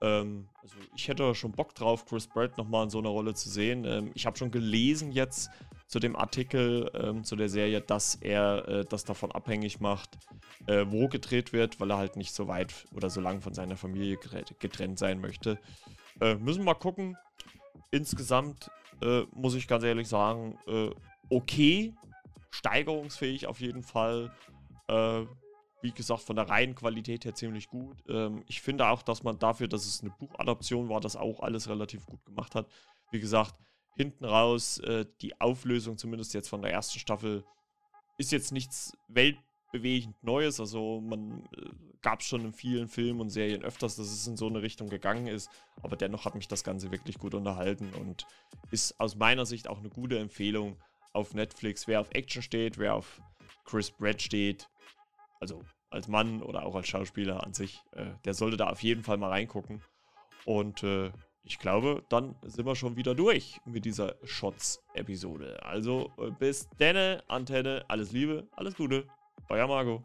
Ähm, 0.00 0.48
also 0.62 0.76
ich 0.96 1.08
hätte 1.08 1.34
schon 1.34 1.52
Bock 1.52 1.74
drauf, 1.74 2.04
Chris 2.06 2.26
Pratt 2.26 2.56
nochmal 2.58 2.84
in 2.84 2.90
so 2.90 2.98
einer 2.98 3.08
Rolle 3.08 3.34
zu 3.34 3.48
sehen. 3.48 3.84
Ähm, 3.84 4.10
ich 4.14 4.26
habe 4.26 4.36
schon 4.36 4.50
gelesen 4.50 5.12
jetzt 5.12 5.50
zu 5.86 6.00
dem 6.00 6.16
Artikel 6.16 6.90
ähm, 6.94 7.24
zu 7.24 7.36
der 7.36 7.48
Serie, 7.48 7.80
dass 7.80 8.16
er 8.16 8.68
äh, 8.68 8.84
das 8.84 9.04
davon 9.04 9.32
abhängig 9.32 9.80
macht, 9.80 10.18
äh, 10.66 10.84
wo 10.88 11.08
gedreht 11.08 11.52
wird, 11.52 11.78
weil 11.80 11.90
er 11.90 11.98
halt 11.98 12.16
nicht 12.16 12.34
so 12.34 12.48
weit 12.48 12.86
oder 12.94 13.10
so 13.10 13.20
lang 13.20 13.40
von 13.40 13.54
seiner 13.54 13.76
Familie 13.76 14.18
getrennt 14.58 14.98
sein 14.98 15.20
möchte. 15.20 15.58
Äh, 16.20 16.36
müssen 16.36 16.60
wir 16.60 16.72
mal 16.72 16.74
gucken. 16.74 17.16
Insgesamt 17.90 18.70
äh, 19.02 19.22
muss 19.32 19.54
ich 19.54 19.68
ganz 19.68 19.84
ehrlich 19.84 20.08
sagen, 20.08 20.58
äh, 20.66 20.90
okay, 21.30 21.94
steigerungsfähig 22.50 23.46
auf 23.46 23.60
jeden 23.60 23.82
Fall. 23.82 24.32
Wie 25.84 25.92
gesagt, 25.92 26.22
von 26.22 26.36
der 26.36 26.48
reinen 26.48 26.74
Qualität 26.74 27.26
her 27.26 27.34
ziemlich 27.34 27.68
gut. 27.68 28.02
Ähm, 28.08 28.42
ich 28.48 28.62
finde 28.62 28.88
auch, 28.88 29.02
dass 29.02 29.22
man 29.22 29.38
dafür, 29.38 29.68
dass 29.68 29.84
es 29.84 30.00
eine 30.00 30.14
Buchadaption 30.18 30.88
war, 30.88 30.98
das 30.98 31.14
auch 31.14 31.40
alles 31.40 31.68
relativ 31.68 32.06
gut 32.06 32.24
gemacht 32.24 32.54
hat. 32.54 32.66
Wie 33.10 33.20
gesagt, 33.20 33.54
hinten 33.94 34.24
raus, 34.24 34.78
äh, 34.78 35.04
die 35.20 35.38
Auflösung, 35.42 35.98
zumindest 35.98 36.32
jetzt 36.32 36.48
von 36.48 36.62
der 36.62 36.72
ersten 36.72 36.98
Staffel, 36.98 37.44
ist 38.16 38.32
jetzt 38.32 38.50
nichts 38.50 38.96
weltbewegend 39.08 40.16
Neues. 40.24 40.58
Also 40.58 41.02
man 41.02 41.44
äh, 41.54 41.68
gab 42.00 42.20
es 42.20 42.28
schon 42.28 42.46
in 42.46 42.54
vielen 42.54 42.88
Filmen 42.88 43.20
und 43.20 43.28
Serien 43.28 43.62
öfters, 43.62 43.96
dass 43.96 44.06
es 44.06 44.26
in 44.26 44.38
so 44.38 44.46
eine 44.46 44.62
Richtung 44.62 44.88
gegangen 44.88 45.26
ist. 45.26 45.50
Aber 45.82 45.96
dennoch 45.96 46.24
hat 46.24 46.34
mich 46.34 46.48
das 46.48 46.64
Ganze 46.64 46.92
wirklich 46.92 47.18
gut 47.18 47.34
unterhalten 47.34 47.92
und 47.92 48.26
ist 48.70 48.98
aus 48.98 49.16
meiner 49.16 49.44
Sicht 49.44 49.68
auch 49.68 49.80
eine 49.80 49.90
gute 49.90 50.18
Empfehlung 50.18 50.78
auf 51.12 51.34
Netflix. 51.34 51.86
Wer 51.86 52.00
auf 52.00 52.08
Action 52.12 52.40
steht, 52.40 52.78
wer 52.78 52.94
auf 52.94 53.20
Chris 53.66 53.90
Brett 53.90 54.22
steht, 54.22 54.70
also 55.44 55.62
als 55.90 56.08
Mann 56.08 56.42
oder 56.42 56.64
auch 56.64 56.74
als 56.74 56.88
Schauspieler 56.88 57.44
an 57.44 57.52
sich, 57.52 57.82
äh, 57.92 58.06
der 58.24 58.32
sollte 58.32 58.56
da 58.56 58.70
auf 58.70 58.82
jeden 58.82 59.02
Fall 59.02 59.18
mal 59.18 59.28
reingucken. 59.28 59.82
Und 60.46 60.82
äh, 60.82 61.12
ich 61.42 61.58
glaube, 61.58 62.02
dann 62.08 62.34
sind 62.44 62.64
wir 62.64 62.74
schon 62.74 62.96
wieder 62.96 63.14
durch 63.14 63.60
mit 63.66 63.84
dieser 63.84 64.16
Shots-Episode. 64.24 65.62
Also 65.62 66.10
äh, 66.16 66.30
bis 66.30 66.70
denne, 66.80 67.22
Antenne, 67.28 67.84
alles 67.88 68.12
Liebe, 68.12 68.48
alles 68.52 68.74
Gute. 68.74 69.06
Euer 69.50 69.66
Marco. 69.66 70.02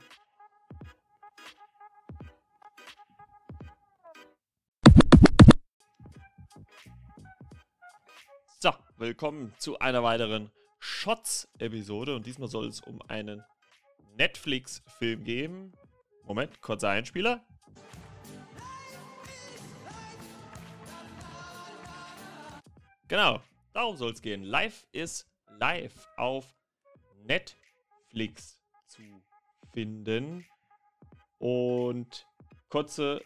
So, 8.60 8.74
willkommen 8.98 9.54
zu 9.58 9.80
einer 9.80 10.04
weiteren 10.04 10.52
Shots-Episode. 10.80 12.18
Und 12.18 12.26
diesmal 12.26 12.50
soll 12.50 12.68
es 12.68 12.82
um 12.82 13.02
einen 13.04 13.42
Netflix-Film 14.20 15.24
geben. 15.24 15.72
Moment, 16.26 16.62
kurzer 16.62 16.90
Einspieler. 16.90 17.42
Genau, 23.08 23.42
darum 23.72 23.96
soll 23.96 24.12
es 24.12 24.22
gehen. 24.22 24.44
Live 24.44 24.86
ist 24.92 25.26
live 25.58 26.08
auf 26.18 26.46
Netflix 27.24 28.62
zu 28.88 29.24
finden. 29.72 30.46
Und 31.38 32.28
kurze 32.68 33.22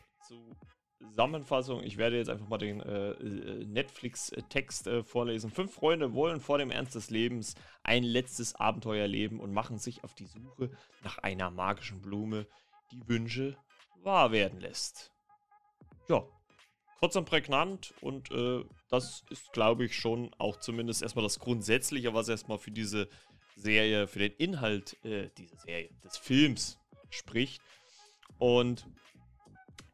Zusammenfassung. 1.09 1.83
Ich 1.83 1.97
werde 1.97 2.17
jetzt 2.17 2.29
einfach 2.29 2.47
mal 2.47 2.57
den 2.57 2.81
äh, 2.81 3.11
äh 3.11 3.65
Netflix-Text 3.65 4.87
äh, 4.87 5.03
vorlesen. 5.03 5.51
Fünf 5.51 5.73
Freunde 5.73 6.13
wollen 6.13 6.39
vor 6.39 6.57
dem 6.57 6.71
Ernst 6.71 6.95
des 6.95 7.09
Lebens 7.09 7.55
ein 7.83 8.03
letztes 8.03 8.55
Abenteuer 8.55 9.07
leben 9.07 9.39
und 9.39 9.53
machen 9.53 9.77
sich 9.77 10.03
auf 10.03 10.13
die 10.15 10.25
Suche 10.25 10.71
nach 11.03 11.17
einer 11.19 11.51
magischen 11.51 12.01
Blume, 12.01 12.47
die 12.91 13.07
Wünsche 13.07 13.57
wahr 14.03 14.31
werden 14.31 14.59
lässt. 14.59 15.11
Ja, 16.09 16.23
kurz 16.99 17.15
und 17.15 17.25
prägnant 17.25 17.93
und 18.01 18.31
äh, 18.31 18.63
das 18.89 19.23
ist, 19.29 19.51
glaube 19.53 19.85
ich, 19.85 19.97
schon 19.97 20.33
auch 20.37 20.57
zumindest 20.57 21.01
erstmal 21.01 21.23
das 21.23 21.39
Grundsätzliche, 21.39 22.13
was 22.13 22.29
erstmal 22.29 22.59
für 22.59 22.71
diese 22.71 23.09
Serie, 23.55 24.07
für 24.07 24.19
den 24.19 24.33
Inhalt 24.33 25.03
äh, 25.03 25.29
dieser 25.37 25.57
Serie, 25.57 25.89
des 26.03 26.17
Films 26.17 26.79
spricht. 27.09 27.61
Und 28.37 28.87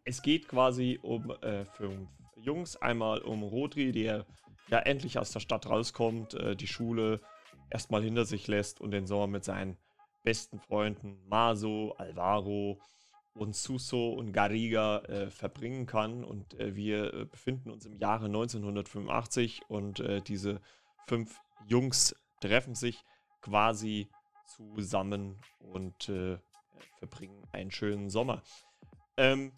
es 0.10 0.24
geht 0.24 0.48
quasi 0.48 1.00
um 1.04 1.30
äh, 1.42 1.66
fünf 1.66 2.10
Jungs. 2.36 2.76
Einmal 2.78 3.20
um 3.22 3.44
Rodri, 3.44 3.92
der 3.92 4.26
ja 4.68 4.80
endlich 4.80 5.20
aus 5.20 5.32
der 5.32 5.40
Stadt 5.40 5.68
rauskommt, 5.68 6.34
äh, 6.34 6.56
die 6.56 6.68
Schule 6.68 7.22
erstmal 7.70 8.02
hinter 8.04 8.26
sich 8.26 8.48
lässt 8.48 8.82
und 8.82 8.90
den 8.90 9.06
Sommer 9.06 9.28
mit 9.28 9.44
seinen 9.44 9.78
besten 10.24 10.60
Freunden 10.60 11.20
Maso, 11.28 11.94
Alvaro, 11.98 12.82
und 13.36 13.56
Suso 13.56 14.14
und 14.14 14.34
Garriga 14.34 14.98
äh, 15.02 15.30
verbringen 15.30 15.86
kann. 15.86 16.24
Und 16.24 16.60
äh, 16.60 16.76
wir 16.76 17.14
äh, 17.14 17.26
befinden 17.26 17.70
uns 17.70 17.86
im 17.86 17.98
Jahre 18.00 18.26
1985 18.26 19.62
und 19.70 20.00
äh, 20.00 20.22
diese 20.22 20.60
fünf 21.08 21.40
Jungs 21.68 22.16
treffen 22.42 22.74
sich 22.74 23.04
quasi 23.42 24.10
zusammen 24.48 25.40
und 25.60 26.12
verbringen 26.98 27.48
einen 27.52 27.70
schönen 27.70 28.10
Sommer. 28.10 28.42
Ähm, 29.16 29.52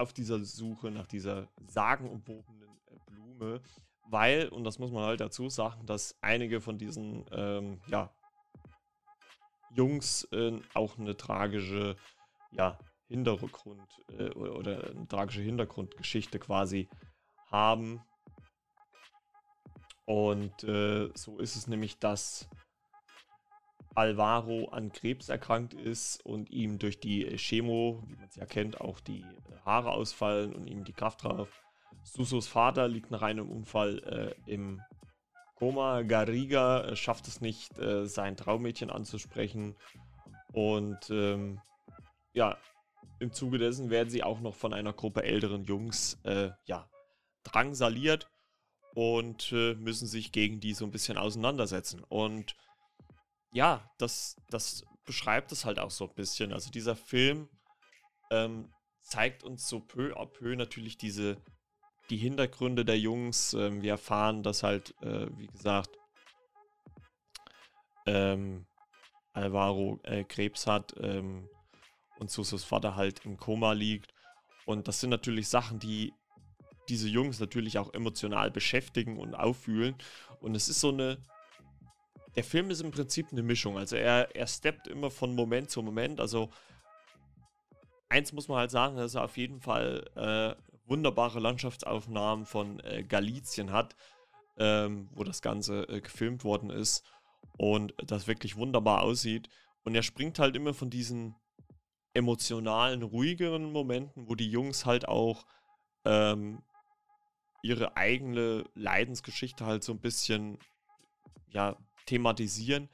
auf 0.00 0.12
dieser 0.12 0.42
Suche 0.44 0.90
nach 0.90 1.06
dieser 1.06 1.48
sagenumwobenen 1.66 2.68
äh, 2.86 2.96
Blume, 3.06 3.60
weil, 4.08 4.48
und 4.48 4.64
das 4.64 4.78
muss 4.78 4.90
man 4.90 5.04
halt 5.04 5.20
dazu 5.20 5.48
sagen, 5.48 5.86
dass 5.86 6.16
einige 6.20 6.60
von 6.60 6.78
diesen 6.78 7.24
ähm, 7.30 7.80
ja, 7.86 8.12
Jungs 9.72 10.24
äh, 10.32 10.58
auch 10.74 10.98
eine 10.98 11.16
tragische 11.16 11.96
ja, 12.52 12.78
Hintergrund 13.06 13.88
äh, 14.18 14.30
oder, 14.30 14.90
eine 14.90 15.06
tragische 15.06 15.42
Hintergrundgeschichte 15.42 16.38
quasi 16.38 16.88
haben. 17.46 18.00
Und 20.06 20.64
äh, 20.64 21.10
so 21.14 21.38
ist 21.38 21.54
es 21.54 21.68
nämlich, 21.68 21.98
dass 21.98 22.48
Alvaro 24.00 24.68
an 24.70 24.92
Krebs 24.92 25.28
erkrankt 25.28 25.74
ist 25.74 26.24
und 26.24 26.48
ihm 26.48 26.78
durch 26.78 27.00
die 27.00 27.36
Chemo, 27.36 28.02
wie 28.06 28.16
man 28.16 28.28
es 28.28 28.36
ja 28.36 28.46
kennt, 28.46 28.80
auch 28.80 28.98
die 28.98 29.26
Haare 29.66 29.90
ausfallen 29.90 30.54
und 30.54 30.66
ihm 30.66 30.84
die 30.84 30.94
Kraft 30.94 31.22
drauf. 31.22 31.62
Susos 32.02 32.48
Vater 32.48 32.88
liegt 32.88 33.10
nach 33.10 33.20
einem 33.20 33.50
Unfall 33.50 34.34
äh, 34.46 34.50
im 34.50 34.80
Koma 35.56 36.00
Garriga 36.00 36.80
äh, 36.80 36.96
schafft 36.96 37.28
es 37.28 37.42
nicht, 37.42 37.78
äh, 37.78 38.06
sein 38.06 38.38
Traummädchen 38.38 38.88
anzusprechen. 38.88 39.76
Und 40.52 41.10
ähm, 41.10 41.60
ja, 42.32 42.56
im 43.18 43.32
Zuge 43.34 43.58
dessen 43.58 43.90
werden 43.90 44.08
sie 44.08 44.22
auch 44.22 44.40
noch 44.40 44.54
von 44.54 44.72
einer 44.72 44.94
Gruppe 44.94 45.24
älteren 45.24 45.64
Jungs 45.64 46.18
äh, 46.24 46.48
ja, 46.64 46.88
drangsaliert. 47.44 48.30
und 48.94 49.52
äh, 49.52 49.74
müssen 49.74 50.08
sich 50.08 50.32
gegen 50.32 50.58
die 50.58 50.72
so 50.72 50.86
ein 50.86 50.90
bisschen 50.90 51.18
auseinandersetzen. 51.18 52.02
Und 52.08 52.56
ja, 53.52 53.88
das, 53.98 54.36
das 54.48 54.84
beschreibt 55.04 55.52
es 55.52 55.64
halt 55.64 55.78
auch 55.78 55.90
so 55.90 56.08
ein 56.08 56.14
bisschen. 56.14 56.52
Also 56.52 56.70
dieser 56.70 56.96
Film 56.96 57.48
ähm, 58.30 58.72
zeigt 59.02 59.42
uns 59.42 59.68
so 59.68 59.80
peu 59.80 60.14
à 60.16 60.26
peu 60.26 60.54
natürlich 60.56 60.98
diese, 60.98 61.36
die 62.10 62.16
Hintergründe 62.16 62.84
der 62.84 62.98
Jungs. 62.98 63.54
Ähm, 63.54 63.82
wir 63.82 63.92
erfahren, 63.92 64.42
dass 64.42 64.62
halt, 64.62 64.94
äh, 65.02 65.26
wie 65.36 65.48
gesagt, 65.48 65.90
ähm, 68.06 68.66
Alvaro 69.32 70.00
äh, 70.04 70.24
Krebs 70.24 70.66
hat 70.66 70.94
ähm, 71.00 71.48
und 72.18 72.30
Susos 72.30 72.64
Vater 72.64 72.96
halt 72.96 73.24
im 73.24 73.36
Koma 73.36 73.72
liegt. 73.72 74.12
Und 74.64 74.88
das 74.88 75.00
sind 75.00 75.10
natürlich 75.10 75.48
Sachen, 75.48 75.78
die 75.78 76.12
diese 76.88 77.08
Jungs 77.08 77.40
natürlich 77.40 77.78
auch 77.78 77.94
emotional 77.94 78.50
beschäftigen 78.50 79.18
und 79.18 79.34
auffühlen. 79.34 79.94
Und 80.40 80.54
es 80.54 80.68
ist 80.68 80.80
so 80.80 80.90
eine. 80.90 81.18
Der 82.36 82.44
Film 82.44 82.70
ist 82.70 82.80
im 82.80 82.90
Prinzip 82.90 83.28
eine 83.32 83.42
Mischung. 83.42 83.76
Also 83.76 83.96
er, 83.96 84.34
er 84.34 84.46
steppt 84.46 84.86
immer 84.86 85.10
von 85.10 85.34
Moment 85.34 85.70
zu 85.70 85.82
Moment. 85.82 86.20
Also 86.20 86.50
eins 88.08 88.32
muss 88.32 88.48
man 88.48 88.58
halt 88.58 88.70
sagen, 88.70 88.96
dass 88.96 89.14
er 89.14 89.24
auf 89.24 89.36
jeden 89.36 89.60
Fall 89.60 90.04
äh, 90.14 90.70
wunderbare 90.88 91.40
Landschaftsaufnahmen 91.40 92.46
von 92.46 92.80
äh, 92.80 93.04
Galizien 93.04 93.72
hat, 93.72 93.96
ähm, 94.58 95.08
wo 95.12 95.24
das 95.24 95.42
Ganze 95.42 95.88
äh, 95.88 96.00
gefilmt 96.00 96.44
worden 96.44 96.70
ist 96.70 97.04
und 97.58 97.94
das 97.98 98.26
wirklich 98.26 98.56
wunderbar 98.56 99.02
aussieht. 99.02 99.48
Und 99.84 99.94
er 99.94 100.02
springt 100.02 100.38
halt 100.38 100.56
immer 100.56 100.74
von 100.74 100.90
diesen 100.90 101.34
emotionalen, 102.14 103.02
ruhigeren 103.02 103.72
Momenten, 103.72 104.28
wo 104.28 104.34
die 104.34 104.50
Jungs 104.50 104.84
halt 104.84 105.08
auch 105.08 105.46
ähm, 106.04 106.62
ihre 107.62 107.96
eigene 107.96 108.64
Leidensgeschichte 108.74 109.64
halt 109.64 109.84
so 109.84 109.92
ein 109.92 110.00
bisschen 110.00 110.58
ja, 111.52 111.76
thematisieren, 112.10 112.88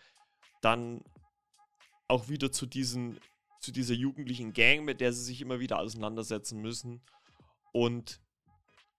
dann 0.60 1.02
auch 2.08 2.28
wieder 2.28 2.52
zu 2.52 2.66
diesen 2.66 3.18
zu 3.60 3.72
dieser 3.72 3.94
jugendlichen 3.94 4.52
Gang, 4.52 4.84
mit 4.84 5.00
der 5.00 5.12
sie 5.12 5.24
sich 5.24 5.40
immer 5.40 5.58
wieder 5.58 5.78
auseinandersetzen 5.80 6.60
müssen 6.60 7.00
und 7.72 8.20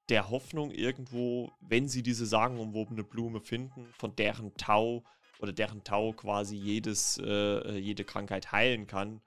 der 0.09 0.29
Hoffnung 0.29 0.71
irgendwo, 0.71 1.51
wenn 1.61 1.87
sie 1.87 2.03
diese 2.03 2.25
sagenumwobene 2.25 3.03
Blume 3.03 3.39
finden, 3.39 3.87
von 3.97 4.15
deren 4.15 4.55
Tau 4.55 5.03
oder 5.39 5.53
deren 5.53 5.83
Tau 5.83 6.13
quasi 6.13 6.55
jedes, 6.55 7.17
äh, 7.23 7.77
jede 7.77 8.03
Krankheit 8.03 8.51
heilen 8.51 8.87
kann, 8.87 9.21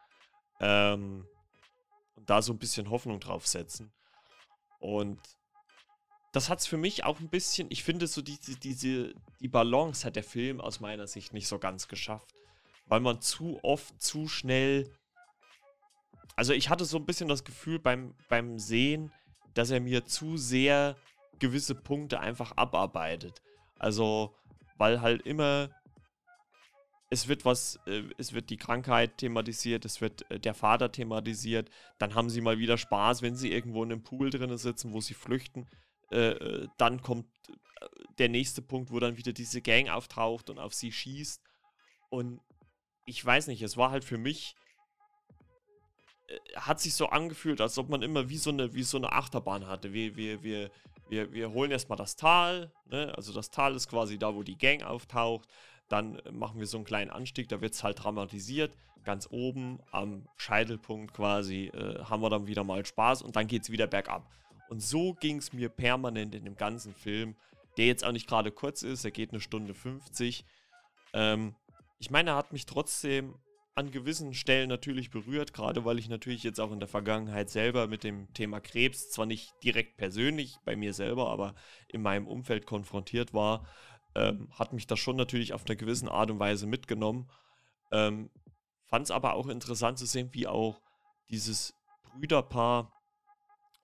ähm, 0.60 1.26
und 2.16 2.28
da 2.28 2.42
so 2.42 2.52
ein 2.52 2.58
bisschen 2.58 2.90
Hoffnung 2.90 3.20
drauf 3.20 3.46
setzen. 3.46 3.92
Und 4.78 5.18
das 6.32 6.48
hat 6.48 6.60
es 6.60 6.66
für 6.66 6.76
mich 6.76 7.04
auch 7.04 7.20
ein 7.20 7.28
bisschen, 7.28 7.70
ich 7.70 7.82
finde 7.82 8.06
so 8.06 8.22
diese, 8.22 8.56
diese, 8.56 9.14
die 9.40 9.48
Balance 9.48 10.06
hat 10.06 10.16
der 10.16 10.24
Film 10.24 10.60
aus 10.60 10.80
meiner 10.80 11.06
Sicht 11.06 11.32
nicht 11.32 11.48
so 11.48 11.58
ganz 11.58 11.88
geschafft, 11.88 12.34
weil 12.86 13.00
man 13.00 13.20
zu 13.20 13.58
oft, 13.62 14.00
zu 14.00 14.28
schnell, 14.28 14.92
also 16.36 16.52
ich 16.52 16.68
hatte 16.68 16.84
so 16.84 16.98
ein 16.98 17.06
bisschen 17.06 17.28
das 17.28 17.44
Gefühl 17.44 17.78
beim, 17.78 18.14
beim 18.28 18.58
Sehen, 18.58 19.12
dass 19.54 19.70
er 19.70 19.80
mir 19.80 20.04
zu 20.06 20.36
sehr 20.36 20.96
gewisse 21.38 21.74
Punkte 21.74 22.20
einfach 22.20 22.52
abarbeitet. 22.52 23.42
Also, 23.78 24.34
weil 24.76 25.00
halt 25.00 25.22
immer 25.22 25.70
es 27.10 27.26
wird 27.26 27.44
was, 27.44 27.80
äh, 27.86 28.04
es 28.16 28.32
wird 28.32 28.50
die 28.50 28.56
Krankheit 28.56 29.18
thematisiert, 29.18 29.84
es 29.84 30.00
wird 30.00 30.30
äh, 30.30 30.38
der 30.38 30.54
Vater 30.54 30.92
thematisiert, 30.92 31.68
dann 31.98 32.14
haben 32.14 32.30
sie 32.30 32.40
mal 32.40 32.58
wieder 32.58 32.78
Spaß, 32.78 33.20
wenn 33.20 33.34
sie 33.34 33.52
irgendwo 33.52 33.82
in 33.82 33.90
einem 33.90 34.02
Pool 34.02 34.30
drinnen 34.30 34.56
sitzen, 34.56 34.92
wo 34.92 35.00
sie 35.00 35.14
flüchten. 35.14 35.66
Äh, 36.10 36.30
äh 36.30 36.68
dann 36.76 37.02
kommt 37.02 37.26
äh, 37.48 37.86
der 38.18 38.28
nächste 38.28 38.62
Punkt, 38.62 38.90
wo 38.90 39.00
dann 39.00 39.16
wieder 39.16 39.32
diese 39.32 39.62
Gang 39.62 39.88
auftaucht 39.88 40.50
und 40.50 40.58
auf 40.58 40.74
sie 40.74 40.92
schießt. 40.92 41.42
Und 42.10 42.40
ich 43.06 43.24
weiß 43.24 43.46
nicht, 43.46 43.62
es 43.62 43.76
war 43.76 43.90
halt 43.90 44.04
für 44.04 44.18
mich, 44.18 44.54
äh, 46.28 46.38
hat 46.56 46.80
sich 46.80 46.94
so 46.94 47.06
angefühlt, 47.06 47.60
als 47.60 47.78
ob 47.78 47.88
man 47.88 48.02
immer 48.02 48.28
wie 48.28 48.38
so 48.38 48.50
eine, 48.50 48.74
wie 48.74 48.82
so 48.82 48.96
eine 48.96 49.12
Achterbahn 49.12 49.66
hatte. 49.66 49.92
Wir, 49.92 50.16
wir, 50.16 50.42
wir, 50.42 50.70
wir, 51.08 51.32
wir 51.32 51.50
holen 51.52 51.70
erstmal 51.70 51.98
das 51.98 52.16
Tal, 52.16 52.72
ne? 52.86 53.12
also 53.16 53.32
das 53.32 53.50
Tal 53.50 53.74
ist 53.74 53.88
quasi 53.88 54.18
da, 54.18 54.34
wo 54.34 54.42
die 54.42 54.58
Gang 54.58 54.82
auftaucht 54.82 55.48
dann 55.90 56.22
machen 56.30 56.60
wir 56.60 56.66
so 56.66 56.78
einen 56.78 56.84
kleinen 56.84 57.10
Anstieg, 57.10 57.48
da 57.48 57.60
wird 57.60 57.74
es 57.74 57.82
halt 57.82 58.02
dramatisiert. 58.02 58.72
Ganz 59.04 59.28
oben 59.30 59.80
am 59.90 60.26
Scheitelpunkt 60.36 61.14
quasi 61.14 61.66
äh, 61.66 62.04
haben 62.04 62.22
wir 62.22 62.30
dann 62.30 62.46
wieder 62.46 62.64
mal 62.64 62.84
Spaß 62.84 63.22
und 63.22 63.34
dann 63.34 63.46
geht 63.46 63.62
es 63.62 63.70
wieder 63.70 63.86
bergab. 63.86 64.30
Und 64.70 64.80
so 64.80 65.14
ging 65.14 65.36
es 65.36 65.52
mir 65.52 65.68
permanent 65.68 66.34
in 66.34 66.44
dem 66.44 66.56
ganzen 66.56 66.94
Film, 66.94 67.36
der 67.76 67.86
jetzt 67.86 68.04
auch 68.04 68.12
nicht 68.12 68.28
gerade 68.28 68.50
kurz 68.50 68.82
ist, 68.82 69.04
er 69.04 69.10
geht 69.10 69.30
eine 69.30 69.40
Stunde 69.40 69.74
50. 69.74 70.44
Ähm, 71.12 71.54
ich 71.98 72.10
meine, 72.10 72.30
er 72.30 72.36
hat 72.36 72.52
mich 72.52 72.66
trotzdem 72.66 73.34
an 73.74 73.90
gewissen 73.90 74.32
Stellen 74.32 74.68
natürlich 74.68 75.10
berührt, 75.10 75.52
gerade 75.52 75.84
weil 75.84 75.98
ich 75.98 76.08
natürlich 76.08 76.42
jetzt 76.42 76.60
auch 76.60 76.72
in 76.72 76.80
der 76.80 76.88
Vergangenheit 76.88 77.50
selber 77.50 77.86
mit 77.86 78.04
dem 78.04 78.32
Thema 78.32 78.60
Krebs, 78.60 79.10
zwar 79.10 79.26
nicht 79.26 79.52
direkt 79.62 79.96
persönlich 79.96 80.56
bei 80.64 80.76
mir 80.76 80.92
selber, 80.92 81.28
aber 81.28 81.54
in 81.88 82.02
meinem 82.02 82.26
Umfeld 82.26 82.66
konfrontiert 82.66 83.34
war 83.34 83.66
ähm, 84.14 84.48
hat 84.58 84.72
mich 84.72 84.86
das 84.86 84.98
schon 84.98 85.16
natürlich 85.16 85.52
auf 85.52 85.66
eine 85.66 85.76
gewisse 85.76 86.10
Art 86.10 86.30
und 86.30 86.38
Weise 86.38 86.66
mitgenommen. 86.66 87.30
Ähm, 87.92 88.30
Fand 88.86 89.04
es 89.04 89.12
aber 89.12 89.34
auch 89.34 89.46
interessant 89.46 89.98
zu 89.98 90.06
sehen, 90.06 90.30
wie 90.32 90.48
auch 90.48 90.80
dieses 91.28 91.74
Brüderpaar, 92.02 92.92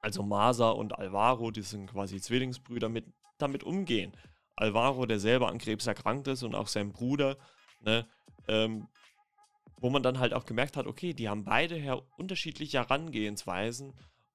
also 0.00 0.22
Masa 0.22 0.70
und 0.70 0.98
Alvaro, 0.98 1.50
die 1.50 1.62
sind 1.62 1.90
quasi 1.90 2.20
Zwillingsbrüder, 2.20 2.88
mit, 2.88 3.06
damit 3.38 3.64
umgehen. 3.64 4.16
Alvaro, 4.54 5.06
der 5.06 5.18
selber 5.18 5.48
an 5.48 5.58
Krebs 5.58 5.86
erkrankt 5.86 6.28
ist 6.28 6.42
und 6.42 6.54
auch 6.54 6.68
sein 6.68 6.92
Bruder, 6.92 7.36
ne, 7.80 8.06
ähm, 8.48 8.88
wo 9.78 9.90
man 9.90 10.02
dann 10.02 10.18
halt 10.18 10.32
auch 10.32 10.46
gemerkt 10.46 10.76
hat, 10.76 10.86
okay, 10.86 11.12
die 11.12 11.28
haben 11.28 11.44
beide 11.44 11.74
her 11.74 12.02
unterschiedliche 12.16 12.78
Herangehensweisen 12.78 13.92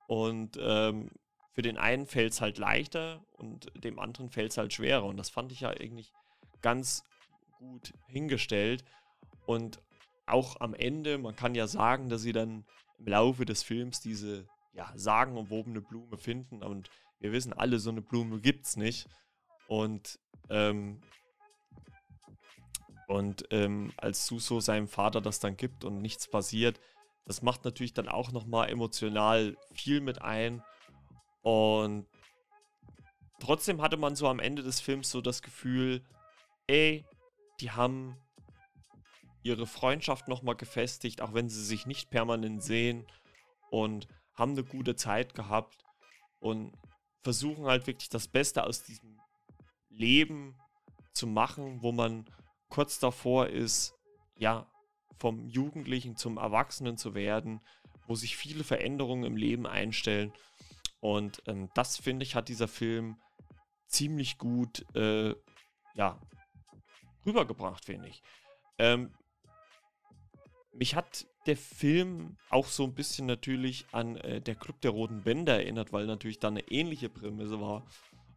und 0.08 0.60
ähm, 0.62 1.10
für 1.54 1.62
den 1.62 1.78
einen 1.78 2.06
fällt 2.06 2.34
es 2.34 2.42
halt 2.42 2.58
leichter 2.58 3.26
und 3.34 3.68
dem 3.84 4.00
anderen 4.00 4.30
fällt 4.30 4.52
es 4.52 4.58
halt 4.58 4.74
schwerer. 4.74 5.06
Und 5.06 5.18
das 5.18 5.30
fand 5.30 5.52
ich 5.52 5.62
ja 5.62 5.70
eigentlich 5.70 6.12
ganz 6.62 7.04
gut 7.58 7.94
hingestellt. 8.08 8.86
Und 9.46 9.82
auch 10.26 10.60
am 10.62 10.74
Ende, 10.74 11.18
man 11.18 11.36
kann 11.36 11.56
ja 11.56 11.68
sagen, 11.68 12.10
dass 12.10 12.22
sie 12.22 12.32
dann 12.32 12.66
im 13.00 13.08
Laufe 13.08 13.46
des 13.46 13.64
Films 13.64 14.00
diese 14.00 14.48
ja, 14.74 14.92
sagenumwobene 14.96 15.82
Blume 15.82 16.18
finden. 16.18 16.64
Und 16.64 16.90
wir 17.20 17.32
wissen 17.32 17.54
alle, 17.54 17.80
so 17.80 17.90
eine 17.90 18.02
Blume 18.02 18.40
gibt 18.40 18.66
es 18.66 18.78
nicht. 18.78 19.08
Und, 19.68 20.20
ähm, 20.50 21.02
und 23.08 23.46
ähm, 23.52 23.92
als 23.98 24.28
Suso 24.28 24.60
seinem 24.60 24.88
Vater 24.88 25.22
das 25.22 25.40
dann 25.40 25.58
gibt 25.58 25.84
und 25.84 26.02
nichts 26.02 26.30
passiert, 26.30 26.80
das 27.26 27.42
macht 27.42 27.66
natürlich 27.66 27.94
dann 27.94 28.10
auch 28.10 28.32
nochmal 28.32 28.70
emotional 28.70 29.58
viel 29.74 30.02
mit 30.02 30.22
ein. 30.22 30.64
Und 31.42 32.08
trotzdem 33.40 33.82
hatte 33.82 33.98
man 33.98 34.16
so 34.16 34.28
am 34.28 34.40
Ende 34.40 34.64
des 34.64 34.80
Films 34.80 35.10
so 35.12 35.22
das 35.22 35.42
Gefühl, 35.42 36.04
ey, 36.68 37.06
die 37.60 37.72
haben 37.72 38.18
ihre 39.44 39.66
Freundschaft 39.66 40.28
nochmal 40.28 40.56
gefestigt, 40.56 41.22
auch 41.22 41.34
wenn 41.34 41.50
sie 41.50 41.64
sich 41.64 41.86
nicht 41.86 42.10
permanent 42.10 42.64
sehen 42.64 43.06
und 43.70 44.08
haben 44.42 44.52
eine 44.52 44.66
gute 44.66 44.96
Zeit 44.96 45.34
gehabt 45.36 45.78
und 46.40 46.74
versuchen 47.24 47.66
halt 47.66 47.88
wirklich 47.88 48.10
das 48.10 48.28
Beste 48.28 48.66
aus 48.66 48.84
diesem 48.84 49.22
Leben 49.90 50.58
zu 51.14 51.28
machen, 51.28 51.82
wo 51.82 51.92
man 51.92 52.26
kurz 52.68 53.00
davor 53.00 53.48
ist, 53.48 53.94
ja, 54.36 54.68
vom 55.20 55.48
Jugendlichen 55.48 56.18
zum 56.18 56.38
Erwachsenen 56.38 56.98
zu 56.98 57.14
werden, 57.14 57.62
wo 58.08 58.16
sich 58.16 58.36
viele 58.36 58.64
Veränderungen 58.64 59.24
im 59.24 59.38
Leben 59.38 59.68
einstellen 59.68 60.34
und 61.02 61.42
ähm, 61.48 61.70
das, 61.74 61.98
finde 61.98 62.24
ich, 62.24 62.36
hat 62.36 62.48
dieser 62.48 62.68
Film 62.68 63.18
ziemlich 63.88 64.38
gut 64.38 64.86
äh, 64.96 65.36
ja, 65.96 66.20
rübergebracht, 67.26 67.86
finde 67.86 68.08
ich. 68.08 68.22
Ähm, 68.78 69.12
mich 70.72 70.96
hat 70.96 71.28
der 71.46 71.58
Film 71.58 72.38
auch 72.50 72.68
so 72.68 72.84
ein 72.84 72.94
bisschen 72.94 73.26
natürlich 73.26 73.86
an 73.92 74.16
äh, 74.18 74.42
der 74.42 74.56
Club 74.56 74.82
der 74.82 74.92
Roten 74.92 75.24
Bänder 75.24 75.56
erinnert, 75.56 75.92
weil 75.92 76.06
natürlich 76.06 76.40
da 76.40 76.50
eine 76.50 76.68
ähnliche 76.70 77.10
Prämisse 77.10 77.60
war. 77.60 77.86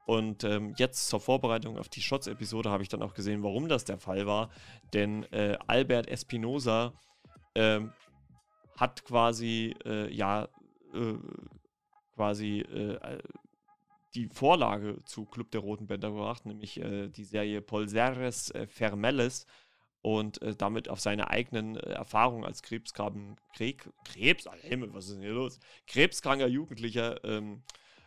Und 0.06 0.44
ähm, 0.44 0.74
jetzt 0.76 1.08
zur 1.08 1.20
Vorbereitung 1.20 1.78
auf 1.78 1.88
die 1.88 2.02
Shots-Episode 2.02 2.70
habe 2.70 2.82
ich 2.82 2.88
dann 2.88 3.02
auch 3.02 3.14
gesehen, 3.14 3.42
warum 3.42 3.68
das 3.68 3.84
der 3.84 3.98
Fall 3.98 4.26
war. 4.26 4.50
Denn 4.92 5.24
äh, 5.32 5.56
Albert 5.66 6.08
Espinosa 6.08 6.92
ähm, 7.54 7.92
hat 8.76 9.04
quasi 9.04 9.74
äh, 9.84 10.12
ja 10.12 10.48
äh, 10.92 11.14
quasi 12.14 12.60
äh, 12.60 13.18
die 14.14 14.28
Vorlage 14.28 15.02
zu 15.04 15.24
Club 15.24 15.50
der 15.50 15.60
Roten 15.60 15.86
Bänder 15.86 16.10
gebracht, 16.10 16.46
nämlich 16.46 16.80
äh, 16.80 17.08
die 17.08 17.24
Serie 17.24 17.60
Polseres 17.60 18.50
äh, 18.50 18.66
Vermelles 18.66 19.46
und 20.04 20.42
äh, 20.42 20.54
damit 20.54 20.90
auf 20.90 21.00
seine 21.00 21.30
eigenen 21.30 21.76
äh, 21.76 21.92
Erfahrungen 21.92 22.44
als 22.44 22.62
Krebskranken, 22.62 23.36
Krebs, 23.54 23.88
Krebs, 24.04 24.46
Himmel, 24.60 24.92
was 24.92 25.06
ist 25.06 25.14
denn 25.14 25.22
hier 25.22 25.32
los? 25.32 25.58
Krebskranker 25.86 26.46
Jugendlicher 26.46 27.24
ähm, 27.24 27.62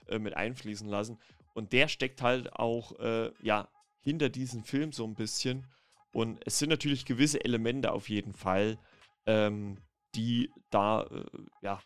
äh, 0.07 0.19
mit 0.19 0.37
einfließen 0.37 0.87
lassen. 0.87 1.17
und 1.55 1.73
der 1.73 1.87
steckt 1.87 2.21
halt 2.21 2.53
auch, 2.53 2.99
äh, 2.99 3.31
ja, 3.41 3.67
hinter 4.01 4.29
diesem 4.29 4.63
Film 4.63 4.91
so 4.91 5.05
ein 5.05 5.15
bisschen. 5.15 5.65
Und 6.11 6.39
es 6.45 6.59
sind 6.59 6.69
natürlich 6.69 7.03
gewisse 7.03 7.43
Elemente 7.43 7.91
auf 7.91 8.09
jeden 8.09 8.33
Fall, 8.33 8.77
ähm, 9.25 9.79
die 10.13 10.51
da, 10.69 11.01
äh, 11.01 11.25
ja, 11.63 11.81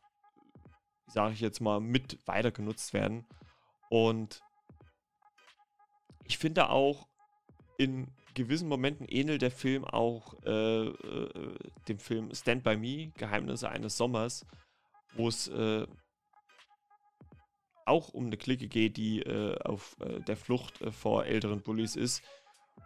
sage 1.07 1.35
ich 1.35 1.39
jetzt 1.39 1.61
mal, 1.61 1.79
mit 1.79 2.19
weiter 2.27 2.51
genutzt 2.51 2.93
werden. 2.93 3.25
Und 3.89 4.41
ich 6.25 6.37
finde 6.37 6.69
auch, 6.69 7.07
in 7.77 8.11
gewissen 8.33 8.67
Momenten 8.67 9.07
ähnelt 9.07 9.41
der 9.41 9.51
Film 9.51 9.85
auch 9.85 10.35
äh, 10.45 10.87
äh, 10.87 11.55
dem 11.87 11.99
Film 11.99 12.33
Stand 12.33 12.63
By 12.63 12.77
Me, 12.77 13.11
Geheimnisse 13.17 13.69
eines 13.69 13.97
Sommers, 13.97 14.45
wo 15.13 15.27
es 15.27 15.47
äh, 15.47 15.85
auch 17.85 18.09
um 18.09 18.27
eine 18.27 18.37
Clique 18.37 18.67
geht, 18.67 18.97
die 18.97 19.21
äh, 19.21 19.57
auf 19.63 19.97
äh, 19.99 20.21
der 20.21 20.37
Flucht 20.37 20.81
äh, 20.81 20.91
vor 20.91 21.25
älteren 21.25 21.61
Bullies 21.61 21.95
ist 21.95 22.23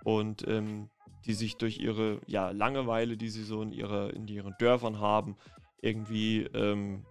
und 0.03 0.47
ähm, 0.47 0.89
die 1.25 1.33
sich 1.33 1.57
durch 1.57 1.79
ihre 1.79 2.21
ja, 2.27 2.51
Langeweile, 2.51 3.17
die 3.17 3.29
sie 3.29 3.43
so 3.43 3.61
in, 3.61 3.71
ihre, 3.71 4.09
in 4.09 4.27
ihren 4.27 4.55
Dörfern 4.59 4.99
haben, 4.99 5.37
irgendwie 5.81 6.43
ähm, 6.53 7.05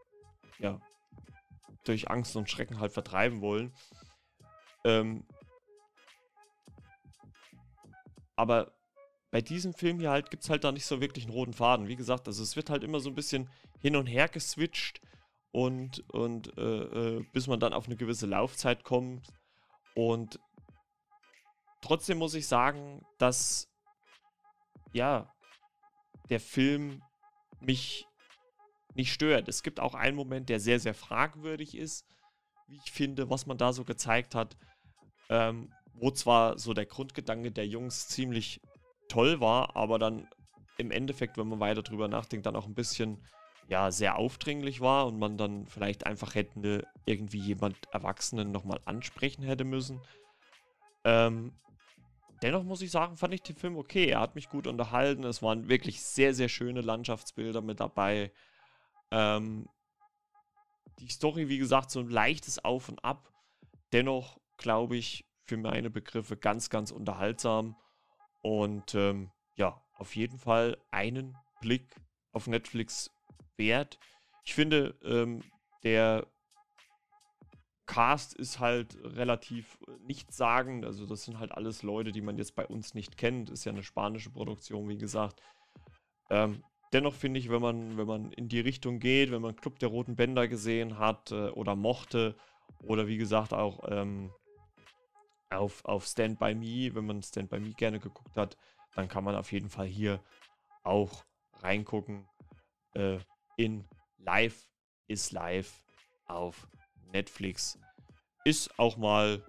ja, 0.59 0.81
durch 1.85 2.11
Angst 2.11 2.37
und 2.37 2.51
Schrecken 2.51 2.81
halt 2.81 2.93
vertreiben 2.93 3.41
wollen. 3.41 3.73
Ähm, 4.85 5.25
aber 8.37 8.73
bei 9.31 9.41
diesem 9.41 9.75
Film 9.75 9.99
hier 9.99 10.11
halt 10.11 10.31
gibt 10.31 10.45
es 10.45 10.51
halt 10.51 10.65
da 10.65 10.71
nicht 10.71 10.87
so 10.87 11.01
wirklich 11.01 11.25
einen 11.25 11.35
roten 11.35 11.55
Faden. 11.55 11.89
Wie 11.89 11.97
gesagt, 11.97 12.29
also 12.29 12.43
es 12.43 12.55
wird 12.57 12.71
halt 12.71 12.85
immer 12.85 13.01
so 13.01 13.11
ein 13.11 13.17
bisschen 13.17 13.51
hin 13.81 13.97
und 13.97 14.07
her 14.07 14.29
geswitcht 14.29 15.01
und, 15.51 16.09
und 16.11 16.57
äh, 16.57 17.17
äh, 17.17 17.27
bis 17.33 17.47
man 17.47 17.61
dann 17.61 17.73
auf 17.73 17.87
eine 17.87 17.97
gewisse 17.97 18.27
Laufzeit 18.27 18.85
kommt. 18.85 19.29
Und 19.95 20.39
trotzdem 21.81 22.19
muss 22.19 22.35
ich 22.35 22.47
sagen, 22.47 23.05
dass 23.19 23.69
ja, 24.93 25.33
der 26.31 26.41
Film 26.41 27.03
mich 27.61 28.07
nicht 28.95 29.13
stört. 29.13 29.49
Es 29.49 29.63
gibt 29.63 29.81
auch 29.81 29.95
einen 29.95 30.17
Moment, 30.17 30.49
der 30.49 30.61
sehr, 30.61 30.79
sehr 30.81 30.95
fragwürdig 30.95 31.77
ist, 31.77 32.07
wie 32.69 32.79
ich 32.85 32.93
finde, 32.93 33.29
was 33.31 33.47
man 33.47 33.59
da 33.59 33.73
so 33.73 33.85
gezeigt 33.85 34.35
hat. 34.35 34.57
Ähm, 35.29 35.73
wo 35.95 36.11
zwar 36.11 36.59
so 36.59 36.75
der 36.75 36.87
Grundgedanke 36.87 37.51
der 37.51 37.67
Jungs 37.67 38.09
ziemlich 38.09 38.61
toll 39.09 39.41
war, 39.41 39.77
aber 39.77 39.99
dann 39.99 40.29
im 40.77 40.91
Endeffekt, 40.91 41.37
wenn 41.39 41.49
man 41.49 41.61
weiter 41.61 41.83
drüber 41.83 42.09
nachdenkt, 42.09 42.47
dann 42.47 42.57
auch 42.57 42.67
ein 42.67 42.75
bisschen 42.75 43.19
ja, 43.69 43.91
sehr 43.91 44.17
aufdringlich 44.17 44.81
war 44.81 45.07
und 45.07 45.19
man 45.19 45.39
dann 45.39 45.67
vielleicht 45.67 46.07
einfach 46.07 46.35
hätte 46.35 46.87
irgendwie 47.07 47.39
jemand 47.39 47.77
Erwachsenen 47.93 48.53
nochmal 48.53 48.81
ansprechen 48.85 49.43
hätte 49.43 49.65
müssen. 49.65 50.01
Ähm, 51.05 51.53
dennoch 52.43 52.65
muss 52.65 52.83
ich 52.83 52.91
sagen, 52.91 53.17
fand 53.17 53.35
ich 53.35 53.43
den 53.43 53.57
Film 53.57 53.77
okay. 53.77 54.07
Er 54.07 54.21
hat 54.21 54.35
mich 54.35 54.49
gut 54.49 54.67
unterhalten. 54.67 55.25
Es 55.25 55.43
waren 55.43 55.69
wirklich 55.69 56.03
sehr, 56.03 56.35
sehr 56.35 56.49
schöne 56.49 56.83
Landschaftsbilder 56.83 57.63
mit 57.63 57.81
dabei. 57.81 58.33
Ähm, 59.11 59.69
die 60.99 61.09
Story, 61.09 61.49
wie 61.49 61.59
gesagt, 61.59 61.91
so 61.91 62.01
ein 62.01 62.11
leichtes 62.11 62.65
Auf 62.65 62.89
und 62.89 63.05
Ab. 63.05 63.33
Dennoch, 63.93 64.39
glaube 64.57 64.97
ich, 64.97 65.25
für 65.47 65.57
meine 65.57 65.91
Begriffe 65.91 66.37
ganz, 66.37 66.71
ganz 66.71 66.91
unterhaltsam. 66.91 67.77
Und 68.43 68.95
ähm, 68.95 69.31
ja, 69.57 69.83
auf 69.95 70.17
jeden 70.17 70.39
Fall 70.39 70.77
einen 70.91 71.37
Blick 71.61 71.95
auf 72.33 72.47
Netflix 72.47 73.11
wert. 73.57 73.99
Ich 74.45 74.55
finde, 74.55 74.99
ähm, 75.03 75.43
der 75.83 76.27
Cast 77.87 78.35
ist 78.35 78.61
halt 78.61 78.97
relativ 79.03 79.79
nichtssagend. 80.01 80.85
Also, 80.85 81.07
das 81.07 81.25
sind 81.25 81.39
halt 81.39 81.53
alles 81.53 81.83
Leute, 81.83 82.13
die 82.13 82.23
man 82.23 82.39
jetzt 82.39 82.55
bei 82.55 82.67
uns 82.67 82.95
nicht 82.95 83.17
kennt. 83.17 83.51
Ist 83.51 83.65
ja 83.65 83.73
eine 83.73 83.83
spanische 83.83 84.31
Produktion, 84.31 84.89
wie 84.89 84.99
gesagt. 84.99 85.43
Ähm, 86.31 86.63
dennoch 86.93 87.15
finde 87.15 87.41
ich, 87.41 87.51
wenn 87.51 87.61
man, 87.61 87.99
wenn 87.99 88.07
man 88.07 88.33
in 88.33 88.49
die 88.49 88.61
Richtung 88.61 89.01
geht, 89.01 89.31
wenn 89.31 89.43
man 89.43 89.57
Club 89.57 89.79
der 89.79 89.91
Roten 89.91 90.17
Bänder 90.17 90.49
gesehen 90.49 90.99
hat 90.99 91.31
äh, 91.31 91.51
oder 91.51 91.77
mochte, 91.77 92.35
oder 92.83 93.07
wie 93.07 93.17
gesagt 93.19 93.53
auch 93.53 93.81
ähm, 93.89 94.33
auf, 95.55 95.85
auf 95.85 96.07
Stand 96.07 96.39
By 96.39 96.55
Me, 96.55 96.95
wenn 96.95 97.07
man 97.07 97.23
Stand 97.23 97.51
By 97.51 97.61
Me 97.61 97.73
gerne 97.73 98.01
geguckt 98.01 98.37
hat, 98.37 98.57
dann 98.95 99.09
kann 99.09 99.25
man 99.25 99.35
auf 99.35 99.53
jeden 99.53 99.71
Fall 99.71 99.87
hier 99.87 100.23
auch 100.83 101.25
reingucken. 101.61 102.29
Äh, 102.95 103.19
in 103.57 103.89
Live 104.19 104.69
ist 105.07 105.33
Live 105.33 105.83
auf 106.27 106.69
Netflix. 107.13 107.79
Ist 108.45 108.79
auch 108.79 108.97
mal 108.97 109.45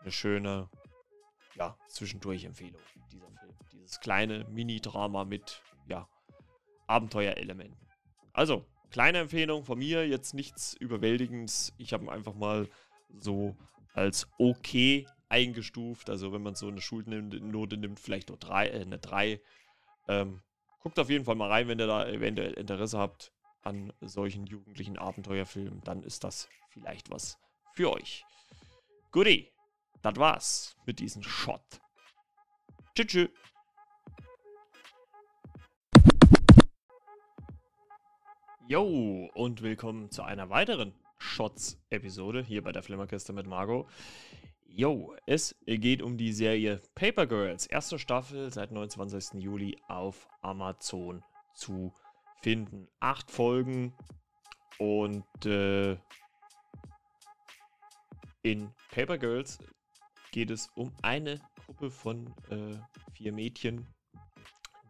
eine 0.00 0.10
schöne, 0.10 0.68
ja, 1.54 1.76
Zwischendurch-Empfehlung, 1.88 2.80
dieser 3.10 3.30
Film. 3.30 3.54
Dieses 3.72 4.00
kleine 4.00 4.44
Mini-Drama 4.48 5.24
mit, 5.24 5.62
ja, 5.86 6.08
Abenteuerelementen. 6.86 7.78
Also, 8.32 8.64
kleine 8.90 9.18
Empfehlung 9.18 9.64
von 9.64 9.78
mir, 9.78 10.06
jetzt 10.06 10.34
nichts 10.34 10.74
Überwältigendes. 10.74 11.72
Ich 11.78 11.92
habe 11.92 12.04
ihn 12.04 12.10
einfach 12.10 12.34
mal 12.34 12.68
so 13.18 13.56
als 13.94 14.26
okay 14.38 15.06
eingestuft. 15.32 16.10
Also, 16.10 16.32
wenn 16.32 16.42
man 16.42 16.54
so 16.54 16.68
eine 16.68 16.80
Schulnote 16.80 17.76
nimmt, 17.76 17.98
vielleicht 17.98 18.28
nur 18.28 18.38
drei, 18.38 18.68
äh, 18.68 18.82
eine 18.82 18.98
3. 18.98 19.40
Ähm, 20.08 20.42
guckt 20.80 20.98
auf 20.98 21.08
jeden 21.08 21.24
Fall 21.24 21.34
mal 21.34 21.48
rein, 21.48 21.68
wenn 21.68 21.80
ihr 21.80 21.86
da 21.86 22.06
eventuell 22.06 22.52
Interesse 22.52 22.98
habt 22.98 23.32
an 23.62 23.92
solchen 24.00 24.46
jugendlichen 24.46 24.98
Abenteuerfilmen, 24.98 25.80
dann 25.84 26.02
ist 26.02 26.24
das 26.24 26.48
vielleicht 26.70 27.10
was 27.10 27.38
für 27.72 27.90
euch. 27.92 28.24
Guti, 29.10 29.50
das 30.02 30.16
war's 30.16 30.76
mit 30.84 30.98
diesem 30.98 31.22
Shot. 31.22 31.62
Tschüss. 32.94 33.06
tschüss. 33.06 33.30
Yo, 38.66 39.30
und 39.34 39.62
willkommen 39.62 40.10
zu 40.10 40.22
einer 40.22 40.50
weiteren 40.50 40.94
Shots-Episode 41.18 42.42
hier 42.42 42.62
bei 42.62 42.72
der 42.72 42.82
Flimmerkiste 42.82 43.32
mit 43.32 43.46
Margot. 43.46 43.86
Yo, 44.74 45.14
es 45.26 45.54
geht 45.66 46.00
um 46.00 46.16
die 46.16 46.32
Serie 46.32 46.80
Paper 46.94 47.26
Girls, 47.26 47.66
erste 47.66 47.98
Staffel 47.98 48.50
seit 48.50 48.72
29. 48.72 49.42
Juli 49.42 49.76
auf 49.86 50.26
Amazon 50.40 51.22
zu 51.52 51.92
finden. 52.40 52.88
Acht 52.98 53.30
Folgen 53.30 53.92
und 54.78 55.26
äh, 55.44 55.98
in 58.40 58.72
Paper 58.90 59.18
Girls 59.18 59.58
geht 60.30 60.48
es 60.48 60.70
um 60.74 60.90
eine 61.02 61.38
Gruppe 61.66 61.90
von 61.90 62.34
äh, 62.48 62.78
vier 63.12 63.34
Mädchen, 63.34 63.86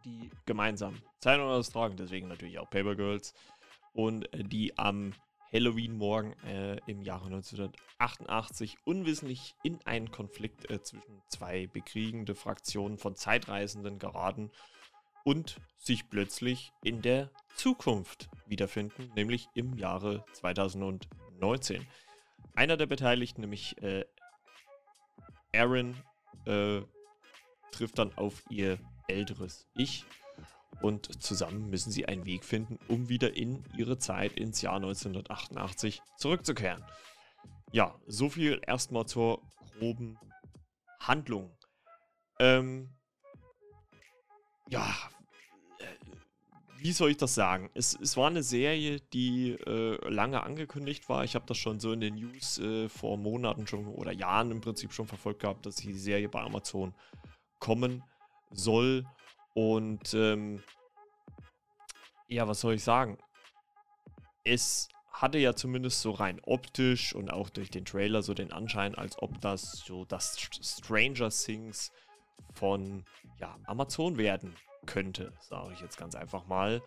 die 0.05 0.29
gemeinsam 0.45 0.95
Zeit 1.19 1.41
tragen, 1.73 1.97
deswegen 1.97 2.29
natürlich 2.29 2.57
auch 2.57 2.69
Paper 2.69 2.95
Girls, 2.95 3.33
und 3.91 4.33
äh, 4.33 4.45
die 4.45 4.77
am 4.77 5.13
Halloween-Morgen 5.53 6.33
äh, 6.43 6.77
im 6.87 7.03
Jahre 7.03 7.25
1988 7.25 8.77
unwissentlich 8.85 9.55
in 9.63 9.79
einen 9.85 10.11
Konflikt 10.11 10.69
äh, 10.71 10.81
zwischen 10.81 11.21
zwei 11.29 11.67
bekriegende 11.67 12.33
Fraktionen 12.35 12.97
von 12.97 13.15
Zeitreisenden 13.15 13.99
geraten 13.99 14.49
und 15.23 15.61
sich 15.77 16.09
plötzlich 16.09 16.71
in 16.83 17.01
der 17.01 17.29
Zukunft 17.55 18.29
wiederfinden, 18.47 19.11
nämlich 19.15 19.47
im 19.53 19.77
Jahre 19.77 20.25
2019. 20.33 21.85
Einer 22.55 22.77
der 22.77 22.87
Beteiligten, 22.87 23.41
nämlich 23.41 23.81
äh, 23.81 24.05
Aaron, 25.55 25.95
äh, 26.45 26.81
trifft 27.71 27.99
dann 27.99 28.13
auf 28.15 28.43
ihr 28.49 28.79
älteres 29.07 29.67
Ich 29.75 30.05
und 30.83 31.23
zusammen 31.23 31.69
müssen 31.69 31.91
sie 31.91 32.05
einen 32.05 32.25
Weg 32.25 32.43
finden, 32.43 32.77
um 32.87 33.09
wieder 33.09 33.35
in 33.35 33.63
ihre 33.77 33.97
Zeit 33.97 34.33
ins 34.33 34.61
Jahr 34.61 34.75
1988 34.75 36.01
zurückzukehren. 36.17 36.83
Ja, 37.71 37.99
so 38.05 38.29
viel 38.29 38.61
erstmal 38.65 39.05
zur 39.05 39.41
groben 39.79 40.19
Handlung. 40.99 41.57
Ähm, 42.39 42.95
ja, 44.69 44.93
wie 46.83 46.91
soll 46.91 47.11
ich 47.11 47.17
das 47.17 47.33
sagen? 47.33 47.69
Es, 47.73 47.97
es 48.01 48.17
war 48.17 48.27
eine 48.27 48.43
Serie, 48.43 48.99
die 49.13 49.51
äh, 49.51 50.09
lange 50.09 50.43
angekündigt 50.43 51.07
war. 51.07 51.23
Ich 51.23 51.33
habe 51.33 51.45
das 51.47 51.57
schon 51.57 51.79
so 51.79 51.93
in 51.93 52.01
den 52.01 52.15
News 52.15 52.59
äh, 52.59 52.89
vor 52.89 53.17
Monaten 53.17 53.67
schon 53.67 53.87
oder 53.87 54.11
Jahren 54.11 54.51
im 54.51 54.59
Prinzip 54.59 54.91
schon 54.91 55.07
verfolgt 55.07 55.43
gehabt, 55.43 55.65
dass 55.65 55.77
die 55.77 55.93
Serie 55.93 56.27
bei 56.27 56.41
Amazon 56.41 56.93
kommen 57.59 58.03
soll. 58.51 59.05
Und 59.53 60.13
ähm, 60.13 60.63
ja, 62.27 62.47
was 62.47 62.61
soll 62.61 62.75
ich 62.75 62.83
sagen? 62.83 63.17
Es 64.43 64.89
hatte 65.11 65.37
ja 65.37 65.55
zumindest 65.55 66.01
so 66.01 66.11
rein 66.11 66.41
optisch 66.43 67.13
und 67.13 67.31
auch 67.31 67.49
durch 67.49 67.69
den 67.69 67.85
Trailer 67.85 68.23
so 68.23 68.33
den 68.33 68.51
Anschein, 68.51 68.95
als 68.95 69.21
ob 69.21 69.39
das 69.39 69.83
so 69.85 70.05
das 70.05 70.37
Stranger 70.61 71.29
Things 71.29 71.91
von 72.53 73.05
ja, 73.39 73.55
Amazon 73.65 74.17
werden 74.17 74.55
könnte, 74.85 75.31
sage 75.39 75.73
ich 75.73 75.81
jetzt 75.81 75.97
ganz 75.97 76.15
einfach 76.15 76.47
mal. 76.47 76.81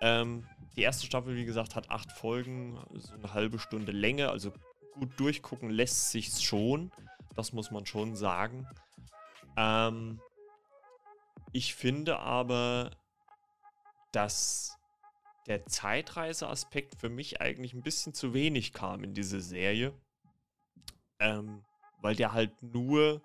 Ähm, 0.00 0.46
die 0.76 0.82
erste 0.82 1.06
Staffel, 1.06 1.36
wie 1.36 1.44
gesagt, 1.44 1.76
hat 1.76 1.90
acht 1.90 2.10
Folgen, 2.10 2.78
so 2.94 3.14
eine 3.14 3.32
halbe 3.32 3.58
Stunde 3.58 3.92
Länge, 3.92 4.30
also 4.30 4.52
gut 4.94 5.10
durchgucken 5.18 5.70
lässt 5.70 6.10
sich 6.10 6.42
schon. 6.42 6.90
Das 7.36 7.52
muss 7.52 7.70
man 7.70 7.86
schon 7.86 8.16
sagen. 8.16 8.66
Ähm, 9.56 10.20
ich 11.54 11.76
finde 11.76 12.18
aber, 12.18 12.90
dass 14.10 14.76
der 15.46 15.64
Zeitreiseaspekt 15.66 16.96
für 16.96 17.08
mich 17.08 17.40
eigentlich 17.40 17.74
ein 17.74 17.82
bisschen 17.82 18.12
zu 18.12 18.34
wenig 18.34 18.72
kam 18.72 19.04
in 19.04 19.14
diese 19.14 19.40
Serie. 19.40 19.94
Ähm, 21.20 21.64
weil 22.02 22.16
der 22.16 22.32
halt 22.32 22.60
nur, 22.60 23.22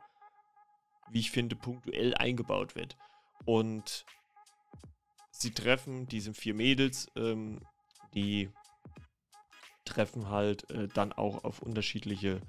wie 1.10 1.20
ich 1.20 1.32
finde, 1.32 1.56
punktuell 1.56 2.14
eingebaut 2.14 2.76
wird. 2.76 2.98
Und 3.46 4.06
sie 5.32 5.52
treffen, 5.52 6.08
diese 6.08 6.36
vier 6.36 6.54
Mädels, 6.54 7.08
ähm, 7.16 7.66
die 8.14 8.52
treffen 9.86 10.30
halt 10.30 10.70
äh, 10.70 10.88
dann 10.88 11.14
auch 11.14 11.44
auf 11.44 11.64
unterschiedliche 11.64 12.42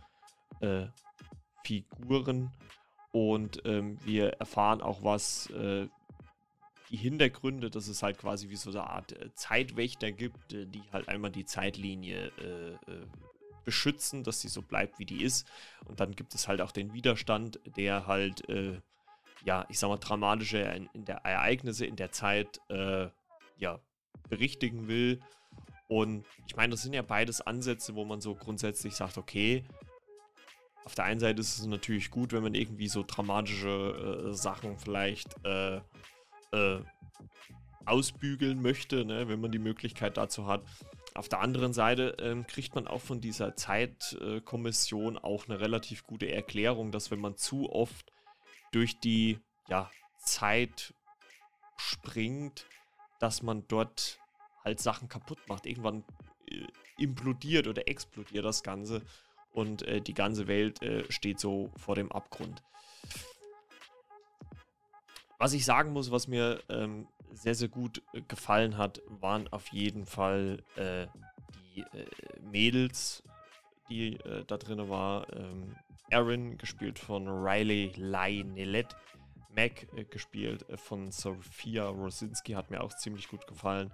äh, 0.61 0.89
Figuren 1.65 2.53
und 3.13 3.63
ähm, 3.65 3.99
wir 4.05 4.35
erfahren 4.35 4.81
auch 4.81 5.03
was, 5.03 5.51
äh, 5.51 5.89
die 6.91 6.97
Hintergründe, 6.97 7.71
dass 7.71 7.89
es 7.89 8.03
halt 8.03 8.19
quasi 8.19 8.51
wie 8.51 8.57
so 8.57 8.71
eine 8.71 8.89
Art 8.89 9.13
äh, 9.13 9.33
Zeitwächter 9.35 10.11
gibt, 10.13 10.53
äh, 10.53 10.67
die 10.67 10.83
halt 10.93 11.09
einmal 11.09 11.31
die 11.31 11.45
Zeitlinie 11.45 12.27
äh, 12.39 13.07
beschützen, 13.65 14.25
dass 14.25 14.41
sie 14.41 14.49
so 14.49 14.63
bleibt, 14.63 14.99
wie 14.99 15.05
die 15.05 15.23
ist. 15.23 15.47
Und 15.87 16.01
dann 16.01 16.13
gibt 16.17 16.35
es 16.35 16.49
halt 16.49 16.61
auch 16.61 16.73
den 16.73 16.93
Widerstand, 16.93 17.61
der 17.77 18.07
halt, 18.07 18.43
ja, 19.45 19.67
ich 19.69 19.79
sag 19.79 19.89
mal, 19.89 19.99
dramatische 19.99 20.59
in, 20.59 20.89
in 20.95 21.05
der 21.05 21.19
Ereignisse 21.19 21.85
in 21.85 21.95
der 21.95 22.11
Zeit, 22.11 22.59
ja, 23.59 23.79
berichtigen 24.31 24.89
will. 24.89 25.21
Und 25.89 26.25
ich 26.47 26.57
meine, 26.57 26.71
das 26.71 26.83
sind 26.83 26.95
ja 26.95 27.03
beides 27.03 27.43
Ansätze, 27.43 27.95
wo 27.95 28.07
man 28.07 28.23
so 28.23 28.35
grundsätzlich 28.35 28.95
sagt, 28.95 29.19
okay, 29.19 29.63
auf 30.85 30.95
der 30.95 31.05
einen 31.05 31.21
Seite 31.21 31.41
ist 31.41 31.59
es 31.59 31.67
natürlich 31.67 32.11
gut, 32.11 32.33
wenn 32.33 32.43
man 32.43 32.55
irgendwie 32.55 32.89
so 32.89 33.05
dramatische 33.07 34.31
äh, 34.31 34.35
Sachen 34.35 34.79
vielleicht 34.79 35.35
äh, 35.45 35.81
äh, 36.53 36.81
ausbügeln 37.85 38.63
möchte, 38.63 39.05
ne, 39.05 39.29
wenn 39.29 39.41
man 39.41 39.53
die 39.53 39.59
Möglichkeit 39.59 40.17
dazu 40.17 40.47
hat. 40.47 40.63
Auf 41.15 41.29
der 41.29 41.41
anderen 41.41 41.73
Seite 41.73 42.17
ähm, 42.21 42.47
kriegt 42.47 42.75
man 42.75 42.87
auch 42.87 43.01
von 43.01 43.21
dieser 43.21 43.57
Zeitkommission 43.57 45.19
auch 45.19 45.49
eine 45.49 45.61
relativ 45.61 46.07
gute 46.07 46.31
Erklärung, 46.31 46.93
dass 46.93 47.11
wenn 47.11 47.21
man 47.21 47.37
zu 47.37 47.71
oft 47.71 48.13
durch 48.73 49.01
die 49.01 49.41
ja, 49.69 49.91
Zeit 50.19 50.95
springt, 51.77 52.67
dass 53.19 53.43
man 53.43 53.67
dort 53.67 54.21
halt 54.65 54.81
Sachen 54.81 55.09
kaputt 55.09 55.39
macht. 55.49 55.67
Irgendwann 55.67 56.05
äh, 56.49 56.67
implodiert 56.97 57.67
oder 57.67 57.89
explodiert 57.89 58.45
das 58.45 58.63
Ganze 58.63 59.03
und 59.53 59.83
äh, 59.83 60.01
die 60.01 60.15
ganze 60.15 60.47
Welt 60.47 60.83
äh, 60.83 61.11
steht 61.11 61.41
so 61.41 61.71
vor 61.77 61.95
dem 61.95 62.11
Abgrund. 62.13 62.63
Was 65.39 65.53
ich 65.53 65.65
sagen 65.65 65.93
muss, 65.93 66.11
was 66.11 66.29
mir 66.29 66.61
ähm, 66.69 67.09
sehr, 67.33 67.55
sehr 67.55 67.69
gut 67.69 68.03
äh, 68.13 68.21
gefallen 68.23 68.77
hat, 68.77 69.01
waren 69.09 69.49
auf 69.49 69.69
jeden 69.69 70.07
Fall 70.07 70.63
äh, 70.77 71.07
die 71.75 71.81
äh, 71.81 72.07
Mädels, 72.43 73.23
die 73.89 74.19
da 74.47 74.57
drin 74.57 74.89
war. 74.89 75.27
Ähm, 75.33 75.75
Erin, 76.11 76.59
gespielt 76.59 77.01
von 77.01 77.27
Riley 77.27 77.93
Lai 77.97 78.45
Nelet. 78.47 78.95
Mac, 79.53 79.89
gespielt 80.11 80.65
von 80.77 81.11
Sophia 81.11 81.89
Rosinski, 81.89 82.53
hat 82.53 82.71
mir 82.71 82.81
auch 82.81 82.95
ziemlich 82.95 83.27
gut 83.27 83.49
gefallen 83.49 83.93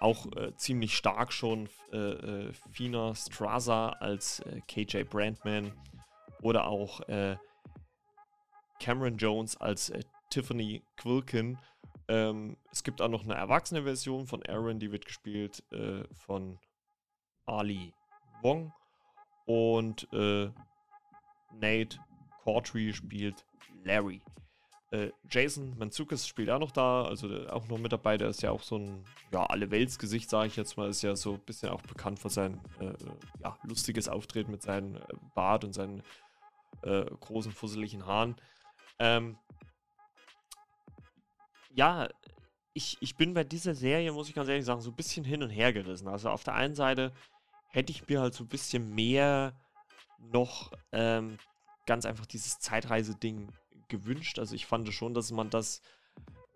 auch 0.00 0.26
äh, 0.36 0.54
ziemlich 0.56 0.96
stark 0.96 1.32
schon 1.32 1.68
äh, 1.92 1.96
äh, 1.96 2.52
Fina 2.70 3.14
Straza 3.14 3.90
als 3.90 4.40
äh, 4.40 4.60
KJ 4.68 5.04
Brandman 5.04 5.72
oder 6.42 6.66
auch 6.66 7.00
äh, 7.08 7.36
Cameron 8.78 9.16
Jones 9.16 9.56
als 9.56 9.90
äh, 9.90 10.02
Tiffany 10.30 10.82
Quilkin. 10.96 11.58
Ähm, 12.08 12.56
es 12.70 12.84
gibt 12.84 13.00
auch 13.00 13.08
noch 13.08 13.24
eine 13.24 13.34
erwachsene 13.34 13.82
Version 13.84 14.26
von 14.26 14.44
Aaron, 14.46 14.78
die 14.78 14.92
wird 14.92 15.06
gespielt 15.06 15.64
von 16.12 16.58
Ali 17.46 17.92
Wong 18.42 18.72
und 19.46 20.08
Nate 20.12 21.98
Cautry 22.44 22.92
spielt 22.92 23.44
Larry. 23.82 24.22
Äh, 24.96 25.12
Jason 25.28 25.76
Manzukis 25.78 26.26
spielt 26.26 26.50
auch 26.50 26.58
noch 26.58 26.70
da, 26.70 27.04
also 27.04 27.28
auch 27.48 27.68
noch 27.68 27.78
mit 27.78 27.92
dabei. 27.92 28.16
Der 28.16 28.28
ist 28.28 28.42
ja 28.42 28.50
auch 28.50 28.62
so 28.62 28.78
ein, 28.78 29.04
ja, 29.32 29.44
alle 29.44 29.70
Weltsgesicht, 29.70 30.30
sage 30.30 30.48
ich 30.48 30.56
jetzt 30.56 30.76
mal. 30.76 30.88
Ist 30.88 31.02
ja 31.02 31.14
so 31.16 31.34
ein 31.34 31.40
bisschen 31.40 31.68
auch 31.68 31.82
bekannt 31.82 32.18
für 32.18 32.30
sein 32.30 32.60
äh, 32.80 32.94
ja, 33.42 33.58
lustiges 33.64 34.08
Auftreten 34.08 34.50
mit 34.50 34.62
seinem 34.62 34.96
äh, 34.96 35.00
Bart 35.34 35.64
und 35.64 35.72
seinen 35.72 36.02
äh, 36.82 37.04
großen, 37.04 37.52
fusseligen 37.52 38.06
Haaren. 38.06 38.36
Ähm, 38.98 39.36
ja, 41.74 42.08
ich, 42.72 42.96
ich 43.00 43.16
bin 43.16 43.34
bei 43.34 43.44
dieser 43.44 43.74
Serie, 43.74 44.12
muss 44.12 44.28
ich 44.28 44.34
ganz 44.34 44.48
ehrlich 44.48 44.64
sagen, 44.64 44.80
so 44.80 44.90
ein 44.90 44.96
bisschen 44.96 45.24
hin 45.24 45.42
und 45.42 45.50
her 45.50 45.72
gerissen. 45.72 46.08
Also 46.08 46.30
auf 46.30 46.44
der 46.44 46.54
einen 46.54 46.74
Seite 46.74 47.12
hätte 47.68 47.92
ich 47.92 48.08
mir 48.08 48.20
halt 48.20 48.34
so 48.34 48.44
ein 48.44 48.48
bisschen 48.48 48.94
mehr 48.94 49.54
noch 50.18 50.72
ähm, 50.92 51.38
ganz 51.86 52.06
einfach 52.06 52.26
dieses 52.26 52.58
Zeitreise-Ding 52.60 53.52
gewünscht. 53.88 54.38
Also 54.38 54.54
ich 54.54 54.66
fand 54.66 54.92
schon, 54.92 55.14
dass 55.14 55.30
man 55.30 55.50
das 55.50 55.80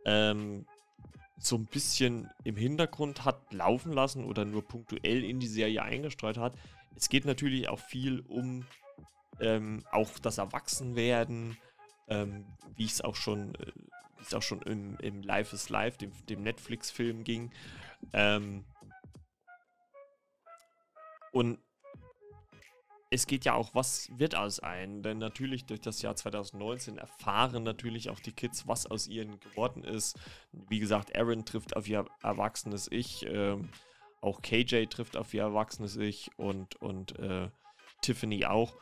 ähm, 0.05 0.67
so 1.39 1.57
ein 1.57 1.67
bisschen 1.67 2.29
im 2.45 2.57
Hintergrund 2.57 3.25
hat 3.25 3.53
laufen 3.53 3.93
lassen 3.93 4.25
oder 4.25 4.45
nur 4.45 4.63
punktuell 4.63 5.25
in 5.25 5.41
die 5.41 5.47
Serie 5.47 5.83
eingestreut 5.83 6.37
hat. 6.37 6.55
Es 6.97 7.09
geht 7.09 7.25
natürlich 7.25 7.69
auch 7.69 7.79
viel 7.79 8.21
um 8.21 8.67
ähm, 9.41 9.83
auch 9.91 10.19
das 10.19 10.39
Erwachsenwerden, 10.39 11.57
ähm, 12.09 12.45
wie 12.77 12.85
es 12.85 13.01
auch 13.01 13.17
schon, 13.17 13.55
äh, 13.55 14.35
auch 14.35 14.43
schon 14.43 14.61
im, 14.63 14.99
im 14.99 15.23
Life 15.23 15.55
is 15.55 15.71
Life, 15.71 15.97
dem, 15.97 16.13
dem 16.27 16.43
Netflix-Film 16.43 17.25
ging. 17.25 17.51
Ähm, 18.13 18.65
und 21.33 21.59
es 23.11 23.27
geht 23.27 23.45
ja 23.45 23.55
auch, 23.55 23.75
was 23.75 24.09
wird 24.17 24.37
aus 24.37 24.61
ein? 24.61 25.03
Denn 25.03 25.19
natürlich 25.19 25.67
durch 25.67 25.81
das 25.81 26.01
Jahr 26.01 26.15
2019 26.15 26.97
erfahren 26.97 27.65
natürlich 27.65 28.09
auch 28.09 28.21
die 28.21 28.33
Kids, 28.33 28.69
was 28.69 28.87
aus 28.87 29.09
ihnen 29.09 29.41
geworden 29.41 29.83
ist. 29.83 30.17
Wie 30.53 30.79
gesagt, 30.79 31.17
Aaron 31.19 31.45
trifft 31.45 31.77
auf 31.77 31.89
ihr 31.89 32.07
erwachsenes 32.23 32.87
Ich, 32.91 33.27
ähm, 33.27 33.69
auch 34.21 34.43
KJ 34.43 34.87
trifft 34.87 35.17
auf 35.17 35.35
ihr 35.35 35.43
erwachsenes 35.43 35.97
Ich 35.97 36.31
und, 36.37 36.77
und 36.77 37.19
äh, 37.19 37.51
Tiffany 38.01 38.47
auch. 38.47 38.77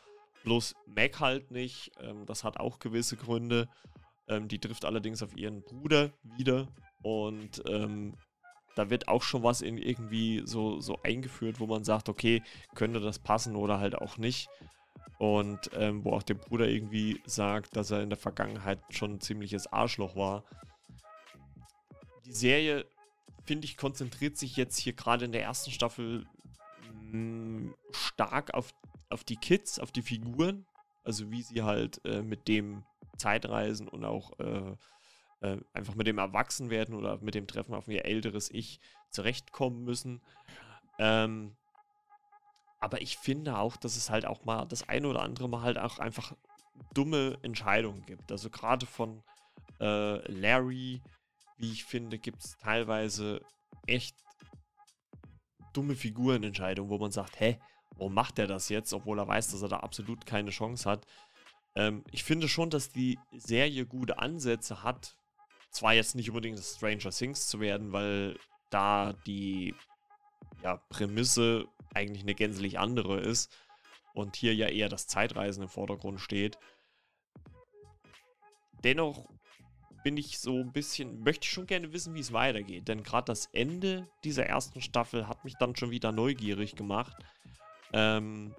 Bloß 0.44 0.74
Mac 0.86 1.20
halt 1.20 1.50
nicht. 1.50 1.92
Ähm, 1.98 2.26
das 2.26 2.44
hat 2.44 2.60
auch 2.60 2.78
gewisse 2.80 3.16
Gründe. 3.16 3.68
Ähm, 4.28 4.46
die 4.46 4.58
trifft 4.58 4.84
allerdings 4.84 5.22
auf 5.22 5.34
ihren 5.36 5.62
Bruder 5.62 6.12
wieder 6.22 6.68
und 7.02 7.62
ähm, 7.66 8.14
da 8.78 8.90
wird 8.90 9.08
auch 9.08 9.22
schon 9.22 9.42
was 9.42 9.60
in 9.60 9.76
irgendwie 9.76 10.42
so, 10.44 10.80
so 10.80 11.00
eingeführt, 11.02 11.58
wo 11.58 11.66
man 11.66 11.82
sagt, 11.82 12.08
okay, 12.08 12.44
könnte 12.76 13.00
das 13.00 13.18
passen 13.18 13.56
oder 13.56 13.80
halt 13.80 13.96
auch 13.96 14.18
nicht. 14.18 14.48
Und 15.18 15.70
ähm, 15.74 16.04
wo 16.04 16.12
auch 16.12 16.22
der 16.22 16.34
Bruder 16.34 16.68
irgendwie 16.68 17.20
sagt, 17.26 17.74
dass 17.74 17.90
er 17.90 18.02
in 18.02 18.08
der 18.08 18.18
Vergangenheit 18.18 18.78
schon 18.90 19.14
ein 19.14 19.20
ziemliches 19.20 19.66
Arschloch 19.72 20.14
war. 20.14 20.44
Die 22.24 22.32
Serie, 22.32 22.86
finde 23.44 23.64
ich, 23.64 23.76
konzentriert 23.76 24.36
sich 24.36 24.56
jetzt 24.56 24.78
hier 24.78 24.92
gerade 24.92 25.24
in 25.24 25.32
der 25.32 25.42
ersten 25.42 25.72
Staffel 25.72 26.24
mh, 27.10 27.18
mm, 27.18 27.74
stark 27.90 28.54
auf, 28.54 28.72
auf 29.10 29.24
die 29.24 29.38
Kids, 29.38 29.80
auf 29.80 29.90
die 29.90 30.02
Figuren. 30.02 30.66
Also 31.02 31.32
wie 31.32 31.42
sie 31.42 31.62
halt 31.62 32.00
äh, 32.04 32.22
mit 32.22 32.46
dem 32.46 32.84
Zeitreisen 33.16 33.88
und 33.88 34.04
auch 34.04 34.38
äh, 34.38 34.76
äh, 35.40 35.58
einfach 35.72 35.94
mit 35.94 36.06
dem 36.06 36.18
Erwachsenwerden 36.18 36.94
oder 36.94 37.18
mit 37.18 37.34
dem 37.34 37.46
Treffen 37.46 37.74
auf 37.74 37.88
ihr 37.88 38.04
älteres 38.04 38.50
Ich 38.50 38.80
zurechtkommen 39.10 39.84
müssen. 39.84 40.20
Ähm, 40.98 41.56
aber 42.80 43.00
ich 43.02 43.16
finde 43.18 43.58
auch, 43.58 43.76
dass 43.76 43.96
es 43.96 44.10
halt 44.10 44.26
auch 44.26 44.44
mal 44.44 44.66
das 44.66 44.88
eine 44.88 45.08
oder 45.08 45.22
andere 45.22 45.48
Mal 45.48 45.62
halt 45.62 45.78
auch 45.78 45.98
einfach 45.98 46.34
dumme 46.94 47.38
Entscheidungen 47.42 48.04
gibt. 48.06 48.30
Also 48.30 48.50
gerade 48.50 48.86
von 48.86 49.22
äh, 49.80 50.30
Larry, 50.30 51.02
wie 51.56 51.72
ich 51.72 51.84
finde, 51.84 52.18
gibt 52.18 52.44
es 52.44 52.56
teilweise 52.56 53.40
echt 53.86 54.16
dumme 55.72 55.96
Figurenentscheidungen, 55.96 56.90
wo 56.90 56.98
man 56.98 57.10
sagt, 57.10 57.40
hä, 57.40 57.58
warum 57.96 58.14
macht 58.14 58.38
er 58.38 58.46
das 58.46 58.68
jetzt, 58.68 58.92
obwohl 58.92 59.18
er 59.18 59.28
weiß, 59.28 59.50
dass 59.50 59.62
er 59.62 59.68
da 59.68 59.78
absolut 59.78 60.24
keine 60.24 60.50
Chance 60.50 60.88
hat. 60.88 61.06
Ähm, 61.74 62.04
ich 62.10 62.24
finde 62.24 62.48
schon, 62.48 62.70
dass 62.70 62.90
die 62.90 63.18
Serie 63.32 63.86
gute 63.86 64.18
Ansätze 64.18 64.82
hat, 64.82 65.17
zwar 65.70 65.94
jetzt 65.94 66.14
nicht 66.14 66.30
unbedingt 66.30 66.58
Stranger 66.58 67.10
Things 67.10 67.48
zu 67.48 67.60
werden, 67.60 67.92
weil 67.92 68.38
da 68.70 69.14
die 69.26 69.74
ja, 70.62 70.76
Prämisse 70.88 71.66
eigentlich 71.94 72.22
eine 72.22 72.34
gänzlich 72.34 72.78
andere 72.78 73.20
ist 73.20 73.52
und 74.14 74.36
hier 74.36 74.54
ja 74.54 74.68
eher 74.68 74.88
das 74.88 75.06
Zeitreisen 75.06 75.62
im 75.62 75.68
Vordergrund 75.68 76.20
steht. 76.20 76.58
Dennoch 78.84 79.28
bin 80.04 80.16
ich 80.16 80.38
so 80.38 80.60
ein 80.60 80.72
bisschen, 80.72 81.20
möchte 81.20 81.44
ich 81.44 81.52
schon 81.52 81.66
gerne 81.66 81.92
wissen, 81.92 82.14
wie 82.14 82.20
es 82.20 82.32
weitergeht, 82.32 82.88
denn 82.88 83.02
gerade 83.02 83.26
das 83.26 83.46
Ende 83.52 84.08
dieser 84.24 84.46
ersten 84.46 84.80
Staffel 84.80 85.28
hat 85.28 85.44
mich 85.44 85.54
dann 85.56 85.76
schon 85.76 85.90
wieder 85.90 86.12
neugierig 86.12 86.76
gemacht. 86.76 87.16
Ähm, 87.92 88.54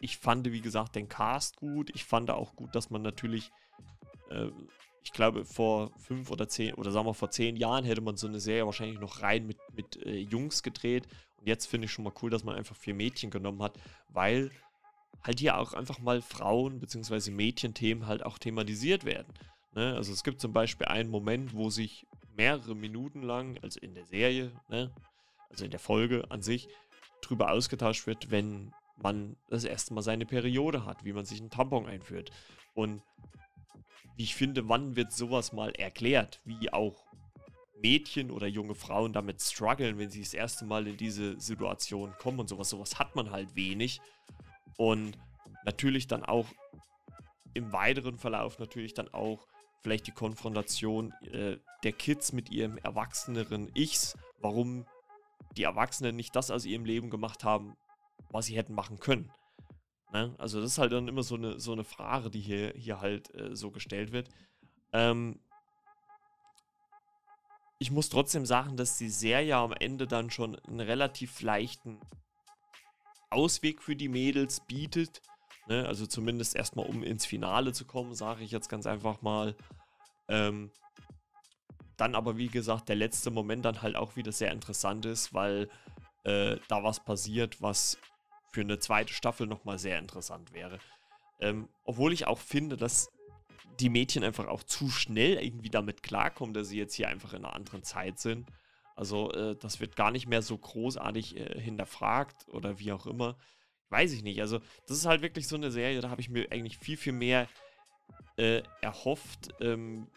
ich 0.00 0.18
fand, 0.18 0.50
wie 0.50 0.60
gesagt, 0.60 0.96
den 0.96 1.08
Cast 1.08 1.56
gut. 1.56 1.90
Ich 1.94 2.04
fand 2.04 2.30
auch 2.30 2.54
gut, 2.54 2.74
dass 2.74 2.90
man 2.90 3.02
natürlich, 3.02 3.50
äh, 4.30 4.50
ich 5.08 5.12
glaube, 5.14 5.46
vor 5.46 5.90
fünf 5.96 6.30
oder 6.30 6.48
zehn, 6.48 6.74
oder 6.74 6.92
sagen 6.92 7.06
wir 7.06 7.14
vor 7.14 7.30
zehn 7.30 7.56
Jahren 7.56 7.86
hätte 7.86 8.02
man 8.02 8.18
so 8.18 8.26
eine 8.26 8.40
Serie 8.40 8.66
wahrscheinlich 8.66 9.00
noch 9.00 9.22
rein 9.22 9.46
mit, 9.46 9.56
mit 9.74 9.96
äh, 10.04 10.18
Jungs 10.18 10.62
gedreht. 10.62 11.08
Und 11.38 11.48
jetzt 11.48 11.64
finde 11.64 11.86
ich 11.86 11.92
schon 11.92 12.04
mal 12.04 12.12
cool, 12.20 12.28
dass 12.28 12.44
man 12.44 12.54
einfach 12.54 12.76
vier 12.76 12.92
Mädchen 12.92 13.30
genommen 13.30 13.62
hat, 13.62 13.78
weil 14.10 14.50
halt 15.22 15.40
hier 15.40 15.56
auch 15.56 15.72
einfach 15.72 15.98
mal 15.98 16.20
Frauen- 16.20 16.78
bzw. 16.78 17.30
Mädchenthemen 17.30 18.06
halt 18.06 18.22
auch 18.22 18.36
thematisiert 18.36 19.06
werden. 19.06 19.32
Ne? 19.74 19.94
Also 19.96 20.12
es 20.12 20.24
gibt 20.24 20.42
zum 20.42 20.52
Beispiel 20.52 20.86
einen 20.86 21.08
Moment, 21.08 21.54
wo 21.54 21.70
sich 21.70 22.06
mehrere 22.36 22.76
Minuten 22.76 23.22
lang, 23.22 23.58
also 23.62 23.80
in 23.80 23.94
der 23.94 24.04
Serie, 24.04 24.52
ne? 24.68 24.92
also 25.48 25.64
in 25.64 25.70
der 25.70 25.80
Folge 25.80 26.30
an 26.30 26.42
sich, 26.42 26.68
drüber 27.22 27.50
ausgetauscht 27.50 28.06
wird, 28.06 28.30
wenn 28.30 28.74
man 28.98 29.36
das 29.48 29.64
erste 29.64 29.94
Mal 29.94 30.02
seine 30.02 30.26
Periode 30.26 30.84
hat, 30.84 31.02
wie 31.06 31.14
man 31.14 31.24
sich 31.24 31.40
einen 31.40 31.48
Tampon 31.48 31.86
einführt. 31.86 32.30
Und 32.74 33.00
wie 34.18 34.24
ich 34.24 34.34
finde, 34.34 34.68
wann 34.68 34.96
wird 34.96 35.12
sowas 35.12 35.52
mal 35.52 35.70
erklärt, 35.70 36.40
wie 36.44 36.72
auch 36.72 37.04
Mädchen 37.80 38.32
oder 38.32 38.48
junge 38.48 38.74
Frauen 38.74 39.12
damit 39.12 39.40
strugglen, 39.40 39.96
wenn 39.96 40.10
sie 40.10 40.20
das 40.20 40.34
erste 40.34 40.64
Mal 40.64 40.88
in 40.88 40.96
diese 40.96 41.40
Situation 41.40 42.12
kommen 42.18 42.40
und 42.40 42.48
sowas. 42.48 42.68
Sowas 42.68 42.98
hat 42.98 43.14
man 43.14 43.30
halt 43.30 43.54
wenig. 43.54 44.00
Und 44.76 45.16
natürlich 45.64 46.08
dann 46.08 46.24
auch 46.24 46.46
im 47.54 47.72
weiteren 47.72 48.18
Verlauf 48.18 48.58
natürlich 48.58 48.92
dann 48.92 49.06
auch 49.14 49.46
vielleicht 49.82 50.08
die 50.08 50.12
Konfrontation 50.12 51.12
äh, 51.32 51.58
der 51.84 51.92
Kids 51.92 52.32
mit 52.32 52.50
ihrem 52.50 52.76
erwachseneren 52.78 53.70
Ichs, 53.76 54.18
warum 54.40 54.84
die 55.56 55.62
Erwachsenen 55.62 56.16
nicht 56.16 56.34
das 56.34 56.50
aus 56.50 56.64
ihrem 56.64 56.84
Leben 56.84 57.08
gemacht 57.08 57.44
haben, 57.44 57.76
was 58.30 58.46
sie 58.46 58.56
hätten 58.56 58.74
machen 58.74 58.98
können. 58.98 59.30
Ne? 60.12 60.34
Also 60.38 60.60
das 60.60 60.72
ist 60.72 60.78
halt 60.78 60.92
dann 60.92 61.08
immer 61.08 61.22
so 61.22 61.34
eine, 61.34 61.60
so 61.60 61.72
eine 61.72 61.84
Frage, 61.84 62.30
die 62.30 62.40
hier, 62.40 62.72
hier 62.76 63.00
halt 63.00 63.34
äh, 63.34 63.54
so 63.54 63.70
gestellt 63.70 64.12
wird. 64.12 64.28
Ähm, 64.92 65.38
ich 67.78 67.90
muss 67.90 68.08
trotzdem 68.08 68.46
sagen, 68.46 68.76
dass 68.76 68.98
die 68.98 69.10
Serie 69.10 69.56
am 69.56 69.72
Ende 69.72 70.06
dann 70.06 70.30
schon 70.30 70.56
einen 70.56 70.80
relativ 70.80 71.40
leichten 71.42 72.00
Ausweg 73.30 73.82
für 73.82 73.94
die 73.94 74.08
Mädels 74.08 74.60
bietet. 74.66 75.20
Ne? 75.68 75.86
Also 75.86 76.06
zumindest 76.06 76.56
erstmal, 76.56 76.86
um 76.86 77.02
ins 77.02 77.26
Finale 77.26 77.72
zu 77.72 77.84
kommen, 77.84 78.14
sage 78.14 78.42
ich 78.42 78.50
jetzt 78.50 78.68
ganz 78.68 78.86
einfach 78.86 79.22
mal. 79.22 79.54
Ähm, 80.28 80.70
dann 81.96 82.14
aber, 82.14 82.36
wie 82.36 82.48
gesagt, 82.48 82.88
der 82.88 82.96
letzte 82.96 83.30
Moment 83.30 83.64
dann 83.64 83.82
halt 83.82 83.96
auch 83.96 84.16
wieder 84.16 84.32
sehr 84.32 84.52
interessant 84.52 85.04
ist, 85.04 85.34
weil 85.34 85.68
äh, 86.24 86.56
da 86.68 86.82
was 86.82 87.04
passiert, 87.04 87.60
was 87.60 87.98
für 88.58 88.62
eine 88.62 88.80
zweite 88.80 89.12
Staffel 89.14 89.46
nochmal 89.46 89.78
sehr 89.78 90.00
interessant 90.00 90.52
wäre. 90.52 90.80
Ähm, 91.40 91.68
obwohl 91.84 92.12
ich 92.12 92.26
auch 92.26 92.40
finde, 92.40 92.76
dass 92.76 93.08
die 93.78 93.88
Mädchen 93.88 94.24
einfach 94.24 94.48
auch 94.48 94.64
zu 94.64 94.90
schnell 94.90 95.40
irgendwie 95.40 95.70
damit 95.70 96.02
klarkommen, 96.02 96.54
dass 96.54 96.66
sie 96.66 96.76
jetzt 96.76 96.94
hier 96.94 97.06
einfach 97.06 97.34
in 97.34 97.44
einer 97.44 97.54
anderen 97.54 97.84
Zeit 97.84 98.18
sind. 98.18 98.50
Also 98.96 99.30
äh, 99.30 99.54
das 99.54 99.78
wird 99.78 99.94
gar 99.94 100.10
nicht 100.10 100.26
mehr 100.26 100.42
so 100.42 100.58
großartig 100.58 101.36
äh, 101.36 101.60
hinterfragt 101.60 102.48
oder 102.48 102.80
wie 102.80 102.90
auch 102.90 103.06
immer. 103.06 103.38
Weiß 103.90 104.12
ich 104.12 104.24
nicht. 104.24 104.40
Also 104.40 104.58
das 104.88 104.96
ist 104.96 105.06
halt 105.06 105.22
wirklich 105.22 105.46
so 105.46 105.54
eine 105.54 105.70
Serie, 105.70 106.00
da 106.00 106.10
habe 106.10 106.20
ich 106.20 106.28
mir 106.28 106.50
eigentlich 106.50 106.78
viel, 106.78 106.96
viel 106.96 107.12
mehr 107.12 107.46
äh, 108.38 108.64
erhofft. 108.80 109.50
Ähm, 109.60 110.08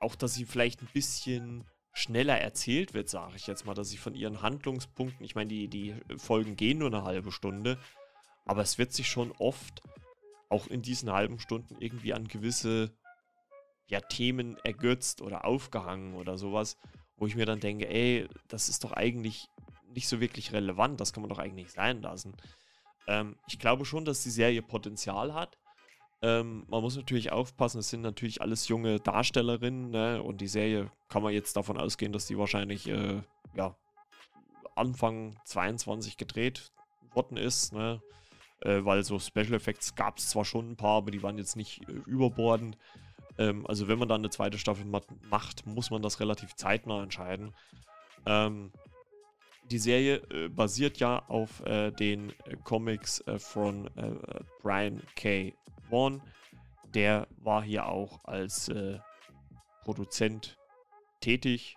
auch, 0.00 0.14
dass 0.14 0.32
sie 0.32 0.46
vielleicht 0.46 0.80
ein 0.80 0.88
bisschen 0.94 1.66
schneller 1.94 2.38
erzählt 2.38 2.92
wird, 2.92 3.08
sage 3.08 3.36
ich 3.36 3.46
jetzt 3.46 3.64
mal, 3.64 3.74
dass 3.74 3.88
sie 3.88 3.96
von 3.96 4.14
ihren 4.14 4.42
Handlungspunkten, 4.42 5.24
ich 5.24 5.34
meine, 5.34 5.48
die, 5.48 5.68
die 5.68 5.94
Folgen 6.18 6.56
gehen 6.56 6.78
nur 6.78 6.88
eine 6.88 7.04
halbe 7.04 7.32
Stunde, 7.32 7.78
aber 8.44 8.60
es 8.60 8.76
wird 8.76 8.92
sich 8.92 9.08
schon 9.08 9.32
oft 9.32 9.80
auch 10.50 10.66
in 10.66 10.82
diesen 10.82 11.10
halben 11.10 11.38
Stunden 11.38 11.76
irgendwie 11.80 12.12
an 12.12 12.28
gewisse 12.28 12.92
ja, 13.86 14.00
Themen 14.00 14.58
ergötzt 14.64 15.22
oder 15.22 15.44
aufgehangen 15.44 16.14
oder 16.14 16.36
sowas 16.36 16.76
wo 17.16 17.26
ich 17.26 17.36
mir 17.36 17.46
dann 17.46 17.60
denke, 17.60 17.88
ey, 17.88 18.28
das 18.48 18.68
ist 18.68 18.84
doch 18.84 18.92
eigentlich 18.92 19.48
nicht 19.88 20.08
so 20.08 20.20
wirklich 20.20 20.52
relevant, 20.52 21.00
das 21.00 21.12
kann 21.12 21.22
man 21.22 21.30
doch 21.30 21.38
eigentlich 21.38 21.70
sein 21.70 22.02
lassen. 22.02 22.36
Ähm, 23.06 23.36
ich 23.46 23.58
glaube 23.58 23.84
schon, 23.84 24.04
dass 24.04 24.22
die 24.22 24.30
Serie 24.30 24.62
Potenzial 24.62 25.34
hat. 25.34 25.56
Ähm, 26.24 26.64
man 26.68 26.80
muss 26.80 26.96
natürlich 26.96 27.32
aufpassen, 27.32 27.80
es 27.80 27.90
sind 27.90 28.00
natürlich 28.00 28.40
alles 28.40 28.66
junge 28.68 28.98
Darstellerinnen 28.98 29.90
ne? 29.90 30.22
und 30.22 30.40
die 30.40 30.48
Serie 30.48 30.90
kann 31.10 31.22
man 31.22 31.34
jetzt 31.34 31.54
davon 31.54 31.76
ausgehen, 31.76 32.14
dass 32.14 32.24
die 32.24 32.38
wahrscheinlich 32.38 32.88
äh, 32.88 33.20
ja, 33.54 33.76
Anfang 34.74 35.38
22 35.44 36.16
gedreht 36.16 36.72
worden 37.12 37.36
ist, 37.36 37.74
ne? 37.74 38.00
äh, 38.60 38.82
weil 38.82 39.04
so 39.04 39.18
Special 39.18 39.52
Effects 39.52 39.96
gab 39.96 40.16
es 40.16 40.30
zwar 40.30 40.46
schon 40.46 40.70
ein 40.70 40.76
paar, 40.76 40.96
aber 40.96 41.10
die 41.10 41.22
waren 41.22 41.36
jetzt 41.36 41.56
nicht 41.56 41.86
äh, 41.90 41.92
überbordend. 42.06 42.78
Ähm, 43.36 43.66
also 43.66 43.86
wenn 43.86 43.98
man 43.98 44.08
dann 44.08 44.22
eine 44.22 44.30
zweite 44.30 44.56
Staffel 44.56 44.86
macht, 45.28 45.66
muss 45.66 45.90
man 45.90 46.00
das 46.00 46.20
relativ 46.20 46.56
zeitnah 46.56 47.02
entscheiden. 47.02 47.52
Ähm, 48.24 48.72
die 49.70 49.78
Serie 49.78 50.22
äh, 50.30 50.48
basiert 50.48 50.96
ja 51.00 51.18
auf 51.28 51.60
äh, 51.66 51.90
den 51.90 52.32
Comics 52.64 53.20
äh, 53.26 53.38
von 53.38 53.88
äh, 53.98 54.40
Brian 54.62 55.02
K. 55.16 55.52
Vaughan. 55.94 56.22
Der 56.94 57.28
war 57.38 57.62
hier 57.62 57.86
auch 57.86 58.24
als 58.24 58.68
äh, 58.68 58.98
Produzent 59.82 60.58
tätig. 61.20 61.76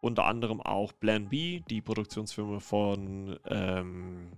Unter 0.00 0.26
anderem 0.26 0.60
auch 0.60 0.92
Plan 1.00 1.28
B, 1.28 1.60
die 1.68 1.82
Produktionsfirma 1.82 2.60
von 2.60 3.38
ähm, 3.46 4.30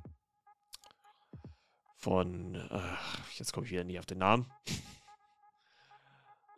von 1.96 2.54
jetzt 3.34 3.52
komme 3.52 3.66
ich 3.66 3.72
wieder 3.72 3.84
nie 3.84 3.98
auf 3.98 4.06
den 4.06 4.18
Namen. 4.18 4.46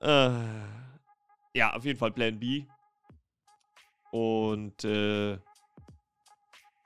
Äh, 0.02 0.32
ja, 1.54 1.74
auf 1.74 1.84
jeden 1.84 1.96
Fall 1.96 2.10
Plan 2.10 2.40
B. 2.40 2.64
Und 4.10 4.82
äh, 4.82 5.38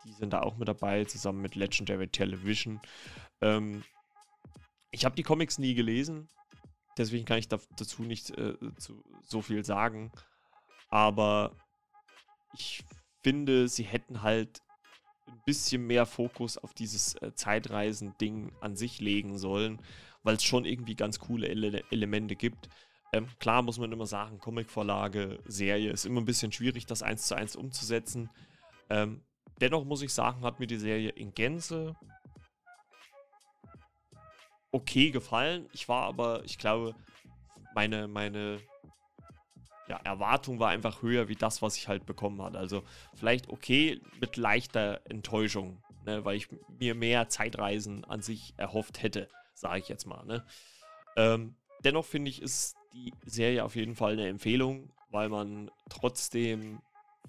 die 0.04 0.12
sind 0.12 0.34
da 0.34 0.42
auch 0.42 0.58
mit 0.58 0.68
dabei, 0.68 1.02
zusammen 1.06 1.40
mit 1.40 1.54
Legendary 1.54 2.08
Television. 2.08 2.78
Ähm, 3.40 3.84
ich 4.91 5.05
habe 5.05 5.16
die 5.16 5.22
Comics 5.22 5.59
nie 5.59 5.74
gelesen, 5.74 6.28
deswegen 6.97 7.24
kann 7.24 7.39
ich 7.39 7.49
da, 7.49 7.59
dazu 7.76 8.03
nicht 8.03 8.30
äh, 8.30 8.55
zu, 8.78 9.03
so 9.22 9.43
viel 9.43 9.64
sagen. 9.64 10.12
Aber 10.89 11.53
ich 12.55 12.84
finde, 13.22 13.68
sie 13.68 13.84
hätten 13.84 14.22
halt 14.22 14.61
ein 15.26 15.41
bisschen 15.45 15.87
mehr 15.87 16.07
Fokus 16.07 16.59
auf 16.59 16.74
dieses 16.74 17.14
äh, 17.16 17.34
Zeitreisen-Ding 17.34 18.53
an 18.61 18.76
sich 18.76 19.01
legen 19.01 19.39
sollen, 19.39 19.82
weil 20.22 20.37
es 20.37 20.45
schon 20.45 20.64
irgendwie 20.64 20.95
ganz 20.95 21.18
coole 21.18 21.49
Ele 21.49 21.82
Elemente 21.91 22.37
gibt. 22.37 22.68
Ähm, 23.12 23.28
klar 23.39 23.62
muss 23.62 23.78
man 23.78 23.93
immer 23.93 24.07
sagen, 24.07 24.39
Comicvorlage, 24.39 25.41
Serie 25.47 25.91
ist 25.91 26.07
immer 26.07 26.20
ein 26.20 26.26
bisschen 26.26 26.53
schwierig, 26.53 26.87
das 26.87 27.03
eins 27.03 27.26
zu 27.26 27.34
eins 27.34 27.57
umzusetzen. 27.57 28.30
Ähm, 28.91 29.22
dennoch 29.61 29.84
muss 29.84 30.03
ich 30.03 30.12
sagen, 30.12 30.43
hat 30.43 30.61
mir 30.61 30.66
die 30.66 30.78
Serie 30.78 31.11
in 31.11 31.34
Gänze 31.34 31.97
okay 34.77 35.11
gefallen. 35.11 35.68
Ich 35.72 35.89
war 35.89 36.05
aber, 36.05 36.45
ich 36.45 36.59
glaube, 36.59 36.95
meine, 37.74 38.07
meine 38.09 38.61
ja, 39.89 39.97
Erwartung 40.05 40.59
war 40.59 40.70
einfach 40.70 41.03
höher 41.03 41.29
wie 41.29 41.35
das, 41.35 41.62
was 41.62 41.77
ich 41.77 41.89
halt 41.89 42.07
bekommen 42.07 42.43
hatte. 42.43 42.59
Also 42.59 42.83
vielleicht 43.14 43.49
okay 43.49 44.01
mit 44.20 44.37
leichter 44.37 45.01
Enttäuschung, 45.09 45.83
ne, 46.05 46.24
weil 46.24 46.37
ich 46.37 46.49
mir 46.68 46.95
mehr 46.95 47.29
Zeitreisen 47.29 48.05
an 48.05 48.22
sich 48.22 48.55
erhofft 48.57 49.03
hätte, 49.03 49.29
sage 49.55 49.81
ich 49.81 49.89
jetzt 49.89 50.07
mal. 50.07 50.24
Ne. 50.27 50.45
Ähm, 51.16 51.55
dennoch 51.85 52.05
finde 52.05 52.31
ich, 52.31 52.43
ist 52.43 52.77
die 52.93 53.12
Serie 53.24 53.64
auf 53.64 53.77
jeden 53.77 53.95
Fall 53.95 54.12
eine 54.12 54.29
Empfehlung, 54.29 54.91
weil 55.11 55.29
man 55.29 55.70
trotzdem 55.89 56.81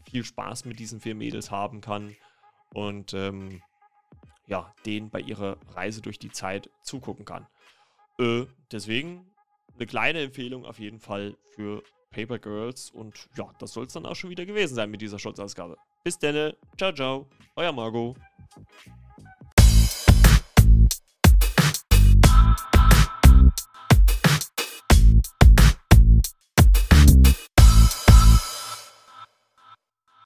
viel 0.09 0.23
Spaß 0.23 0.65
mit 0.65 0.79
diesen 0.79 0.99
vier 0.99 1.15
Mädels 1.15 1.51
haben 1.51 1.81
kann 1.81 2.15
und 2.73 3.13
ähm, 3.13 3.61
ja, 4.47 4.73
denen 4.85 5.09
bei 5.09 5.19
ihrer 5.19 5.57
Reise 5.69 6.01
durch 6.01 6.19
die 6.19 6.31
Zeit 6.31 6.69
zugucken 6.81 7.25
kann. 7.25 7.47
Äh, 8.19 8.45
deswegen 8.71 9.29
eine 9.75 9.85
kleine 9.85 10.21
Empfehlung 10.21 10.65
auf 10.65 10.79
jeden 10.79 10.99
Fall 10.99 11.37
für 11.55 11.83
Paper 12.11 12.39
Girls 12.39 12.89
und 12.89 13.29
ja, 13.35 13.53
das 13.59 13.73
soll 13.73 13.85
es 13.85 13.93
dann 13.93 14.05
auch 14.05 14.15
schon 14.15 14.29
wieder 14.29 14.45
gewesen 14.45 14.75
sein 14.75 14.89
mit 14.89 15.01
dieser 15.01 15.19
Schutzausgabe. 15.19 15.77
Bis 16.03 16.17
denne, 16.17 16.55
ciao, 16.77 16.91
ciao, 16.93 17.29
euer 17.55 17.71
Margot. 17.73 18.17